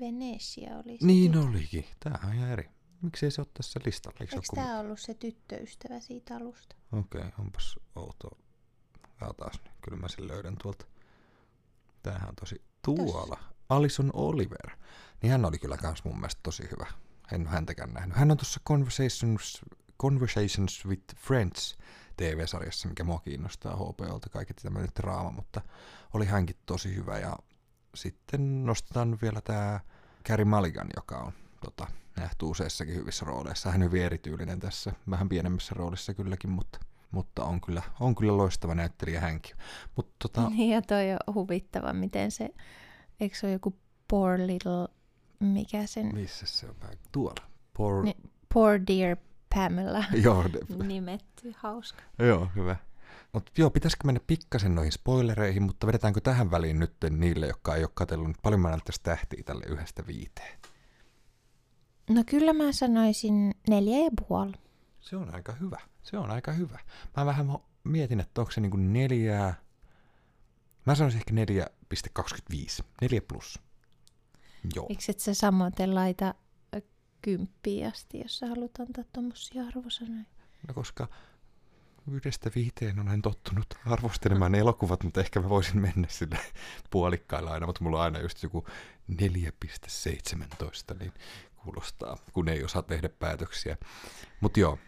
Venetia 0.01 0.77
oli 0.85 0.99
se 0.99 1.07
Niin 1.07 1.33
tytö. 1.33 1.45
olikin. 1.45 1.85
Tämähän 2.01 2.31
on 2.31 2.37
ihan 2.37 2.51
eri. 2.51 2.71
Miksei 3.03 3.31
se 3.31 3.41
ole 3.41 3.49
tässä 3.55 3.81
listalla? 3.85 4.17
Eikö 4.21 4.37
Eikö 4.37 4.47
tämä 4.55 4.81
ollut 4.81 5.01
se 5.01 5.15
tyttöystävä 5.15 6.01
siitä 6.01 6.37
alusta? 6.37 6.77
Okei, 6.93 7.21
okay, 7.21 7.31
onpas 7.39 7.79
outoa. 7.97 8.39
Katsotaan, 9.19 9.51
kyllä 9.83 9.99
mä 9.99 10.09
sen 10.09 10.29
löydän 10.29 10.57
tuolta. 10.63 10.87
Tämähän 12.03 12.29
on 12.29 12.37
tosi... 12.37 12.63
Tuolla. 12.85 13.39
Alison 13.69 14.11
Oliver. 14.15 14.71
Niin 15.23 15.31
hän 15.31 15.45
oli 15.45 15.59
kyllä 15.59 15.77
kans 15.77 16.05
mun 16.05 16.17
mielestä 16.17 16.41
tosi 16.43 16.63
hyvä. 16.71 16.87
En 17.33 17.41
ole 17.41 17.51
häntäkään 17.51 17.93
nähnyt. 17.93 18.17
Hän 18.17 18.31
on 18.31 18.37
tuossa 18.37 18.61
Conversations, 18.69 19.61
Conversations 20.03 20.87
with 20.87 21.17
Friends 21.17 21.79
TV-sarjassa, 22.17 22.89
mikä 22.89 23.05
mua 23.05 23.21
kiinnostaa 23.21 23.77
HBOlta, 23.77 24.29
kaikki 24.29 24.55
tämmöinen 24.55 24.91
draama, 24.97 25.31
mutta 25.31 25.61
oli 26.15 26.27
hänkin 26.27 26.57
tosi 26.67 26.95
hyvä. 26.95 27.19
Ja 27.19 27.37
sitten 27.97 28.67
nostetaan 28.67 29.19
vielä 29.23 29.41
tämä 29.41 29.81
Carrie 30.25 30.45
Mulligan, 30.45 30.89
joka 30.97 31.19
on 31.19 31.33
tota, 31.65 31.87
nähty 32.17 32.45
useissakin 32.45 32.95
hyvissä 32.95 33.25
rooleissa. 33.25 33.71
Hän 33.71 33.83
on 33.83 33.89
hyvin 33.89 34.03
erityylinen 34.03 34.61
tässä, 34.61 34.93
vähän 35.11 35.29
pienemmässä 35.29 35.75
roolissa 35.75 36.15
kylläkin, 36.15 36.51
mutta, 36.51 36.79
mutta 37.11 37.45
on, 37.45 37.61
kyllä, 37.61 37.83
on 38.01 38.15
kyllä 38.15 38.37
loistava 38.37 38.75
näyttelijä 38.75 39.21
hänkin. 39.21 39.57
Mutta 39.97 40.15
tota, 40.19 40.51
Niin 40.57 40.71
ja 40.71 40.83
toi 40.83 41.05
on 41.27 41.35
huvittava, 41.35 41.93
miten 41.93 42.31
se, 42.31 42.51
eikö 43.21 43.37
se 43.37 43.47
ole 43.47 43.53
joku 43.53 43.77
poor 44.09 44.39
little, 44.39 44.89
mikä 45.41 45.87
sen, 45.87 46.15
missä 46.15 46.47
se 46.47 46.67
on? 46.69 46.75
Tuolla. 47.13 47.47
Por... 47.77 48.03
Niin. 48.05 48.31
poor 48.55 48.81
dear 48.87 49.17
Pamela 49.55 50.05
Joo, 50.25 50.45
nimetty, 50.85 51.55
hauska. 51.57 52.03
joo, 52.19 52.49
hyvä. 52.57 52.77
Mutta 53.37 53.53
joo, 53.59 53.71
pitäisikö 53.71 54.07
mennä 54.07 54.21
pikkasen 54.27 54.75
noihin 54.75 54.93
spoilereihin, 54.93 55.63
mutta 55.63 55.87
vedetäänkö 55.87 56.21
tähän 56.21 56.51
väliin 56.51 56.79
nyt 56.79 56.93
niille, 57.11 57.47
jotka 57.47 57.75
ei 57.75 57.85
ole 57.85 57.91
katsellut, 57.95 58.27
niin 58.27 58.37
paljon 58.43 58.61
mä 58.61 58.69
näyttäisi 58.69 59.01
tähtiä 59.03 59.43
tälle 59.45 59.65
yhdestä 59.67 60.07
viiteen? 60.07 60.59
No 62.11 62.25
kyllä 62.27 62.53
mä 62.53 62.73
sanoisin 62.73 63.55
neljä 63.69 63.99
ja 63.99 64.11
puoli. 64.29 64.53
Se 65.01 65.17
on 65.17 65.35
aika 65.35 65.53
hyvä. 65.53 65.81
Se 66.03 66.19
on 66.19 66.31
aika 66.31 66.53
hyvä. 66.53 66.79
Mä 67.17 67.27
vähän 67.27 67.47
mietin, 67.85 68.21
että 68.21 68.41
onko 68.41 68.53
se 68.53 68.61
niinku 68.61 68.77
neljää... 68.77 69.55
Mä 70.87 70.95
sanoisin 70.95 71.23
ehkä 71.29 71.61
4,25. 72.81 72.85
4 73.01 73.21
plus. 73.29 73.59
Joo. 74.75 74.87
Miksi 74.89 75.11
et 75.11 75.21
sä 75.21 75.35
samoin 75.35 75.73
laita 75.87 76.35
ö, 76.77 76.81
kymppiin 77.23 77.87
asti, 77.87 78.19
jos 78.19 78.39
sä 78.39 78.47
haluat 78.47 78.81
antaa 78.81 79.05
tommosia 79.13 79.67
arvosanoja? 79.67 80.25
No 80.69 80.75
koska 80.75 81.09
yhdestä 82.11 82.51
viiteen 82.55 82.99
olen 82.99 83.23
tottunut 83.23 83.67
arvostelemaan 83.87 84.53
ne 84.53 84.59
elokuvat, 84.59 85.03
mutta 85.05 85.21
ehkä 85.21 85.41
mä 85.41 85.49
voisin 85.49 85.81
mennä 85.81 86.09
sille 86.09 86.39
puolikkailla 86.91 87.51
aina, 87.51 87.67
mutta 87.67 87.85
mulla 87.85 87.99
on 87.99 88.05
aina 88.05 88.21
just 88.21 88.43
joku 88.43 88.67
4,17, 89.13 90.99
niin 90.99 91.13
kuulostaa, 91.65 92.19
kun 92.33 92.49
ei 92.49 92.65
osaa 92.65 92.83
tehdä 92.83 93.09
päätöksiä. 93.09 93.77
Mutta 94.41 94.61
joo, 94.61 94.79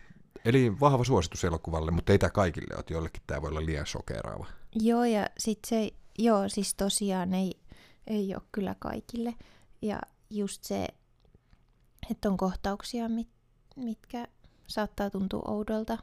eli 0.45 0.81
vahva 0.81 1.05
suositus 1.05 1.45
elokuvalle, 1.45 1.91
mutta 1.91 2.13
ei 2.13 2.19
tämä 2.19 2.31
kaikille 2.31 2.81
että 2.81 2.93
joillekin 2.93 3.23
tämä 3.27 3.43
voi 3.43 3.51
olla 3.51 3.67
liian 3.67 3.87
shokeraava. 3.87 4.47
Joo, 4.75 5.05
ja 5.05 5.27
sit 5.39 5.59
se, 5.67 5.91
joo, 6.19 6.49
siis 6.49 6.75
tosiaan 6.75 7.35
ei, 7.35 7.61
ei 8.07 8.35
ole 8.35 8.43
kyllä 8.53 8.75
kaikille. 8.79 9.35
Ja 9.83 10.01
just 10.31 10.65
se, 10.65 10.89
että 12.11 12.29
on 12.29 12.37
kohtauksia, 12.37 13.09
mit, 13.09 13.29
mitkä 13.77 14.29
saattaa 14.67 15.11
tuntua 15.11 15.43
oudolta. 15.45 15.99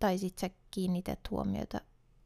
Tai 0.00 0.18
sit 0.18 0.38
sä 0.38 0.50
kiinnität 0.70 1.20
huomiota 1.30 1.80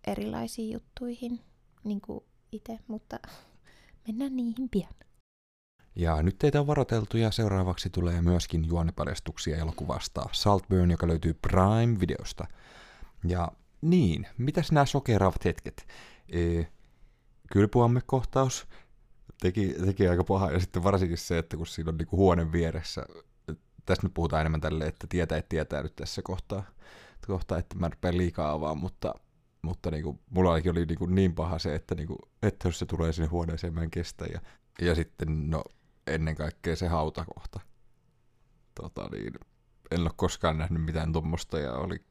erilaisiin 0.06 0.72
juttuihin, 0.72 1.40
niin 1.84 2.00
kuin 2.00 2.24
itse, 2.52 2.78
mutta 2.86 3.18
mennään 4.06 4.36
niihin 4.36 4.68
pian. 4.70 4.94
Ja 5.96 6.22
nyt 6.22 6.38
teitä 6.38 6.60
on 6.60 6.66
varoteltu 6.66 7.16
ja 7.16 7.30
seuraavaksi 7.30 7.90
tulee 7.90 8.22
myöskin 8.22 8.64
juonipaljastuksia 8.64 9.56
elokuvasta 9.56 10.22
Saltburn, 10.32 10.90
joka 10.90 11.08
löytyy 11.08 11.34
Prime-videosta. 11.34 12.46
Ja 13.24 13.52
niin, 13.80 14.26
mitäs 14.38 14.72
nämä 14.72 14.86
sokeraavat 14.86 15.44
hetket? 15.44 15.86
E, 16.28 16.62
kylpyamme 17.52 18.00
kohtaus 18.06 18.66
teki, 19.40 19.74
teki 19.84 20.08
aika 20.08 20.24
paha, 20.24 20.50
ja 20.50 20.60
sitten 20.60 20.82
varsinkin 20.82 21.18
se, 21.18 21.38
että 21.38 21.56
kun 21.56 21.66
siinä 21.66 21.88
on 21.88 21.96
niinku 21.96 22.16
huone 22.16 22.52
vieressä, 22.52 23.06
tässä 23.86 24.06
nyt 24.06 24.14
puhutaan 24.14 24.40
enemmän 24.40 24.60
tälle, 24.60 24.86
että 24.86 25.06
tietää, 25.06 25.38
että 25.38 25.48
tietää 25.48 25.82
nyt 25.82 25.96
tässä 25.96 26.22
kohtaa, 26.22 26.64
kohtaa 27.30 27.58
että 27.58 27.78
mä 27.78 27.88
rupean 27.88 28.18
liikaa 28.18 28.52
avaan, 28.52 28.78
mutta, 28.78 29.14
mutta 29.62 29.90
niinku, 29.90 30.20
mulla 30.30 30.52
ainakin 30.52 30.72
oli 30.72 30.86
niinku 30.86 31.06
niin 31.06 31.34
paha 31.34 31.58
se, 31.58 31.74
että, 31.74 31.94
niinku, 31.94 32.16
että 32.42 32.68
jos 32.68 32.78
se 32.78 32.86
tulee 32.86 33.12
sinne 33.12 33.28
huoneeseen, 33.28 33.74
mä 33.74 33.82
en 33.82 33.90
kestä, 33.90 34.24
ja, 34.24 34.40
ja 34.80 34.94
sitten 34.94 35.50
no 35.50 35.64
ennen 36.06 36.34
kaikkea 36.34 36.76
se 36.76 36.88
hautakohta. 36.88 37.60
Tota 38.74 39.08
niin, 39.12 39.32
en 39.90 40.00
ole 40.00 40.10
koskaan 40.16 40.58
nähnyt 40.58 40.84
mitään 40.84 41.12
tuommoista 41.12 41.58
ja 41.58 41.72
oli, 41.72 42.04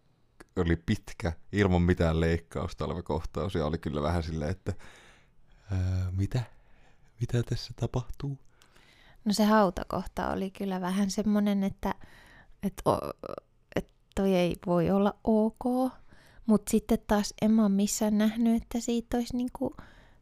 oli 0.56 0.76
pitkä, 0.76 1.34
ilman 1.52 1.82
mitään 1.82 2.20
leikkausta 2.20 2.86
oleva 2.86 3.02
kohtaus 3.02 3.56
ja 3.56 3.66
oli 3.66 3.78
kyllä 3.78 4.02
vähän 4.02 4.24
silleen, 4.24 4.52
että 4.52 4.74
ää, 5.72 6.12
mitä? 6.12 6.44
Mitä 7.20 7.44
tässä 7.44 7.74
tapahtuu? 7.76 8.40
No 9.26 9.34
se 9.34 9.44
hautakohta 9.46 10.32
oli 10.32 10.52
kyllä 10.52 10.82
vähän 10.82 11.12
semmoinen, 11.12 11.64
että, 11.64 11.96
että 12.64 12.84
toi 14.16 14.36
ei 14.36 14.55
voi 14.66 14.91
olla 14.91 15.16
ok. 15.24 15.91
Mutta 16.45 16.72
sitten 16.72 16.99
taas 17.07 17.34
en 17.41 17.51
mä 17.51 17.62
ole 17.62 17.70
missään 17.70 18.18
nähnyt, 18.18 18.64
että 18.64 18.80
siitä 18.80 19.18
olisi 19.18 19.38
niinku 19.38 19.76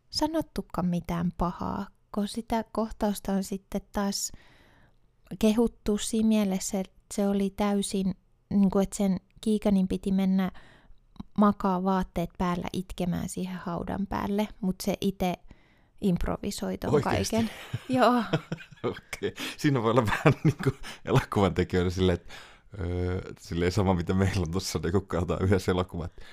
sanottukaan 0.09 0.87
mitään 0.87 1.31
pahaa. 1.37 1.87
Kun 2.15 2.27
sitä 2.27 2.63
kohtausta 2.71 3.33
on 3.33 3.43
sitten 3.43 3.81
taas 3.91 4.31
kehuttu 5.39 5.97
siinä 5.97 6.27
mielessä, 6.27 6.79
että 6.79 6.97
se 7.13 7.27
oli 7.27 7.49
täysin, 7.49 8.15
niin 8.49 8.69
kuin, 8.69 8.83
että 8.83 8.97
sen 8.97 9.19
Kiikanin 9.41 9.87
piti 9.87 10.11
mennä 10.11 10.51
makaa 11.37 11.83
vaatteet 11.83 12.29
päällä 12.37 12.67
itkemään 12.73 13.29
siihen 13.29 13.57
haudan 13.57 14.07
päälle, 14.07 14.47
mutta 14.61 14.85
se 14.85 14.95
itse 15.01 15.33
improvisoi 16.01 16.77
ton 16.77 17.01
kaiken. 17.01 17.49
Joo. 17.89 18.23
Okei. 18.83 19.33
Siinä 19.57 19.83
voi 19.83 19.91
olla 19.91 20.05
vähän 20.05 20.33
niin 20.43 20.57
kuin 20.63 20.75
elokuvan 21.05 21.53
tekijöillä 21.53 21.89
silleen, 21.91 22.13
että 22.13 22.33
öö, 22.79 23.21
silleen 23.39 23.71
sama 23.71 23.93
mitä 23.93 24.13
meillä 24.13 24.41
on 24.41 24.51
tuossa, 24.51 24.79
niin 24.83 24.91
kun 24.91 25.07
katsotaan 25.07 25.43
yhdessä 25.43 25.71
elokuva, 25.71 26.05
että 26.05 26.25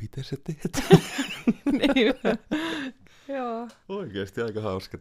mitä 0.00 0.22
sä 0.22 0.36
teet? 0.44 0.82
Joo. 3.28 3.68
Oikeasti 3.88 4.42
aika 4.42 4.60
hauska. 4.60 4.98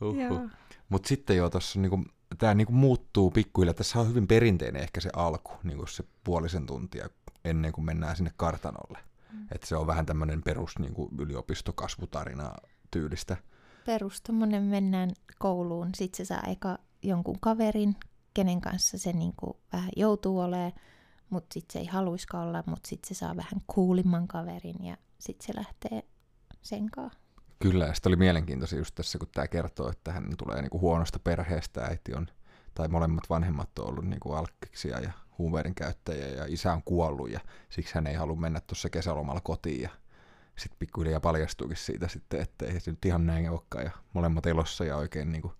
Uhuh. 0.00 0.50
Mutta 0.88 1.08
sitten 1.08 1.36
jo 1.36 1.50
tuossa 1.50 1.80
niinku, 1.80 2.04
tämä 2.38 2.54
niinku 2.54 2.72
muuttuu 2.72 3.30
pikkuhiljaa. 3.30 3.74
Tässä 3.74 4.00
on 4.00 4.08
hyvin 4.08 4.26
perinteinen 4.26 4.82
ehkä 4.82 5.00
se 5.00 5.10
alku, 5.16 5.52
niinku 5.62 5.86
se 5.86 6.04
puolisen 6.24 6.66
tuntia 6.66 7.08
ennen 7.44 7.72
kuin 7.72 7.84
mennään 7.84 8.16
sinne 8.16 8.32
kartanolle. 8.36 8.98
Mm. 9.32 9.46
Et 9.52 9.62
se 9.62 9.76
on 9.76 9.86
vähän 9.86 10.06
tämmöinen 10.06 10.42
perus 10.42 10.78
niinku 10.78 11.10
yliopistokasvutarina 11.18 12.52
tyylistä. 12.90 13.36
Perus 13.86 14.22
mennään 14.60 15.10
kouluun, 15.38 15.88
sit 15.94 16.14
se 16.14 16.24
saa 16.24 16.42
eka 16.50 16.78
jonkun 17.02 17.40
kaverin, 17.40 17.96
kenen 18.34 18.60
kanssa 18.60 18.98
se 18.98 19.12
niinku 19.12 19.60
vähän 19.72 19.90
joutuu 19.96 20.40
olemaan, 20.40 20.72
mutta 21.30 21.54
sit 21.54 21.70
se 21.70 21.78
ei 21.78 21.86
haluiskaan 21.86 22.48
olla, 22.48 22.62
mutta 22.66 22.88
sit 22.88 23.04
se 23.04 23.14
saa 23.14 23.36
vähän 23.36 23.62
kuulimman 23.66 24.28
kaverin 24.28 24.84
ja 24.84 24.96
sit 25.18 25.40
se 25.40 25.52
lähtee 25.56 26.02
sen 26.62 26.90
kanssa. 26.90 27.18
Kyllä, 27.62 27.86
ja 27.86 27.94
sitten 27.94 28.10
oli 28.10 28.16
mielenkiintoista 28.16 28.76
just 28.76 28.94
tässä, 28.94 29.18
kun 29.18 29.28
tämä 29.34 29.48
kertoo, 29.48 29.90
että 29.90 30.12
hän 30.12 30.34
tulee 30.38 30.62
niinku 30.62 30.80
huonosta 30.80 31.18
perheestä, 31.18 31.84
äiti 31.84 32.14
on, 32.14 32.26
tai 32.74 32.88
molemmat 32.88 33.24
vanhemmat 33.30 33.78
on 33.78 33.88
ollut 33.88 34.04
niinku 34.04 34.32
alkkiksia 34.32 35.00
ja 35.00 35.12
huumeiden 35.38 35.74
käyttäjiä, 35.74 36.26
ja 36.26 36.44
isä 36.48 36.72
on 36.72 36.82
kuollut, 36.84 37.30
ja 37.30 37.40
siksi 37.70 37.94
hän 37.94 38.06
ei 38.06 38.14
halua 38.14 38.36
mennä 38.36 38.60
tuossa 38.60 38.90
kesälomalla 38.90 39.40
kotiin, 39.40 39.82
ja 39.82 39.90
sitten 40.58 40.78
pikkuhiljaa 40.78 41.20
paljastuikin 41.20 41.76
siitä 41.76 42.08
sitten, 42.08 42.40
että 42.40 42.66
ei 42.66 42.80
se 42.80 42.90
nyt 42.90 43.04
ihan 43.04 43.26
näin 43.26 43.50
olekaan, 43.50 43.84
ja 43.84 43.90
molemmat 44.12 44.46
elossa 44.46 44.84
ja 44.84 44.96
oikein 44.96 45.32
niinku, 45.32 45.52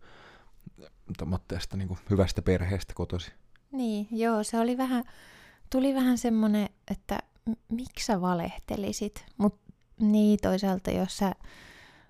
tommoitteesta 1.18 1.76
niinku 1.76 1.98
hyvästä 2.10 2.42
perheestä 2.42 2.94
kotosi. 2.94 3.32
Niin, 3.72 4.08
joo, 4.10 4.44
se 4.44 4.58
oli 4.58 4.76
vähän, 4.76 5.04
tuli 5.70 5.94
vähän 5.94 6.18
semmonen, 6.18 6.68
että 6.90 7.18
m- 7.46 7.74
miksi 7.74 8.06
sä 8.06 8.20
valehtelisit, 8.20 9.24
mutta 9.36 9.72
niin 10.00 10.38
toisaalta, 10.42 10.90
jos, 10.90 11.16
sä, 11.16 11.32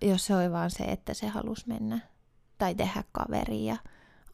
jos 0.03 0.27
se 0.27 0.37
oli 0.37 0.53
vaan 0.53 0.71
se, 0.71 0.85
että 0.85 1.14
se 1.14 1.29
halusi 1.29 1.68
mennä 1.68 2.01
tai 2.59 2.75
tehdä 2.75 3.05
kaveri 3.12 3.64
ja 3.66 3.77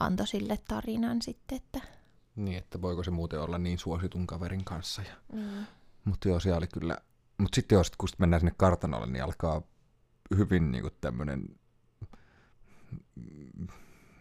antoi 0.00 0.26
sille 0.26 0.58
tarinan 0.68 1.22
sitten, 1.22 1.56
että 1.56 1.80
Niin, 2.36 2.58
että 2.58 2.82
voiko 2.82 3.02
se 3.02 3.10
muuten 3.10 3.40
olla 3.40 3.58
niin 3.58 3.78
suositun 3.78 4.26
kaverin 4.26 4.64
kanssa. 4.64 5.02
Ja... 5.02 5.14
niin. 5.32 5.66
Mutta 6.04 6.28
joo, 6.28 6.40
siellä 6.40 6.58
oli 6.58 6.66
kyllä... 6.66 6.96
Mutta 7.38 7.56
sitten 7.56 7.76
jos 7.76 7.90
kun 7.98 8.08
sit 8.08 8.18
mennään 8.18 8.40
sinne 8.40 8.54
kartanolle, 8.56 9.06
niin 9.06 9.24
alkaa 9.24 9.62
hyvin 10.36 10.72
niinku 10.72 10.90
tämmönen... 11.00 11.48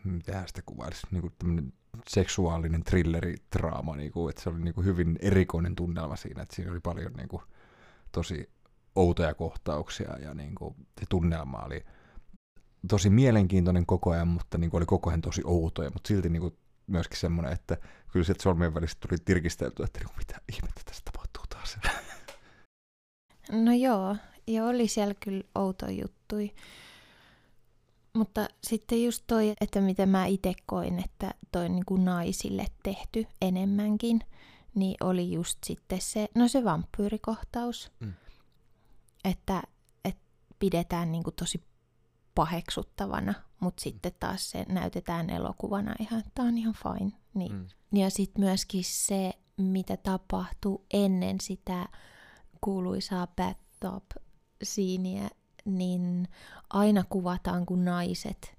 Mitähän 0.05 0.47
sitä 0.47 0.61
kuvailisi? 0.65 1.07
Niinku 1.11 1.29
tämmönen 1.39 1.73
seksuaalinen 2.07 2.83
trilleri, 2.83 3.35
draama, 3.57 3.95
niinku, 3.95 4.29
että 4.29 4.41
se 4.41 4.49
oli 4.49 4.59
niinku 4.59 4.81
hyvin 4.81 5.17
erikoinen 5.21 5.75
tunnelma 5.75 6.15
siinä, 6.15 6.41
että 6.41 6.55
siinä 6.55 6.71
oli 6.71 6.79
paljon 6.79 7.13
niinku, 7.13 7.41
tosi 8.11 8.49
outoja 8.95 9.33
kohtauksia 9.33 10.19
ja 10.19 10.33
niinku, 10.33 10.75
se 10.99 11.05
tunnelma 11.09 11.57
oli 11.57 11.85
tosi 12.87 13.09
mielenkiintoinen 13.09 13.85
koko 13.85 14.11
ajan, 14.11 14.27
mutta 14.27 14.57
niinku, 14.57 14.77
oli 14.77 14.85
koko 14.85 15.09
ajan 15.09 15.21
tosi 15.21 15.41
outoja, 15.45 15.89
mutta 15.89 16.07
silti 16.07 16.29
niinku, 16.29 16.57
myöskin 16.87 17.19
semmoinen, 17.19 17.53
että 17.53 17.77
kyllä 18.11 18.25
sieltä 18.25 18.43
sormien 18.43 18.73
välistä 18.73 19.07
tuli 19.07 19.17
tirkisteltyä, 19.25 19.85
että 19.85 19.99
niinku, 19.99 20.13
mitä 20.17 20.41
ihmettä 20.53 20.81
tässä 20.85 21.01
tapahtuu 21.05 21.43
taas. 21.49 21.77
No 23.51 23.73
joo, 23.73 24.15
ja 24.47 24.65
oli 24.65 24.87
siellä 24.87 25.13
kyllä 25.13 25.43
outo 25.55 25.89
juttui. 25.89 26.53
Mutta 28.15 28.47
sitten 28.63 29.03
just 29.03 29.23
toi, 29.27 29.53
että 29.61 29.81
miten 29.81 30.09
mä 30.09 30.25
itse 30.25 30.53
koin, 30.65 30.99
että 30.99 31.33
toi 31.51 31.69
niin 31.69 31.85
kuin 31.85 32.05
naisille 32.05 32.65
tehty 32.83 33.27
enemmänkin, 33.41 34.21
niin 34.75 34.95
oli 35.01 35.31
just 35.31 35.59
sitten 35.63 36.01
se, 36.01 36.27
no 36.35 36.47
se 36.47 36.63
vampyyrikohtaus. 36.63 37.91
Mm. 37.99 38.13
Että, 39.23 39.63
että 40.05 40.21
pidetään 40.59 41.11
niin 41.11 41.23
kuin 41.23 41.35
tosi 41.35 41.63
paheksuttavana, 42.35 43.33
mutta 43.59 43.81
sitten 43.81 44.11
taas 44.19 44.51
se 44.51 44.65
näytetään 44.69 45.29
elokuvana 45.29 45.95
ihan, 45.99 46.19
että 46.19 46.31
tämä 46.35 46.47
on 46.47 46.57
ihan 46.57 46.73
fine. 46.73 47.11
Niin. 47.33 47.51
Mm. 47.51 47.67
Ja 47.99 48.09
sitten 48.09 48.43
myöskin 48.43 48.83
se, 48.83 49.33
mitä 49.57 49.97
tapahtuu 49.97 50.85
ennen 50.93 51.41
sitä 51.41 51.89
kuuluisaa 52.61 53.27
bathtub-siiniä, 53.27 55.29
niin 55.65 56.27
aina 56.69 57.03
kuvataan, 57.09 57.65
kun 57.65 57.85
naiset 57.85 58.55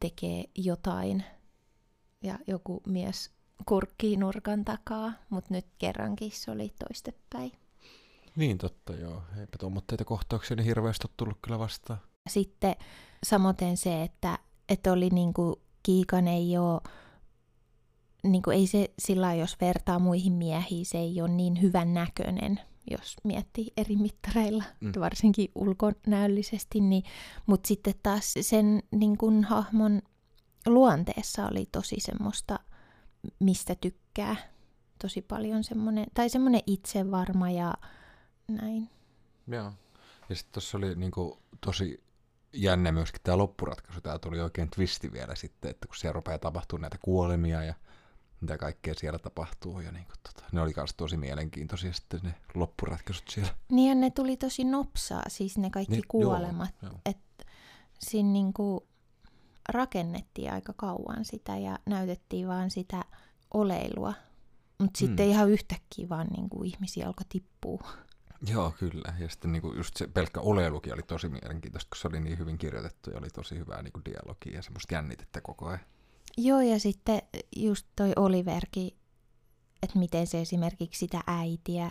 tekee 0.00 0.44
jotain 0.54 1.24
ja 2.22 2.38
joku 2.46 2.82
mies 2.86 3.30
kurkkii 3.66 4.16
nurkan 4.16 4.64
takaa, 4.64 5.12
mutta 5.30 5.54
nyt 5.54 5.66
kerrankin 5.78 6.30
se 6.30 6.50
oli 6.50 6.72
toistepäin. 6.88 7.52
Niin 8.36 8.58
totta, 8.58 8.92
joo. 8.92 9.22
Eipä 9.40 9.58
tuommoitteita 9.58 10.04
kohtauksia 10.04 10.56
niin 10.56 10.64
hirveästi 10.64 11.06
ole 11.06 11.14
tullut 11.16 11.38
kyllä 11.42 11.58
vastaan. 11.58 12.00
Sitten 12.28 12.76
samoin 13.24 13.76
se, 13.76 14.02
että, 14.02 14.38
että 14.68 14.92
oli 14.92 15.10
niinku, 15.10 15.60
Kiikan 15.82 16.28
ei 16.28 16.58
ole, 16.58 16.80
niinku, 18.22 18.50
ei 18.50 18.66
se 18.66 18.90
sillä 18.98 19.34
jos 19.34 19.56
vertaa 19.60 19.98
muihin 19.98 20.32
miehiin, 20.32 20.86
se 20.86 20.98
ei 20.98 21.20
ole 21.20 21.28
niin 21.28 21.62
hyvän 21.62 21.94
näköinen, 21.94 22.60
jos 22.90 23.16
miettii 23.24 23.72
eri 23.76 23.96
mittareilla, 23.96 24.64
Mm. 24.80 24.92
varsinkin 25.00 25.48
ulkonäöllisesti, 25.54 26.80
niin, 26.80 27.02
mutta 27.46 27.68
sitten 27.68 27.94
taas 28.02 28.34
sen 28.40 28.82
niin 28.90 29.18
kun, 29.18 29.44
hahmon 29.44 30.02
luonteessa 30.66 31.46
oli 31.46 31.66
tosi 31.72 31.96
semmoista, 31.98 32.58
mistä 33.38 33.74
tykkää 33.74 34.36
tosi 35.02 35.22
paljon 35.22 35.64
semmoinen, 35.64 36.06
tai 36.14 36.28
semmoinen 36.28 36.60
itsevarma 36.66 37.50
ja 37.50 37.74
näin. 38.48 38.90
Joo. 39.48 39.72
Ja 40.28 40.34
sitten 40.36 40.52
tuossa 40.52 40.78
oli 40.78 40.94
niinku 40.94 41.38
tosi 41.66 42.04
jännä 42.52 42.92
myöskin 42.92 43.20
tämä 43.24 43.38
loppuratkaisu. 43.38 44.00
Tää 44.00 44.18
tuli 44.18 44.40
oikein 44.40 44.70
twisti 44.70 45.12
vielä 45.12 45.34
sitten, 45.34 45.70
että 45.70 45.86
kun 45.86 45.96
siellä 45.96 46.12
rupeaa 46.12 46.38
tapahtumaan 46.38 46.80
näitä 46.82 46.98
kuolemia 47.02 47.62
ja 47.64 47.74
mitä 48.40 48.58
kaikkea 48.58 48.94
siellä 48.96 49.18
tapahtuu. 49.18 49.80
Ja 49.80 49.92
niinku, 49.92 50.12
tota, 50.22 50.48
ne 50.52 50.60
oli 50.60 50.72
myös 50.76 50.94
tosi 50.96 51.16
mielenkiintoisia 51.16 51.92
sitten 51.92 52.20
ne 52.22 52.34
loppuratkaisut 52.54 53.28
siellä. 53.28 53.54
Niin 53.72 53.88
ja 53.88 53.94
ne 53.94 54.10
tuli 54.10 54.36
tosi 54.36 54.64
nopsaa, 54.64 55.22
siis 55.28 55.58
ne 55.58 55.70
kaikki 55.70 55.90
Niin, 55.92 55.98
niin, 56.00 56.08
kuolemat. 56.08 56.70
joo, 56.82 56.90
joo. 56.92 57.00
Että 57.04 57.44
siinä 57.98 58.28
niinku 58.32 58.88
rakennettiin 59.68 60.52
aika 60.52 60.72
kauan 60.76 61.24
sitä 61.24 61.56
ja 61.58 61.78
näytettiin 61.86 62.48
vaan 62.48 62.70
sitä 62.70 63.04
oleilua. 63.54 64.12
Mutta 64.78 64.98
Mm. 65.02 65.06
sitten 65.06 65.26
ihan 65.28 65.50
yhtäkkiä 65.50 66.08
vaan 66.08 66.26
niinku 66.26 66.62
ihmisiä 66.64 67.06
alkoi 67.06 67.26
tippua. 67.28 67.88
Joo, 68.48 68.72
kyllä. 68.78 69.14
Ja 69.18 69.28
sitten 69.28 69.52
niinku 69.52 69.72
just 69.72 69.96
se 69.96 70.06
pelkkä 70.06 70.40
oleilukin 70.40 70.94
oli 70.94 71.02
tosi 71.02 71.28
mielenkiintoista, 71.28 71.88
kun 71.90 71.96
se 72.00 72.08
oli 72.08 72.20
niin 72.20 72.38
hyvin 72.38 72.58
kirjoitettu 72.58 73.10
ja 73.10 73.18
oli 73.18 73.28
tosi 73.30 73.58
hyvää 73.58 73.82
niinku 73.82 74.00
dialogia 74.04 74.54
ja 74.56 74.62
semmoista 74.62 74.94
jännitettä 74.94 75.40
koko 75.40 75.66
ajan. 75.66 75.80
Joo, 76.36 76.60
ja 76.60 76.78
sitten 76.80 77.22
just 77.56 77.86
toi 77.96 78.12
Oliverkin, 78.16 78.90
että 79.82 79.98
miten 79.98 80.26
se 80.26 80.40
esimerkiksi 80.40 80.98
sitä 80.98 81.20
äitiä 81.26 81.90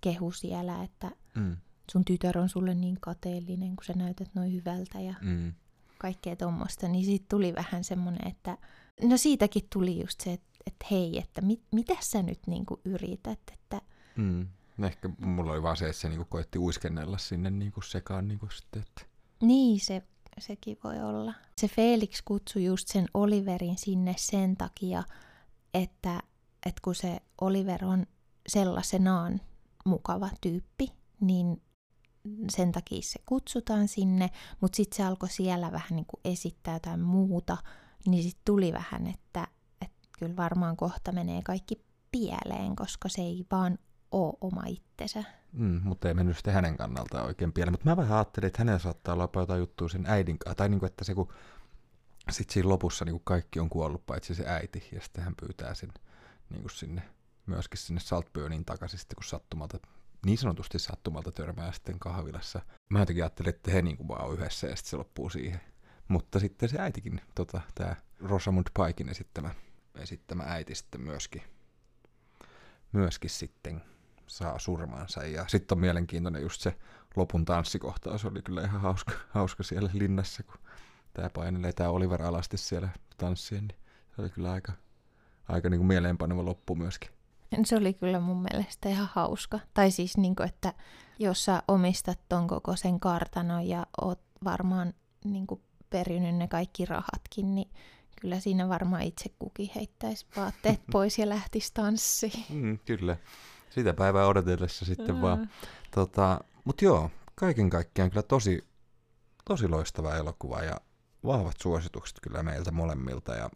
kehu 0.00 0.32
siellä, 0.32 0.82
että 0.82 1.10
Mm. 1.34 1.56
sun 1.92 2.04
tytär 2.04 2.38
on 2.38 2.48
sulle 2.48 2.74
niin 2.74 2.96
kateellinen, 3.00 3.76
kun 3.76 3.84
sä 3.84 3.92
näytät 3.92 4.34
noin 4.34 4.52
hyvältä 4.52 5.00
ja 5.00 5.14
Mm. 5.22 5.52
kaikkea 5.98 6.36
tuommoista, 6.36 6.88
niin 6.88 7.04
siitä 7.04 7.24
tuli 7.28 7.54
vähän 7.54 7.84
semmoinen, 7.84 8.28
että 8.28 8.58
no 9.02 9.16
siitäkin 9.16 9.62
tuli 9.72 10.00
just 10.00 10.20
se, 10.20 10.32
että, 10.32 10.46
että 10.66 10.86
hei, 10.90 11.18
että 11.18 11.40
mit, 11.40 11.62
mitä 11.72 11.96
sä 12.00 12.22
nyt 12.22 12.38
niinku 12.46 12.80
yrität, 12.84 13.40
että 13.52 13.80
Mm. 14.16 14.48
Ehkä 14.84 15.10
mulla 15.18 15.52
oli 15.52 15.62
vaan 15.62 15.76
se, 15.76 15.88
että 15.88 16.00
se 16.00 16.08
niinku 16.08 16.24
koetti 16.24 16.58
uiskennella 16.58 17.18
sinne 17.18 17.50
niinku 17.50 17.80
sekaan 17.82 18.28
niinku 18.28 18.48
sitten, 18.50 18.82
että 18.82 19.02
niin 19.42 19.80
se, 19.80 20.02
sekin 20.40 20.78
voi 20.84 21.00
olla. 21.00 21.34
Se 21.58 21.68
Felix 21.68 22.22
kutsui 22.24 22.64
just 22.64 22.88
sen 22.88 23.06
Oliverin 23.14 23.78
sinne 23.78 24.14
sen 24.18 24.56
takia, 24.56 25.02
että, 25.74 26.20
että 26.66 26.80
kun 26.84 26.94
se 26.94 27.20
Oliver 27.40 27.84
on 27.84 28.06
sellaisenaan 28.48 29.40
mukava 29.84 30.30
tyyppi, 30.40 30.92
niin 31.20 31.62
sen 32.50 32.72
takia 32.72 33.02
se 33.02 33.20
kutsutaan 33.26 33.88
sinne, 33.88 34.30
mutta 34.60 34.76
sitten 34.76 34.96
se 34.96 35.04
alkoi 35.04 35.30
siellä 35.30 35.72
vähän 35.72 35.96
niin 35.96 36.06
kuin 36.06 36.20
esittää 36.24 36.74
jotain 36.74 37.00
muuta, 37.00 37.56
niin 38.06 38.22
sitten 38.22 38.42
tuli 38.44 38.72
vähän, 38.72 39.06
että, 39.06 39.46
että 39.80 40.08
kyllä 40.18 40.36
varmaan 40.36 40.76
kohta 40.76 41.12
menee 41.12 41.42
kaikki 41.42 41.84
pieleen, 42.12 42.76
koska 42.76 43.08
se 43.08 43.22
ei 43.22 43.46
vaan 43.50 43.78
ole 44.12 44.36
oma 44.40 44.62
itsensä. 44.66 45.24
Mm, 45.52 45.80
mutta 45.84 46.08
ei 46.08 46.14
mennyt 46.14 46.36
sitten 46.36 46.54
hänen 46.54 46.76
kannaltaan 46.76 47.26
oikein 47.26 47.52
pieleen. 47.52 47.72
Mutta 47.72 47.90
mä 47.90 47.96
vähän 47.96 48.18
ajattelin, 48.18 48.46
että 48.46 48.58
hänellä 48.58 48.78
saattaa 48.78 49.14
olla 49.14 49.28
jotain 49.36 49.58
juttua 49.58 49.88
sen 49.88 50.06
äidin 50.06 50.38
kanssa. 50.38 50.54
Tai 50.54 50.68
niinku, 50.68 50.86
että 50.86 51.04
se 51.04 51.14
kun 51.14 51.32
sitten 52.30 52.54
siinä 52.54 52.68
lopussa 52.68 53.04
niinku 53.04 53.22
kaikki 53.24 53.60
on 53.60 53.68
kuollut 53.68 54.06
paitsi 54.06 54.34
se 54.34 54.44
äiti. 54.46 54.88
Ja 54.92 55.00
sitten 55.00 55.24
hän 55.24 55.34
pyytää 55.40 55.74
sen 55.74 55.92
niinku 56.50 56.68
sinne, 56.68 57.02
myöskin 57.46 57.78
sinne 57.78 58.00
Saltburnin 58.00 58.64
takaisin 58.64 58.98
sitten 58.98 59.16
kun 59.16 59.24
sattumalta, 59.24 59.78
niin 60.26 60.38
sanotusti 60.38 60.78
sattumalta 60.78 61.32
törmää 61.32 61.72
sitten 61.72 61.98
kahvilassa. 61.98 62.60
Mä 62.88 62.98
jotenkin 62.98 63.24
ajattelin, 63.24 63.48
että 63.48 63.70
he 63.70 63.82
niinku 63.82 64.08
vaan 64.08 64.26
on 64.26 64.34
yhdessä 64.34 64.66
ja 64.66 64.76
sitten 64.76 64.90
se 64.90 64.96
loppuu 64.96 65.30
siihen. 65.30 65.60
Mutta 66.08 66.40
sitten 66.40 66.68
se 66.68 66.78
äitikin, 66.78 67.20
tota, 67.34 67.60
tämä 67.74 67.96
Rosamund 68.20 68.66
Paikin 68.76 69.08
esittämä, 69.08 69.54
esittämä 69.94 70.44
äiti 70.46 70.74
sitten 70.74 71.00
myöskin, 71.00 71.42
myöskin 72.92 73.30
sitten 73.30 73.82
saa 74.30 74.58
surmansa. 74.58 75.24
Ja 75.24 75.44
sitten 75.48 75.76
on 75.76 75.80
mielenkiintoinen 75.80 76.42
just 76.42 76.60
se 76.60 76.76
lopun 77.16 77.44
tanssikohtaus, 77.44 78.24
oli 78.24 78.42
kyllä 78.42 78.62
ihan 78.62 78.80
hauska, 78.80 79.12
hauska 79.30 79.62
siellä 79.62 79.90
linnassa, 79.92 80.42
kun 80.42 80.58
tämä 81.14 81.30
painelee 81.30 81.72
tämä 81.72 81.90
Oliver 81.90 82.22
alasti 82.22 82.56
siellä 82.56 82.88
tanssien, 83.16 83.66
niin 83.66 83.78
se 84.16 84.22
oli 84.22 84.30
kyllä 84.30 84.52
aika, 84.52 84.72
aika 85.48 85.70
niin 85.70 85.78
kuin 85.78 85.88
mieleenpaneva 85.88 86.44
loppu 86.44 86.74
myöskin. 86.74 87.10
Se 87.64 87.76
oli 87.76 87.94
kyllä 87.94 88.20
mun 88.20 88.42
mielestä 88.42 88.88
ihan 88.88 89.08
hauska. 89.12 89.60
Tai 89.74 89.90
siis, 89.90 90.16
niin 90.16 90.36
kuin, 90.36 90.48
että 90.48 90.74
jos 91.18 91.44
sä 91.44 91.62
omistat 91.68 92.18
ton 92.28 92.46
koko 92.46 92.76
sen 92.76 93.00
kartanon 93.00 93.68
ja 93.68 93.86
oot 94.02 94.20
varmaan 94.44 94.94
niin 95.24 95.46
kuin, 95.46 95.60
perinyt 95.90 96.36
ne 96.36 96.48
kaikki 96.48 96.84
rahatkin, 96.84 97.54
niin 97.54 97.70
kyllä 98.20 98.40
siinä 98.40 98.68
varmaan 98.68 99.02
itse 99.02 99.30
kukin 99.38 99.70
heittäisi 99.74 100.26
vaatteet 100.36 100.80
pois 100.92 101.18
ja 101.18 101.28
lähtisi 101.28 101.74
tanssiin. 101.74 102.44
Mm, 102.48 102.78
kyllä. 102.78 103.16
Sitä 103.70 103.94
päivää 103.94 104.26
odotellessa 104.26 104.84
sitten 104.84 105.22
vaan. 105.22 105.50
Tota, 105.90 106.40
Mutta 106.64 106.84
joo, 106.84 107.10
kaiken 107.34 107.70
kaikkiaan 107.70 108.10
kyllä 108.10 108.22
tosi, 108.22 108.64
tosi 109.44 109.68
loistava 109.68 110.16
elokuva 110.16 110.62
ja 110.62 110.76
vahvat 111.24 111.56
suositukset 111.62 112.18
kyllä 112.22 112.42
meiltä 112.42 112.70
molemmilta 112.70 113.34
ja 113.34 113.50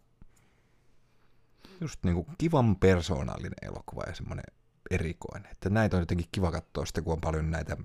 just 1.80 2.04
niinku 2.04 2.26
kivan 2.38 2.76
persoonallinen 2.76 3.54
elokuva 3.62 4.02
ja 4.06 4.14
semmoinen 4.14 4.44
erikoinen. 4.90 5.50
Että 5.52 5.70
näitä 5.70 5.96
on 5.96 6.02
jotenkin 6.02 6.28
kiva 6.32 6.50
katsoa 6.50 6.86
sitten, 6.86 7.04
kun 7.04 7.12
on 7.12 7.20
paljon 7.20 7.50
näitä, 7.50 7.76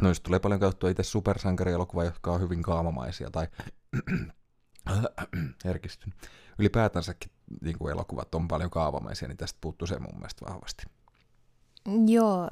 no 0.00 0.08
jos 0.08 0.20
tulee 0.20 0.40
paljon 0.40 0.60
katsottua 0.60 0.90
itse 0.90 1.02
supersankarielokuvaa, 1.02 2.04
jotka 2.04 2.32
on 2.32 2.40
hyvin 2.40 2.62
kaamamaisia 2.62 3.30
tai 3.30 3.46
herkistyn. 5.64 6.14
Ylipäätänsäkin 6.58 7.32
niin 7.60 7.78
kuin 7.78 7.92
elokuvat 7.92 8.34
on 8.34 8.48
paljon 8.48 8.70
kaavamaisia, 8.70 9.28
niin 9.28 9.36
tästä 9.36 9.58
puuttuu 9.60 9.86
se 9.86 9.98
mun 9.98 10.14
mielestä 10.14 10.46
vahvasti. 10.46 10.97
Joo. 12.06 12.48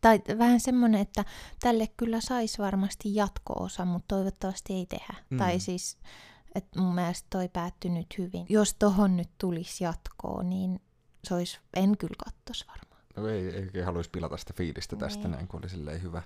Tai 0.00 0.20
vähän 0.38 0.60
semmoinen, 0.60 1.00
että 1.00 1.24
tälle 1.60 1.86
kyllä 1.96 2.20
saisi 2.20 2.58
varmasti 2.58 3.14
jatko-osa, 3.14 3.84
mutta 3.84 4.14
toivottavasti 4.16 4.72
ei 4.72 4.86
tehdä. 4.86 5.14
Mm. 5.30 5.38
Tai 5.38 5.60
siis, 5.60 5.98
että 6.54 6.80
mun 6.80 6.94
mielestä 6.94 7.26
toi 7.30 7.48
päättyi 7.48 7.90
nyt 7.90 8.06
hyvin. 8.18 8.46
Jos 8.48 8.74
tohon 8.74 9.16
nyt 9.16 9.30
tulisi 9.38 9.84
jatkoa, 9.84 10.42
niin 10.42 10.80
se 11.24 11.34
olisi, 11.34 11.58
en 11.76 11.96
kyllä 11.96 12.16
kattos 12.24 12.64
varmaan. 12.68 13.02
No 13.16 13.28
ei, 13.28 13.70
ei 13.74 13.82
haluaisi 13.82 14.10
pilata 14.10 14.36
sitä 14.36 14.52
fiilistä 14.56 14.96
tästä 14.96 15.22
Niin. 15.22 15.30
näin, 15.30 15.48
kun 15.48 15.60
oli 15.60 15.68
silleen 15.68 16.02
hyvä, 16.02 16.22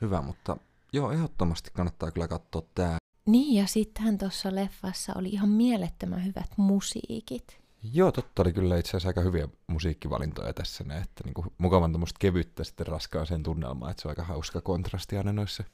hyvä, 0.00 0.22
mutta 0.22 0.56
joo, 0.92 1.12
ehdottomasti 1.12 1.70
kannattaa 1.74 2.10
kyllä 2.10 2.28
katsoa 2.28 2.62
tää. 2.74 2.96
Niin, 3.26 3.54
ja 3.54 3.66
sittenhän 3.66 4.18
tuossa 4.18 4.54
leffassa 4.54 5.12
oli 5.16 5.28
ihan 5.28 5.48
mielettömän 5.48 6.24
hyvät 6.24 6.50
musiikit. 6.56 7.63
Joo, 7.92 8.12
totta 8.12 8.42
oli 8.42 8.52
kyllä 8.52 8.78
itse 8.78 8.90
asiassa 8.90 9.08
aika 9.08 9.20
hyviä 9.20 9.48
musiikkivalintoja 9.66 10.52
tässä, 10.52 10.84
näin, 10.84 11.02
että 11.02 11.24
niinku 11.24 11.44
mukavan 11.58 11.92
tämmöistä 11.92 12.18
kevyttä 12.18 12.64
sitten 12.64 12.86
raskaaseen 12.86 13.42
tunnelmaan, 13.42 13.90
että 13.90 14.02
se 14.02 14.08
on 14.08 14.10
aika 14.10 14.24
hauska 14.24 14.60
kontrasti 14.60 15.16
aina 15.16 15.32
noissa. 15.32 15.64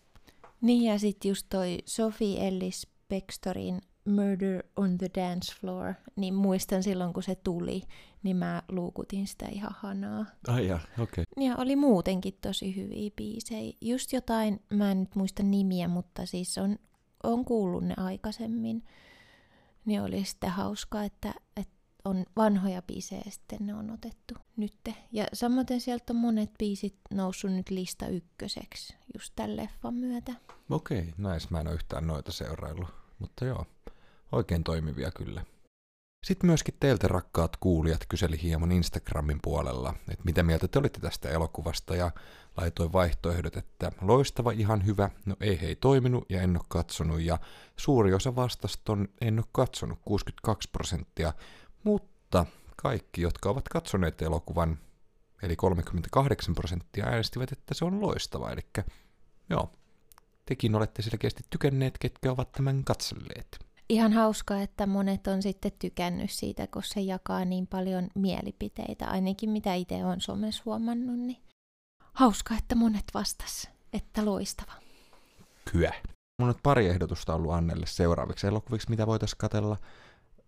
Niin, 0.60 0.82
ja 0.82 0.98
sitten 0.98 1.28
just 1.28 1.46
toi 1.48 1.78
Sophie 1.86 2.48
Ellis 2.48 2.86
Bextorin 3.08 3.80
Murder 4.04 4.62
on 4.76 4.98
the 4.98 5.10
Dance 5.14 5.54
Floor, 5.60 5.94
niin 6.16 6.34
muistan 6.34 6.82
silloin, 6.82 7.12
kun 7.12 7.22
se 7.22 7.34
tuli, 7.34 7.82
niin 8.22 8.36
mä 8.36 8.62
luukutin 8.68 9.26
sitä 9.26 9.46
ihan 9.46 9.74
hanaa. 9.78 10.26
Ai 10.48 10.66
ja, 10.66 10.80
okei. 10.98 11.24
Okay. 11.32 11.44
Ja 11.46 11.56
oli 11.56 11.76
muutenkin 11.76 12.38
tosi 12.40 12.76
hyviä 12.76 13.10
biisejä. 13.16 13.72
Just 13.80 14.12
jotain, 14.12 14.62
mä 14.74 14.90
en 14.90 15.00
nyt 15.00 15.14
muista 15.14 15.42
nimiä, 15.42 15.88
mutta 15.88 16.26
siis 16.26 16.58
on, 16.58 16.78
on 17.22 17.44
kuullut 17.44 17.84
ne 17.84 17.94
aikaisemmin. 17.96 18.84
Niin 19.84 20.02
oli 20.02 20.24
sitten 20.24 20.50
hauskaa, 20.50 21.04
että, 21.04 21.34
että 21.56 21.79
on 22.04 22.26
vanhoja 22.36 22.82
biisejä 22.82 23.22
ja 23.24 23.30
sitten 23.30 23.58
ne 23.66 23.74
on 23.74 23.90
otettu 23.90 24.34
nytte. 24.56 24.94
Ja 25.12 25.26
samoin 25.32 25.66
sieltä 25.78 26.12
on 26.12 26.16
monet 26.16 26.50
biisit 26.58 26.94
noussut 27.10 27.52
nyt 27.52 27.70
lista 27.70 28.06
ykköseksi 28.06 28.94
just 29.14 29.32
tämän 29.36 29.56
leffan 29.56 29.94
myötä. 29.94 30.32
Okei, 30.70 31.14
näis 31.18 31.50
mä 31.50 31.60
en 31.60 31.66
ole 31.66 31.74
yhtään 31.74 32.06
noita 32.06 32.32
seuraillut, 32.32 32.88
mutta 33.18 33.44
joo, 33.44 33.66
oikein 34.32 34.64
toimivia 34.64 35.10
kyllä. 35.10 35.44
Sitten 36.26 36.46
myöskin 36.46 36.74
teiltä 36.80 37.08
rakkaat 37.08 37.56
kuulijat 37.56 38.06
kyseli 38.08 38.42
hieman 38.42 38.72
Instagramin 38.72 39.38
puolella, 39.42 39.94
että 40.08 40.24
mitä 40.24 40.42
mieltä 40.42 40.68
te 40.68 40.78
olitte 40.78 41.00
tästä 41.00 41.28
elokuvasta 41.28 41.96
ja 41.96 42.10
laitoin 42.56 42.92
vaihtoehdot, 42.92 43.56
että 43.56 43.92
loistava, 44.00 44.50
ihan 44.50 44.86
hyvä, 44.86 45.10
no 45.26 45.36
ei 45.40 45.60
hei 45.60 45.76
toiminut 45.76 46.24
ja 46.28 46.42
en 46.42 46.56
ole 46.56 46.64
katsonut 46.68 47.20
ja 47.20 47.38
suuri 47.76 48.14
osa 48.14 48.36
vastasta 48.36 48.92
on 48.92 49.08
en 49.20 49.38
ole 49.38 49.46
katsonut, 49.52 49.98
62 50.04 50.68
prosenttia, 50.72 51.32
mutta 51.84 52.46
kaikki, 52.76 53.22
jotka 53.22 53.50
ovat 53.50 53.68
katsoneet 53.68 54.22
elokuvan, 54.22 54.78
eli 55.42 55.56
38 55.56 56.54
prosenttia 56.54 57.06
äänestivät, 57.06 57.52
että 57.52 57.74
se 57.74 57.84
on 57.84 58.00
loistava, 58.00 58.50
eli 58.50 58.60
joo, 59.50 59.70
tekin 60.46 60.74
olette 60.74 61.02
selkeästi 61.02 61.42
tykänneet, 61.50 61.98
ketkä 61.98 62.32
ovat 62.32 62.52
tämän 62.52 62.84
katselleet. 62.84 63.58
Ihan 63.88 64.12
hauska, 64.12 64.60
että 64.60 64.86
monet 64.86 65.26
on 65.26 65.42
sitten 65.42 65.72
tykännyt 65.78 66.30
siitä, 66.30 66.66
kun 66.66 66.82
se 66.84 67.00
jakaa 67.00 67.44
niin 67.44 67.66
paljon 67.66 68.08
mielipiteitä, 68.14 69.06
ainakin 69.06 69.50
mitä 69.50 69.74
itse 69.74 70.04
on 70.04 70.20
somessa 70.20 70.62
huomannut, 70.66 71.18
niin 71.18 71.42
hauska, 72.12 72.54
että 72.58 72.74
monet 72.74 73.04
vastas, 73.14 73.68
että 73.92 74.24
loistava. 74.24 74.72
Kyä. 75.72 75.94
Mulla 76.38 76.52
on 76.52 76.60
pari 76.62 76.86
ehdotusta 76.88 77.34
ollut 77.34 77.52
Annelle 77.52 77.86
seuraaviksi 77.86 78.46
elokuviksi, 78.46 78.90
mitä 78.90 79.06
voitaisiin 79.06 79.38
katella. 79.38 79.76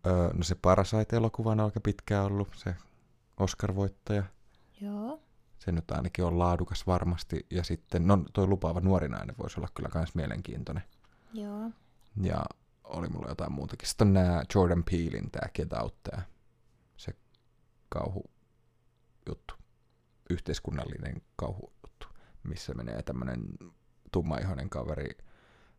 Öö, 0.07 0.33
no 0.33 0.43
se 0.43 0.55
Parasite-elokuva 0.55 1.51
on 1.51 1.61
aika 1.61 1.81
pitkään 1.81 2.25
ollut, 2.25 2.49
se 2.55 2.75
Oscar-voittaja. 3.41 4.23
Joo. 4.81 5.21
Se 5.59 5.73
nyt 5.73 5.91
ainakin 5.91 6.25
on 6.25 6.39
laadukas 6.39 6.87
varmasti. 6.87 7.47
Ja 7.51 7.65
sitten, 7.65 8.07
no 8.07 8.25
toi 8.33 8.47
lupaava 8.47 8.81
nuori 8.81 9.09
nainen 9.09 9.37
voisi 9.39 9.61
olla 9.61 9.69
kyllä 9.75 9.89
myös 9.95 10.15
mielenkiintoinen. 10.15 10.83
Joo. 11.33 11.71
Ja 12.23 12.45
oli 12.85 13.09
mulla 13.09 13.29
jotain 13.29 13.53
muutakin. 13.53 13.89
Sitten 13.89 14.07
on 14.07 14.13
nämä 14.13 14.43
Jordan 14.55 14.85
Peelin, 14.85 15.31
tämä 15.31 15.49
Get 15.55 15.73
Out, 15.73 16.03
tää, 16.03 16.23
se 16.97 17.13
kauhu 17.89 18.31
juttu, 19.29 19.55
yhteiskunnallinen 20.31 21.23
kauhu 21.37 21.73
juttu, 21.87 22.07
missä 22.43 22.75
menee 22.75 23.03
tämmönen 23.03 23.43
tummaihoinen 24.13 24.71
kaveri, 24.71 25.19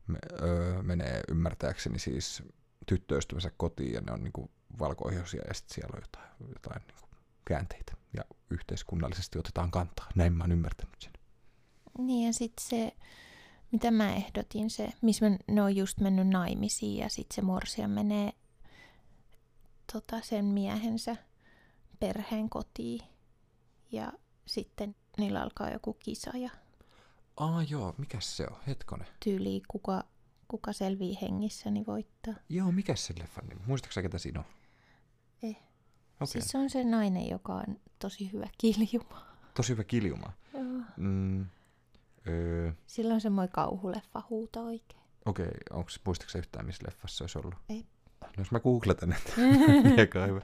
me, 0.08 0.20
öö, 0.42 0.82
menee 0.82 1.22
ymmärtääkseni 1.30 2.00
siis 2.00 2.44
tyttöystävänsä 2.86 3.52
kotiin 3.58 3.94
ja 3.94 4.02
ne 4.02 4.12
on 4.12 4.24
niinku 4.24 4.52
valkoihoisia 4.80 5.42
ja 5.48 5.54
sitten 5.54 5.76
siellä 5.76 5.94
on 5.96 6.02
jotain, 6.04 6.50
jotain 6.54 6.82
niinku 6.88 7.08
käänteitä 7.46 7.94
ja 8.18 8.24
yhteiskunnallisesti 8.50 9.40
otetaan 9.40 9.72
kantaa. 9.72 10.08
Näin 10.16 10.34
mä 10.34 10.44
oon 10.44 10.52
ymmärtänyt 10.52 10.96
sen. 11.00 11.14
Niin 11.98 12.28
ja 12.28 12.34
sitten 12.34 12.66
se, 12.66 12.94
mitä 13.72 13.92
mä 13.92 14.14
ehdotin, 14.16 14.70
se, 14.70 14.90
missä 15.02 15.30
mä- 15.30 15.38
ne 15.48 15.62
on 15.62 15.76
just 15.76 16.00
mennyt 16.00 16.28
naimisiin 16.28 16.98
ja 16.98 17.10
sitten 17.10 17.36
se 17.36 17.42
morsia 17.42 17.88
menee 17.88 18.34
tota, 19.94 20.22
sen 20.22 20.46
miehensä 20.46 21.16
perheen 22.00 22.50
kotiin 22.50 23.02
ja 23.92 24.14
sitten 24.46 24.96
niillä 25.18 25.42
alkaa 25.42 25.70
joku 25.72 25.94
kisa 25.94 26.38
ja 26.38 26.50
Aa 27.38 27.64
joo, 27.64 27.96
mikä 27.98 28.18
se 28.22 28.48
on? 28.52 28.58
Hetkonen. 28.68 29.08
tyyli 29.24 29.62
kuka, 29.68 30.04
kuka 30.48 30.74
selvii 30.74 31.18
hengissä, 31.22 31.72
niin 31.72 31.86
voittaa. 31.86 32.34
Joo, 32.50 32.72
mikä 32.72 32.96
se 32.96 33.14
leffan 33.20 33.48
nimi? 33.48 33.62
Muistatko 33.66 33.94
sä, 33.94 34.02
ketä 34.02 34.18
siinä 34.18 34.40
on? 34.40 34.46
Eh. 35.44 35.50
Okay. 36.16 36.28
Siis 36.28 36.46
se 36.48 36.58
on 36.58 36.70
se 36.70 36.84
nainen, 36.84 37.30
joka 37.30 37.54
on 37.56 37.80
tosi 38.00 38.32
hyvä 38.34 38.48
kiljuma. 38.58 39.26
Tosi 39.54 39.70
hyvä 39.74 39.84
kiljuma. 39.84 40.34
Joo. 40.54 40.64
Mm, 40.98 41.46
öö, 42.28 42.72
Sillä 42.88 43.14
on 43.14 43.22
semmoinen 43.22 43.52
kauhuleffa 43.54 44.24
huuto 44.30 44.66
oikein. 44.66 45.04
Okei, 45.26 45.52
onko 45.72 45.90
muistatko 46.06 46.32
sä 46.32 46.40
yhtään, 46.40 46.66
missä 46.66 46.84
leffassa 46.88 47.18
se 47.18 47.24
olisi 47.24 47.40
ollut? 47.40 47.56
Ei. 47.70 47.86
No 48.22 48.28
jos 48.38 48.52
mä 48.52 48.60
googletan, 48.60 49.14
että 49.18 49.32
mikä 49.98 50.26
hyvä. 50.26 50.42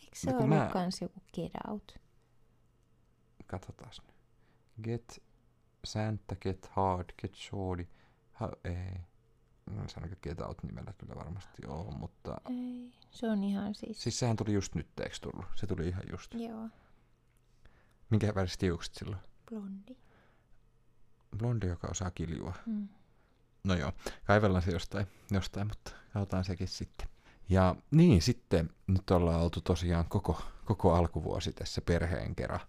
Eikö 0.00 0.16
se 0.16 0.26
No 0.30 0.32
no, 0.32 0.38
kun 0.38 0.52
ollut 0.52 0.66
mä- 0.66 0.72
kans 0.72 1.00
joku 1.02 1.20
Get 1.34 1.52
Out? 1.68 1.98
Katsotaan 3.46 3.90
nyt. 4.02 4.14
Get 4.84 5.22
Santa, 5.84 6.36
Get 6.36 6.66
Hard, 6.70 7.10
Get 7.22 7.34
Shorty. 7.34 7.88
Ha, 8.32 8.48
ei. 8.64 9.00
No 9.70 9.88
sanonko 9.88 10.16
Get 10.22 10.40
Out 10.40 10.62
nimellä 10.62 10.92
kyllä 10.98 11.14
varmasti 11.14 11.62
joo, 11.62 11.90
mutta... 11.90 12.40
Ei, 12.50 12.92
se 13.10 13.30
on 13.30 13.44
ihan 13.44 13.74
siis... 13.74 14.02
Siis 14.02 14.18
sehän 14.18 14.36
tuli 14.36 14.52
just 14.52 14.74
nyt, 14.74 15.00
eikö 15.00 15.16
tullut? 15.20 15.46
Se 15.54 15.66
tuli 15.66 15.88
ihan 15.88 16.02
just. 16.10 16.34
Joo, 16.34 16.68
Minkä 18.10 18.34
väriset 18.34 18.58
tiukset 18.58 18.94
silloin? 18.94 19.22
blondi. 19.50 19.96
Blondi, 21.38 21.66
joka 21.66 21.88
osaa 21.90 22.10
kiljua. 22.10 22.54
Mm. 22.66 22.88
No 23.64 23.74
joo, 23.74 23.92
kaivellaan 24.24 24.62
se 24.62 24.70
jostain, 24.70 25.06
jostain 25.30 25.66
mutta 25.66 25.90
katsotaan 26.12 26.44
sekin 26.44 26.68
sitten. 26.68 27.08
Ja 27.48 27.76
niin, 27.90 28.22
sitten 28.22 28.70
nyt 28.86 29.10
ollaan 29.10 29.40
oltu 29.40 29.60
tosiaan 29.60 30.04
koko, 30.08 30.42
koko 30.64 30.94
alkuvuosi 30.94 31.52
tässä 31.52 31.80
perheen 31.80 32.34
kerran 32.34 32.60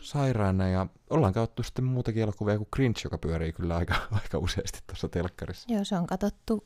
sairaana 0.00 0.68
ja 0.68 0.86
ollaan 1.10 1.32
katsottu 1.32 1.62
sitten 1.62 1.84
muutakin 1.84 2.22
elokuvia 2.22 2.56
kuin 2.56 2.68
Grinch, 2.72 3.04
joka 3.04 3.18
pyörii 3.18 3.52
kyllä 3.52 3.76
aika, 3.76 3.94
aika 4.22 4.38
useasti 4.38 4.78
tuossa 4.86 5.08
telkkarissa. 5.08 5.72
Joo, 5.72 5.84
se 5.84 5.96
on 5.96 6.06
katsottu 6.06 6.64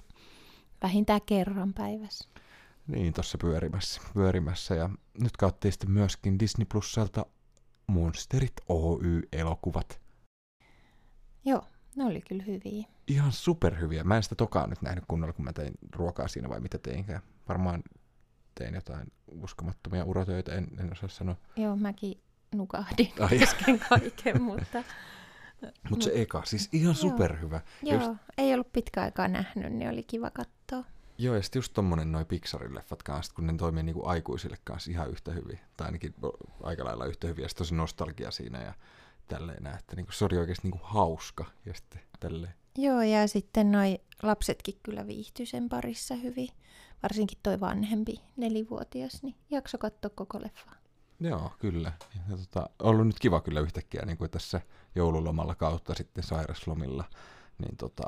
vähintään 0.82 1.20
kerran 1.26 1.74
päivässä. 1.74 2.28
Niin, 2.86 3.12
tuossa 3.12 3.38
pyörimässä, 3.38 4.00
pyörimässä. 4.14 4.74
Ja 4.74 4.90
nyt 5.20 5.36
katsottiin 5.36 5.72
sitten 5.72 5.90
myöskin 5.90 6.38
Disney 6.38 6.66
Plusalta 6.72 7.26
Monsterit 7.86 8.52
Oy-elokuvat. 8.68 10.00
Joo, 11.44 11.64
ne 11.96 12.04
oli 12.04 12.20
kyllä 12.28 12.42
hyviä. 12.42 12.86
Ihan 13.08 13.32
superhyviä. 13.32 14.04
Mä 14.04 14.16
en 14.16 14.22
sitä 14.22 14.34
tokaa 14.34 14.66
nyt 14.66 14.82
nähnyt 14.82 15.04
kunnolla, 15.08 15.32
kun 15.32 15.44
mä 15.44 15.52
tein 15.52 15.74
ruokaa 15.92 16.28
siinä 16.28 16.48
vai 16.48 16.60
mitä 16.60 16.78
teinkään. 16.78 17.20
Varmaan 17.48 17.82
tein 18.54 18.74
jotain 18.74 19.12
uskomattomia 19.42 20.04
urotöitä, 20.04 20.54
en, 20.54 20.68
en 20.80 20.92
osaa 20.92 21.08
sanoa. 21.08 21.36
Joo, 21.56 21.76
mäkin 21.76 22.20
nukahdin 22.54 23.12
Ai. 23.20 23.38
kesken 23.38 23.78
kaiken, 23.88 24.42
mutta... 24.42 24.84
Mutta 25.90 26.04
se 26.04 26.10
eka, 26.14 26.42
siis 26.44 26.68
ihan 26.72 26.94
superhyvä. 26.94 27.60
Joo, 27.82 27.94
Just, 28.00 28.10
ei 28.38 28.54
ollut 28.54 28.72
pitkä 28.72 29.02
aikaa 29.02 29.28
nähnyt, 29.28 29.72
niin 29.72 29.90
oli 29.90 30.02
kiva 30.02 30.30
katsoa. 30.30 30.84
joo, 31.18 31.34
ja 31.34 31.42
sitten 31.42 31.58
just 31.58 31.72
tommonen 31.72 32.12
noi 32.12 32.24
Pixarin 32.24 32.74
leffat 32.74 33.02
kanssa, 33.02 33.34
kun 33.34 33.46
ne 33.46 33.54
toimii 33.56 33.82
niinku 33.82 34.06
aikuisille 34.06 34.56
kanssa 34.64 34.90
ihan 34.90 35.10
yhtä 35.10 35.32
hyvin. 35.32 35.60
Tai 35.76 35.86
ainakin 35.86 36.14
aika 36.62 36.84
lailla 36.84 37.06
yhtä 37.06 37.26
hyvin, 37.26 37.42
ja 37.42 37.48
sitten 37.48 37.64
tosi 37.64 37.74
nostalgia 37.74 38.30
siinä 38.30 38.62
ja 38.62 38.74
tälleen 39.28 39.66
että 39.66 39.96
niinku, 39.96 40.12
se 40.12 40.24
oli 40.24 40.38
oikeasti 40.38 40.68
niinku 40.68 40.86
hauska. 40.86 41.44
Ja 41.66 41.74
sitten 41.74 42.00
tälleen. 42.20 42.54
Joo, 42.78 43.02
ja 43.02 43.28
sitten 43.28 43.72
noi 43.72 43.98
lapsetkin 44.22 44.74
kyllä 44.82 45.06
viihtyi 45.06 45.46
sen 45.46 45.68
parissa 45.68 46.14
hyvin. 46.14 46.48
Varsinkin 47.02 47.38
toi 47.42 47.60
vanhempi, 47.60 48.20
nelivuotias, 48.36 49.22
niin 49.22 49.34
jakso 49.50 49.78
katsoa 49.78 50.10
koko 50.14 50.40
leffaa. 50.42 50.74
Joo, 51.20 51.52
kyllä. 51.58 51.92
Ja 52.30 52.36
tota, 52.36 52.68
ollut 52.82 53.06
nyt 53.06 53.18
kiva 53.18 53.40
kyllä 53.40 53.60
yhtäkkiä 53.60 54.02
niin 54.06 54.18
kuin 54.18 54.30
tässä 54.30 54.60
joululomalla 54.94 55.54
kautta 55.54 55.94
sitten 55.94 56.24
sairaslomilla, 56.24 57.04
niin 57.58 57.76
tota, 57.76 58.02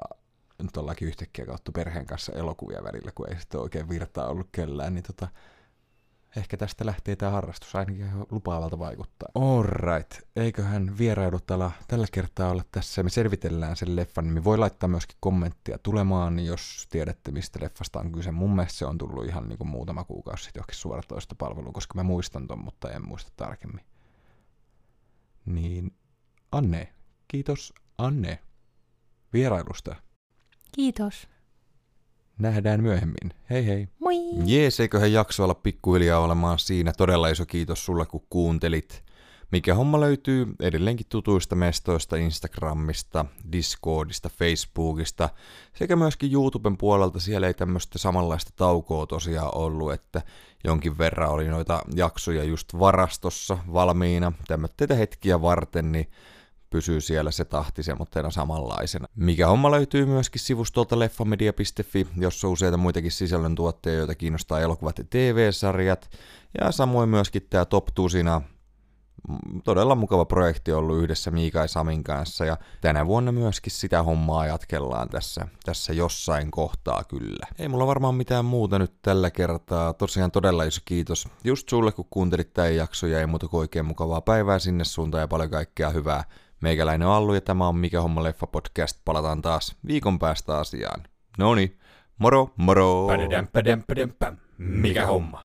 nyt 0.63 0.77
ollaankin 0.77 1.09
yhtäkkiä 1.09 1.47
kautta 1.47 1.73
perheen 1.73 2.07
kanssa 2.07 2.33
elokuvia 2.33 2.85
välillä, 2.85 3.11
kun 3.15 3.29
ei 3.29 3.41
sitten 3.41 3.61
oikein 3.61 3.89
virtaa 3.89 4.29
ollut 4.29 4.49
kellään, 4.53 4.95
niin 4.95 5.05
tota, 5.05 5.29
ehkä 6.37 6.57
tästä 6.57 6.87
lähtee 6.87 7.17
tämä 7.17 7.33
harrastus 7.33 7.77
ainakin 7.77 8.11
lupaavalta 8.31 8.79
vaikuttaa. 8.79 9.29
Alright, 9.35 10.13
eiköhän 10.37 10.99
vierailu 10.99 11.41
tällä, 11.41 11.71
tällä 11.89 12.07
kertaa 12.13 12.51
olla 12.51 12.65
tässä. 12.73 13.03
Me 13.03 13.11
selvitellään 13.11 13.77
sen 13.77 13.97
leffan 13.97 14.25
nimi. 14.25 14.45
Voi 14.45 14.59
laittaa 14.59 14.89
myöskin 14.89 15.17
kommenttia 15.21 15.79
tulemaan, 15.79 16.41
jos 16.41 16.87
tiedätte 16.91 17.31
mistä 17.31 17.59
leffasta 17.63 18.01
on 18.01 18.13
kyse. 18.13 18.31
Mun 18.31 18.55
mielestä 18.57 18.79
se 18.79 18.87
on 18.87 18.99
tullut 18.99 19.25
ihan 19.25 19.49
niin 19.49 19.59
kuin 19.59 19.69
muutama 19.69 20.05
kuukausi 20.05 20.45
sitten 20.45 20.61
johonkin 20.61 20.77
suoratoistopalveluun, 20.77 21.73
koska 21.73 21.95
mä 21.95 22.03
muistan 22.03 22.47
ton, 22.47 22.65
mutta 22.65 22.91
en 22.91 23.09
muista 23.09 23.33
tarkemmin. 23.37 23.85
Niin 25.47 25.91
Anne, 26.53 26.93
kiitos 27.29 27.73
Anne 27.99 28.39
vierailusta. 29.33 29.97
Kiitos. 30.73 31.29
Nähdään 32.39 32.83
myöhemmin. 32.83 33.35
Hei 33.51 33.67
hei. 33.67 33.89
Moi! 34.07 34.17
Jees, 34.45 34.81
eiköhän 34.81 35.13
jakso 35.13 35.45
olla 35.45 35.55
pikkuhiljaa 35.55 36.21
olemaan 36.21 36.59
siinä. 36.59 36.93
Todella 36.93 37.29
iso 37.29 37.47
kiitos 37.47 37.85
sulle, 37.85 38.07
kun 38.07 38.27
kuuntelit. 38.31 39.05
Mikä 39.53 39.75
homma 39.75 40.01
löytyy 40.01 40.47
edelleenkin 40.61 41.07
tutuista 41.09 41.55
mestoista 41.55 42.17
Instagramista, 42.17 43.25
Discordista, 43.53 44.29
Facebookista 44.29 45.29
sekä 45.75 45.97
myöskin 45.97 46.33
YouTuben 46.33 46.77
puolelta. 46.77 47.21
Siellä 47.21 47.47
ei 47.47 47.55
tämmöistä 47.55 47.99
samanlaista 47.99 48.51
taukoa 48.57 49.07
tosiaan 49.07 49.57
ollut, 49.57 49.93
että 49.93 50.23
jonkin 50.65 50.99
verran 50.99 51.31
oli 51.31 51.49
noita 51.49 51.83
jaksoja 51.95 52.45
just 52.45 52.79
varastossa 52.79 53.59
valmiina 53.73 54.33
tämmöitä 54.49 54.95
hetkiä 54.95 55.43
varten, 55.43 55.93
niin 55.93 56.11
pysyy 56.71 57.01
siellä 57.01 57.31
se 57.31 57.45
tahti 57.45 57.83
semmoitteena 57.83 58.31
samanlaisena. 58.31 59.07
Mikä 59.17 59.47
homma 59.47 59.71
löytyy 59.71 60.07
myöskin 60.07 60.41
sivustolta 60.41 60.99
leffamedia.fi, 60.99 62.07
jossa 62.17 62.47
on 62.47 62.53
useita 62.53 62.77
muitakin 62.77 63.13
sisällöntuotteita, 63.13 63.99
joita 63.99 64.15
kiinnostaa 64.15 64.61
elokuvat 64.61 64.99
ja 64.99 65.05
TV-sarjat. 65.11 66.11
Ja 66.61 66.73
samoin 66.73 67.09
myöskin 67.09 67.47
tämä 67.51 67.65
Top 67.65 67.87
Tusina 67.95 68.43
todella 69.65 69.95
mukava 69.95 70.25
projekti 70.25 70.73
ollut 70.73 70.99
yhdessä 70.99 71.31
Miika 71.31 71.59
ja 71.59 71.69
Samin 71.69 72.05
kanssa 72.05 72.45
ja 72.45 72.57
tänä 72.81 73.07
vuonna 73.07 73.33
myöskin 73.33 73.73
sitä 73.73 74.03
hommaa 74.03 74.47
jatkellaan 74.47 75.09
tässä, 75.09 75.49
tässä 75.65 75.93
jossain 75.93 76.51
kohtaa 76.51 77.05
kyllä. 77.05 77.47
Ei 77.59 77.69
mulla 77.69 77.87
varmaan 77.87 78.15
mitään 78.15 78.45
muuta 78.45 78.79
nyt 78.79 79.03
tällä 79.03 79.31
kertaa. 79.31 79.93
Tosiaan 79.93 80.31
todella 80.31 80.65
iso 80.65 80.81
kiitos 80.85 81.29
just 81.45 81.69
sulle 81.69 81.93
kun 81.93 82.07
kuuntelit 82.11 82.53
tämän 82.53 82.77
jakson 82.77 83.11
ja 83.11 83.21
ei 83.21 83.27
muuta 83.27 83.49
kuin 83.49 83.59
oikein 83.59 83.87
mukavaa 83.87 84.21
päivää 84.21 84.59
sinne 84.59 84.85
suuntaan 84.85 85.21
ja 85.21 85.29
paljon 85.29 85.51
kaikkea 85.51 85.91
hyvää. 85.91 86.25
Meikäläinen 86.61 87.09
on 87.09 87.15
Allu 87.15 87.35
ja 87.35 87.41
tämä 87.41 87.69
on 87.69 87.77
Mikä 87.77 88.03
Homma 88.03 88.23
Leffa 88.23 88.47
podcast. 88.47 89.01
Palataan 89.05 89.43
taas 89.43 89.77
viikon 89.87 90.19
päästä 90.19 90.59
asiaan. 90.59 91.03
Noni, 91.39 91.77
moro 92.19 92.51
moro! 92.57 93.07
Pam. 94.19 94.37
Mikä 94.59 95.07
homma? 95.07 95.33